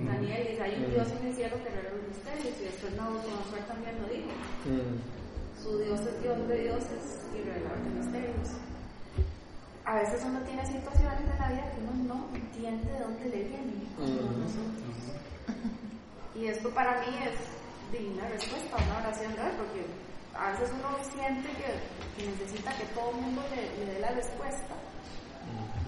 Daniel 0.00 0.48
dice, 0.48 0.62
hay 0.62 0.84
un 0.84 0.90
Dios 0.90 1.08
en 1.12 1.26
el 1.26 1.34
cielo 1.34 1.56
que 1.62 1.68
revela 1.68 1.92
los 1.92 2.08
misterios, 2.08 2.56
y 2.56 2.64
después 2.72 2.96
Nabucodonosor 2.96 3.68
también 3.68 4.00
lo 4.00 4.08
dijo. 4.08 4.32
Su 5.60 5.76
Dios 5.76 6.00
es 6.00 6.22
Dios 6.22 6.48
de 6.48 6.56
dioses 6.56 7.20
y 7.36 7.44
revelador 7.44 7.84
de 7.84 7.90
misterios. 8.00 8.48
A 9.88 9.94
veces 9.94 10.20
uno 10.22 10.38
tiene 10.44 10.60
situaciones 10.66 11.24
en 11.24 11.38
la 11.40 11.48
vida 11.48 11.64
que 11.72 11.80
uno 11.80 11.96
no 12.12 12.36
entiende 12.36 12.92
de 12.92 13.00
dónde 13.00 13.24
le 13.24 13.42
vienen. 13.48 13.88
Y 16.36 16.44
esto 16.44 16.68
para 16.74 17.00
mí 17.00 17.08
es 17.24 17.32
divina 17.90 18.28
respuesta 18.28 18.76
a 18.76 18.84
una 18.84 18.98
oración 18.98 19.32
de 19.32 19.48
porque 19.56 19.88
a 20.36 20.52
veces 20.52 20.76
uno 20.76 20.92
siente 21.08 21.48
que, 21.56 21.80
necesita 22.20 22.76
que 22.76 22.84
todo 22.92 23.16
el 23.16 23.16
mundo 23.16 23.40
le, 23.48 23.64
le 23.80 23.94
dé 23.94 24.00
la 24.00 24.10
respuesta 24.10 24.76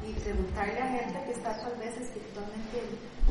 y 0.00 0.14
preguntarle 0.14 0.80
a 0.80 0.88
gente 0.96 1.20
que 1.26 1.32
está 1.32 1.60
tal 1.60 1.76
vez 1.76 1.92
espiritualmente 2.00 2.80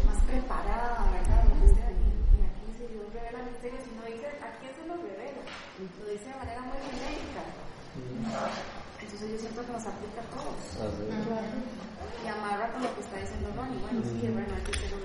más 0.06 0.22
preparada, 0.30 1.10
¿verdad? 1.10 1.50
y 1.50 2.46
aquí 2.46 2.70
si 2.78 2.86
Dios 2.94 3.10
revela 3.12 3.42
misterios 3.42 3.82
y 3.90 3.98
no 3.98 4.06
dice 4.06 4.38
a 4.38 4.54
quién 4.62 4.70
se 4.78 4.86
lo 4.86 5.02
revela, 5.02 5.42
lo 5.82 6.12
dice 6.14 6.30
de 6.30 6.38
manera 6.38 6.62
muy 6.62 6.78
genérica. 6.94 7.42
Entonces 9.20 9.42
yo 9.42 9.50
siento 9.50 9.66
que 9.66 9.74
nos 9.74 9.86
aplica 9.86 10.22
a 10.22 10.30
todos. 10.32 10.56
Y 12.24 12.28
amarra 12.30 12.72
con 12.72 12.84
lo 12.84 12.96
que 12.96 13.02
está 13.02 13.18
diciendo 13.18 13.50
Ronnie. 13.54 13.80
Bueno, 13.82 14.02
sí, 14.06 14.26
es 14.26 14.36
verdad 14.36 14.58
que 14.64 14.74
se 14.74 14.90
lo 14.90 15.00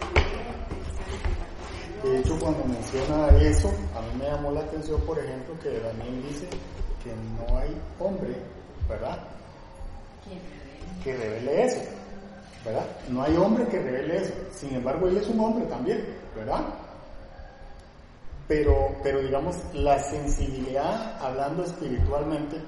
de 2.05 2.19
hecho, 2.19 2.39
cuando 2.39 2.65
menciona 2.67 3.29
eso, 3.39 3.69
a 3.97 4.03
mí 4.03 4.19
me 4.19 4.27
llamó 4.27 4.53
la 4.53 4.61
atención, 4.61 5.01
por 5.01 5.19
ejemplo, 5.19 5.59
que 5.61 5.81
Daniel 5.81 6.23
dice 6.29 6.47
que 7.03 7.15
no 7.15 7.57
hay 7.57 7.75
hombre, 7.99 8.37
¿verdad? 8.89 9.19
Que 11.03 11.17
revele 11.17 11.65
eso. 11.65 11.81
¿verdad? 12.65 12.87
No 13.09 13.23
hay 13.23 13.37
hombre 13.37 13.67
que 13.69 13.81
revele 13.81 14.19
eso. 14.19 14.35
Sin 14.53 14.75
embargo, 14.75 15.09
él 15.09 15.17
es 15.17 15.27
un 15.29 15.41
hombre 15.41 15.65
también, 15.67 16.05
¿verdad? 16.37 16.63
Pero, 18.47 18.95
pero 19.03 19.23
digamos, 19.23 19.57
la 19.73 19.99
sensibilidad, 19.99 21.17
hablando 21.21 21.65
espiritualmente, 21.65 22.63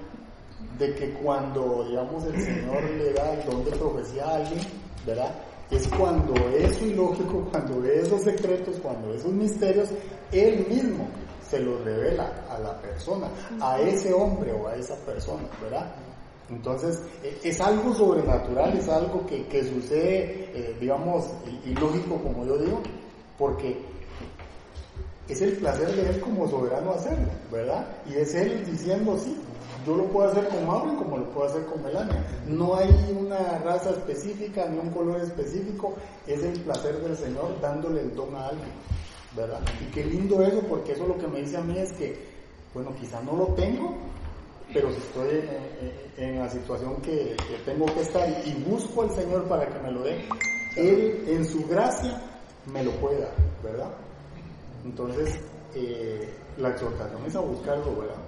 de 0.79 0.95
que 0.95 1.11
cuando, 1.15 1.85
digamos, 1.89 2.25
el 2.25 2.41
Señor 2.41 2.83
le 2.83 3.13
da 3.13 3.33
el 3.35 3.45
don 3.49 3.65
de 3.65 3.71
profecía 3.73 4.25
a 4.27 4.35
alguien, 4.37 4.61
¿verdad? 5.07 5.35
Es 5.71 5.89
cuando 5.89 6.35
eso 6.51 6.85
ilógico, 6.85 7.49
cuando 7.51 7.85
esos 7.85 8.23
secretos, 8.23 8.77
cuando 8.83 9.13
esos 9.15 9.33
misterios, 9.33 9.89
Él 10.33 10.67
mismo 10.69 11.09
se 11.49 11.61
los 11.61 11.83
revela 11.85 12.45
a 12.51 12.59
la 12.59 12.81
persona, 12.81 13.29
a 13.61 13.81
ese 13.81 14.13
hombre 14.13 14.53
o 14.53 14.67
a 14.67 14.75
esa 14.75 14.97
persona, 15.05 15.45
¿verdad? 15.63 15.95
Entonces, 16.51 17.01
e, 17.23 17.39
es 17.43 17.61
algo 17.61 17.95
sobrenatural, 17.95 18.77
es 18.77 18.89
algo 18.89 19.25
que, 19.27 19.65
sucede, 19.65 20.51
eh, 20.55 20.77
digamos, 20.81 21.25
ilógico, 21.65 22.17
como 22.23 22.45
yo 22.45 22.59
digo, 22.59 22.83
porque 23.39 23.77
es 25.29 25.41
el 25.43 25.57
placer 25.57 25.89
de 25.95 26.09
Él 26.11 26.21
como 26.21 26.49
soberano 26.49 26.93
hacerlo, 26.93 27.29
¿verdad? 27.51 27.87
Y 28.09 28.15
es 28.15 28.35
Él 28.35 28.65
diciendo 28.65 29.19
sí, 29.19 29.37
yo 29.87 29.97
lo 29.97 30.05
puedo 30.07 30.29
hacer 30.29 30.49
con 30.49 30.67
Mauro 30.67 30.97
como 30.97 31.19
lo 31.19 31.31
puedo 31.31 31.49
hacer 31.49 31.65
con 31.67 31.81
Melania. 31.83 32.27
No 32.49 32.75
hay 32.75 32.91
una 33.17 33.59
raza 33.59 33.91
específica 33.91 34.67
ni 34.67 34.79
un 34.79 34.91
color 34.91 35.21
específico, 35.21 35.95
es 36.27 36.43
el 36.43 36.61
placer 36.61 37.01
del 37.01 37.17
Señor 37.17 37.61
dándole 37.61 38.01
el 38.01 38.15
don 38.17 38.35
a 38.35 38.49
alguien, 38.49 38.69
¿verdad? 39.37 39.61
Y 39.81 39.93
qué 39.93 40.05
lindo 40.05 40.43
eso, 40.43 40.61
porque 40.69 40.93
eso 40.93 41.07
lo 41.07 41.17
que 41.17 41.29
me 41.29 41.41
dice 41.41 41.57
a 41.57 41.61
mí 41.61 41.79
es 41.79 41.93
que, 41.93 42.19
bueno, 42.75 42.93
quizá 42.99 43.21
no 43.23 43.37
lo 43.37 43.47
tengo, 43.55 43.95
pero 44.75 44.91
si 44.91 44.97
estoy 44.97 45.49
en, 46.17 46.39
la 46.41 46.51
situación 46.51 46.97
que, 46.97 47.37
tengo 47.65 47.87
que 47.87 48.01
estar 48.01 48.29
y 48.45 48.55
busco 48.69 49.03
al 49.03 49.11
Señor 49.13 49.45
para 49.45 49.67
que 49.69 49.79
me 49.79 49.93
lo 49.93 50.03
dé, 50.03 50.25
Él 50.77 51.25
en 51.29 51.47
su 51.47 51.65
gracia 51.69 52.21
me 52.73 52.83
lo 52.83 52.91
puede 52.93 53.21
dar, 53.21 53.35
¿verdad? 53.63 53.91
Entonces, 54.85 55.39
eh, 55.77 56.29
la 56.59 56.71
exhortación 56.71 57.25
es 57.25 57.37
a 57.37 57.41
buscarlo, 57.41 58.01
¿verdad? 58.01 58.26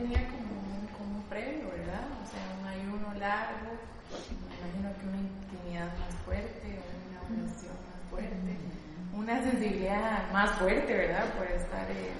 Venía 0.00 0.22
como 0.28 0.54
un, 0.54 0.86
como 0.96 1.16
un 1.16 1.22
previo, 1.28 1.68
¿verdad? 1.70 2.06
O 2.22 2.26
sea, 2.30 2.42
un 2.60 2.66
ayuno 2.66 3.14
largo, 3.18 3.70
me 4.30 4.54
imagino 4.58 4.88
que 4.98 5.04
una 5.08 5.18
intimidad 5.18 5.88
más 5.98 6.14
fuerte, 6.24 6.68
una 7.10 7.20
oración 7.22 7.76
más 7.88 8.00
fuerte, 8.10 8.50
una 9.12 9.42
sensibilidad 9.42 10.30
más 10.32 10.50
fuerte, 10.58 10.94
¿verdad? 10.94 11.24
Por 11.34 11.46
estar... 11.46 11.90
Eh, 11.90 12.12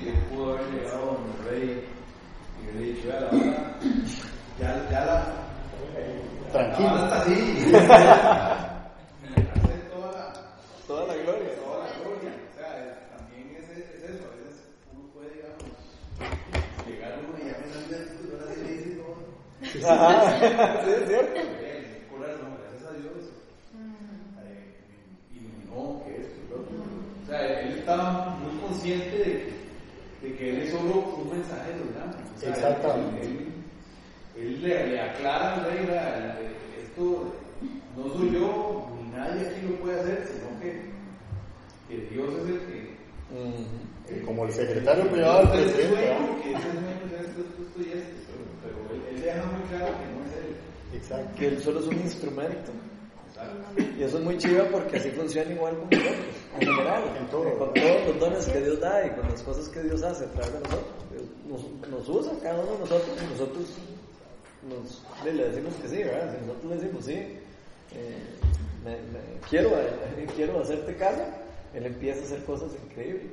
y 0.00 0.10
pudo 0.34 0.54
haber 0.54 0.66
llegado 0.72 1.10
a 1.10 1.12
un 1.12 1.32
rey 1.48 1.84
y 2.60 2.66
le 2.76 2.80
dicho, 2.92 3.08
ya 3.08 3.20
la 3.20 3.30
verdad, 3.30 3.76
ya, 4.58 4.90
ya 4.90 5.04
la... 5.04 5.44
Tranquilo. 6.52 6.88
Ahora 6.88 7.04
está 7.04 7.16
así. 7.22 7.34
Toda 10.86 11.06
la 11.06 11.14
gloria. 11.22 11.50
Toda 11.56 11.78
la 11.84 11.90
gloria. 11.98 12.30
O 12.30 12.54
sea, 12.56 12.68
también 13.16 13.56
es, 13.56 13.66
es, 13.70 14.04
eso. 14.04 14.24
A 14.24 14.36
veces 14.36 14.54
uno 14.92 15.02
puede, 15.12 15.30
digamos, 15.34 15.66
llegar 16.86 17.12
uno 17.26 17.38
y 17.42 17.44
ya 17.48 17.56
pensando 17.56 17.96
en 17.96 18.04
tu 18.16 18.36
ahora 18.36 18.46
sí 18.54 18.60
le 18.62 18.72
dice 18.72 18.90
todo. 19.00 19.16
Ajá. 19.90 20.33
Sí, 20.44 20.90
es 20.90 21.08
cierto. 21.08 21.40
Gracias 22.18 22.90
a 22.90 22.92
Dios. 22.94 23.30
Eh, 24.42 24.74
y 25.32 25.68
no, 25.68 26.02
que 26.04 26.20
esto. 26.20 26.64
O 27.22 27.26
sea, 27.26 27.60
él 27.60 27.78
estaba 27.78 28.36
muy 28.36 28.60
consciente 28.60 29.16
de, 29.18 30.28
de 30.28 30.36
que 30.36 30.50
él 30.50 30.62
es 30.62 30.70
solo 30.70 31.16
un 31.16 31.30
mensajero, 31.30 31.78
¿verdad? 31.92 32.14
O 32.36 32.40
sea, 32.40 32.50
Exactamente. 32.50 33.22
Él, 33.22 33.54
él, 34.36 34.62
le, 34.62 34.86
le, 34.88 35.00
aclara 35.00 35.54
al 35.54 35.64
rey, 35.64 35.86
esto 36.82 37.34
no 37.96 38.08
soy 38.14 38.32
yo, 38.32 38.88
ni 39.00 39.16
nadie 39.16 39.48
aquí 39.48 39.66
lo 39.66 39.76
puede 39.76 40.00
hacer, 40.00 40.26
sino 40.26 40.60
que, 40.60 40.90
que 41.88 42.14
Dios 42.14 42.34
es 42.34 42.50
el 42.50 42.58
que... 42.60 42.94
Uh 43.30 43.84
como 44.26 44.44
el 44.44 44.52
secretario 44.52 45.10
privado 45.10 45.40
del 45.40 45.64
presidente. 45.64 45.94
Que 46.42 46.52
es 46.52 46.58
esto, 46.58 47.40
esto 47.40 47.80
y 47.80 47.98
esto, 47.98 48.32
pero, 48.62 48.76
pero 48.88 48.94
él, 48.94 49.16
él, 49.16 49.22
deja 49.22 49.42
muy 49.46 49.62
claro 49.68 49.92
que 49.98 50.06
no 50.12 50.20
es 50.24 50.32
él. 50.36 50.56
Exacto. 50.94 51.23
Que 51.36 51.48
él 51.48 51.62
solo 51.62 51.80
es 51.80 51.86
un 51.86 52.00
instrumento. 52.00 52.72
Y 53.98 54.02
eso 54.02 54.18
es 54.18 54.24
muy 54.24 54.38
chiva 54.38 54.64
porque 54.70 54.96
así 54.96 55.10
funciona 55.10 55.52
igual 55.52 55.76
con 55.76 55.90
nosotros, 55.90 56.26
en 56.54 56.66
general, 56.66 57.16
en 57.18 57.26
todo, 57.26 57.58
con 57.58 57.74
todos 57.74 58.06
los 58.06 58.20
dones 58.20 58.46
que 58.46 58.60
Dios 58.60 58.80
da 58.80 59.06
y 59.06 59.10
con 59.10 59.28
las 59.28 59.42
cosas 59.42 59.68
que 59.68 59.82
Dios 59.82 60.02
hace 60.02 60.24
a 60.24 60.30
través 60.30 60.52
de 60.52 60.60
nosotros. 60.60 60.94
Nos, 61.48 61.90
nos 61.90 62.08
usa 62.08 62.32
cada 62.42 62.60
uno 62.60 62.72
de 62.72 62.78
nosotros 62.78 63.18
y 63.20 63.32
nosotros 63.32 63.66
nos, 64.68 65.02
le 65.24 65.48
decimos 65.48 65.74
que 65.74 65.88
sí, 65.88 65.96
¿verdad? 65.96 66.34
Si 66.34 66.46
nosotros 66.46 66.70
le 66.70 66.76
decimos 66.76 67.04
sí, 67.04 67.12
eh, 67.12 67.38
me, 68.84 68.92
me, 69.12 69.40
quiero, 69.48 69.70
eh, 69.80 70.26
quiero 70.36 70.60
hacerte 70.60 70.96
caso, 70.96 71.22
él 71.74 71.86
empieza 71.86 72.20
a 72.20 72.24
hacer 72.24 72.44
cosas 72.44 72.70
increíbles. 72.84 73.32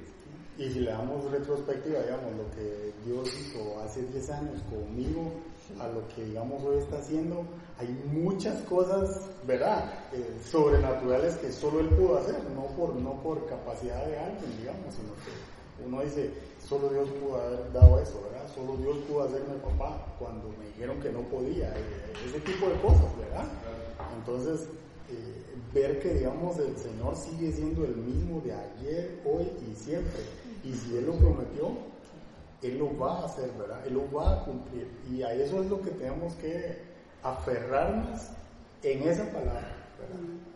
Y 0.58 0.70
si 0.70 0.80
le 0.80 0.91
damos 0.91 1.30
retrospectiva, 1.32 2.02
digamos, 2.02 2.34
lo 2.36 2.52
que 2.52 2.91
Dios 3.06 3.34
hizo 3.39 3.80
hace 3.80 4.02
10 4.04 4.30
años 4.32 4.62
conmigo, 4.70 5.32
a 5.80 5.88
lo 5.88 6.07
que, 6.09 6.26
digamos, 6.26 6.63
hoy 6.63 6.78
está 6.78 6.97
haciendo, 6.97 7.45
hay 7.78 7.88
muchas 8.11 8.61
cosas, 8.63 9.22
¿verdad?, 9.45 9.91
eh, 10.13 10.38
sobrenaturales 10.43 11.36
que 11.36 11.51
solo 11.51 11.80
Él 11.80 11.89
pudo 11.89 12.17
hacer, 12.17 12.36
no 12.55 12.65
por, 12.76 12.95
no 12.95 13.22
por 13.22 13.45
capacidad 13.47 14.05
de 14.05 14.17
alguien, 14.17 14.57
digamos, 14.59 14.93
sino 14.93 15.13
que 15.26 15.86
uno 15.86 16.01
dice, 16.01 16.32
solo 16.67 16.89
Dios 16.89 17.09
pudo 17.09 17.41
haber 17.41 17.74
dado 17.74 17.99
eso, 17.99 18.22
¿verdad? 18.24 18.47
Solo 18.53 18.78
Dios 18.78 18.97
pudo 19.07 19.24
hacerme 19.24 19.55
papá 19.55 20.05
cuando 20.19 20.49
me 20.59 20.67
dijeron 20.67 20.99
que 20.99 21.11
no 21.11 21.22
podía, 21.22 21.69
eh, 21.69 22.13
ese 22.28 22.39
tipo 22.41 22.67
de 22.67 22.76
cosas, 22.82 23.17
¿verdad? 23.17 23.45
Entonces, 24.17 24.67
eh, 25.09 25.41
ver 25.74 25.99
que, 25.99 26.13
digamos, 26.13 26.57
el 26.59 26.76
Señor 26.78 27.15
sigue 27.15 27.51
siendo 27.51 27.86
el 27.86 27.95
mismo 27.95 28.41
de 28.41 28.53
ayer, 28.53 29.22
hoy 29.26 29.47
y 29.69 29.76
siempre. 29.76 30.22
Y 30.63 30.74
si 30.74 30.97
Él 30.97 31.07
lo 31.07 31.13
prometió, 31.13 31.69
Él 32.62 32.78
lo 32.78 32.97
va 32.97 33.22
a 33.22 33.26
hacer, 33.26 33.51
¿verdad? 33.57 33.86
Él 33.86 33.93
lo 33.95 34.12
va 34.12 34.34
a 34.34 34.43
cumplir. 34.43 34.88
Y 35.12 35.24
a 35.24 35.34
eso 35.34 35.62
es 35.62 35.70
lo 35.70 35.82
que 35.82 35.91
tenemos 35.91 36.34
que 36.36 36.80
aferrarnos 37.24 38.30
en 38.84 39.03
esa 39.03 39.26
palabra, 39.26 39.76
¿verdad? 39.99 40.51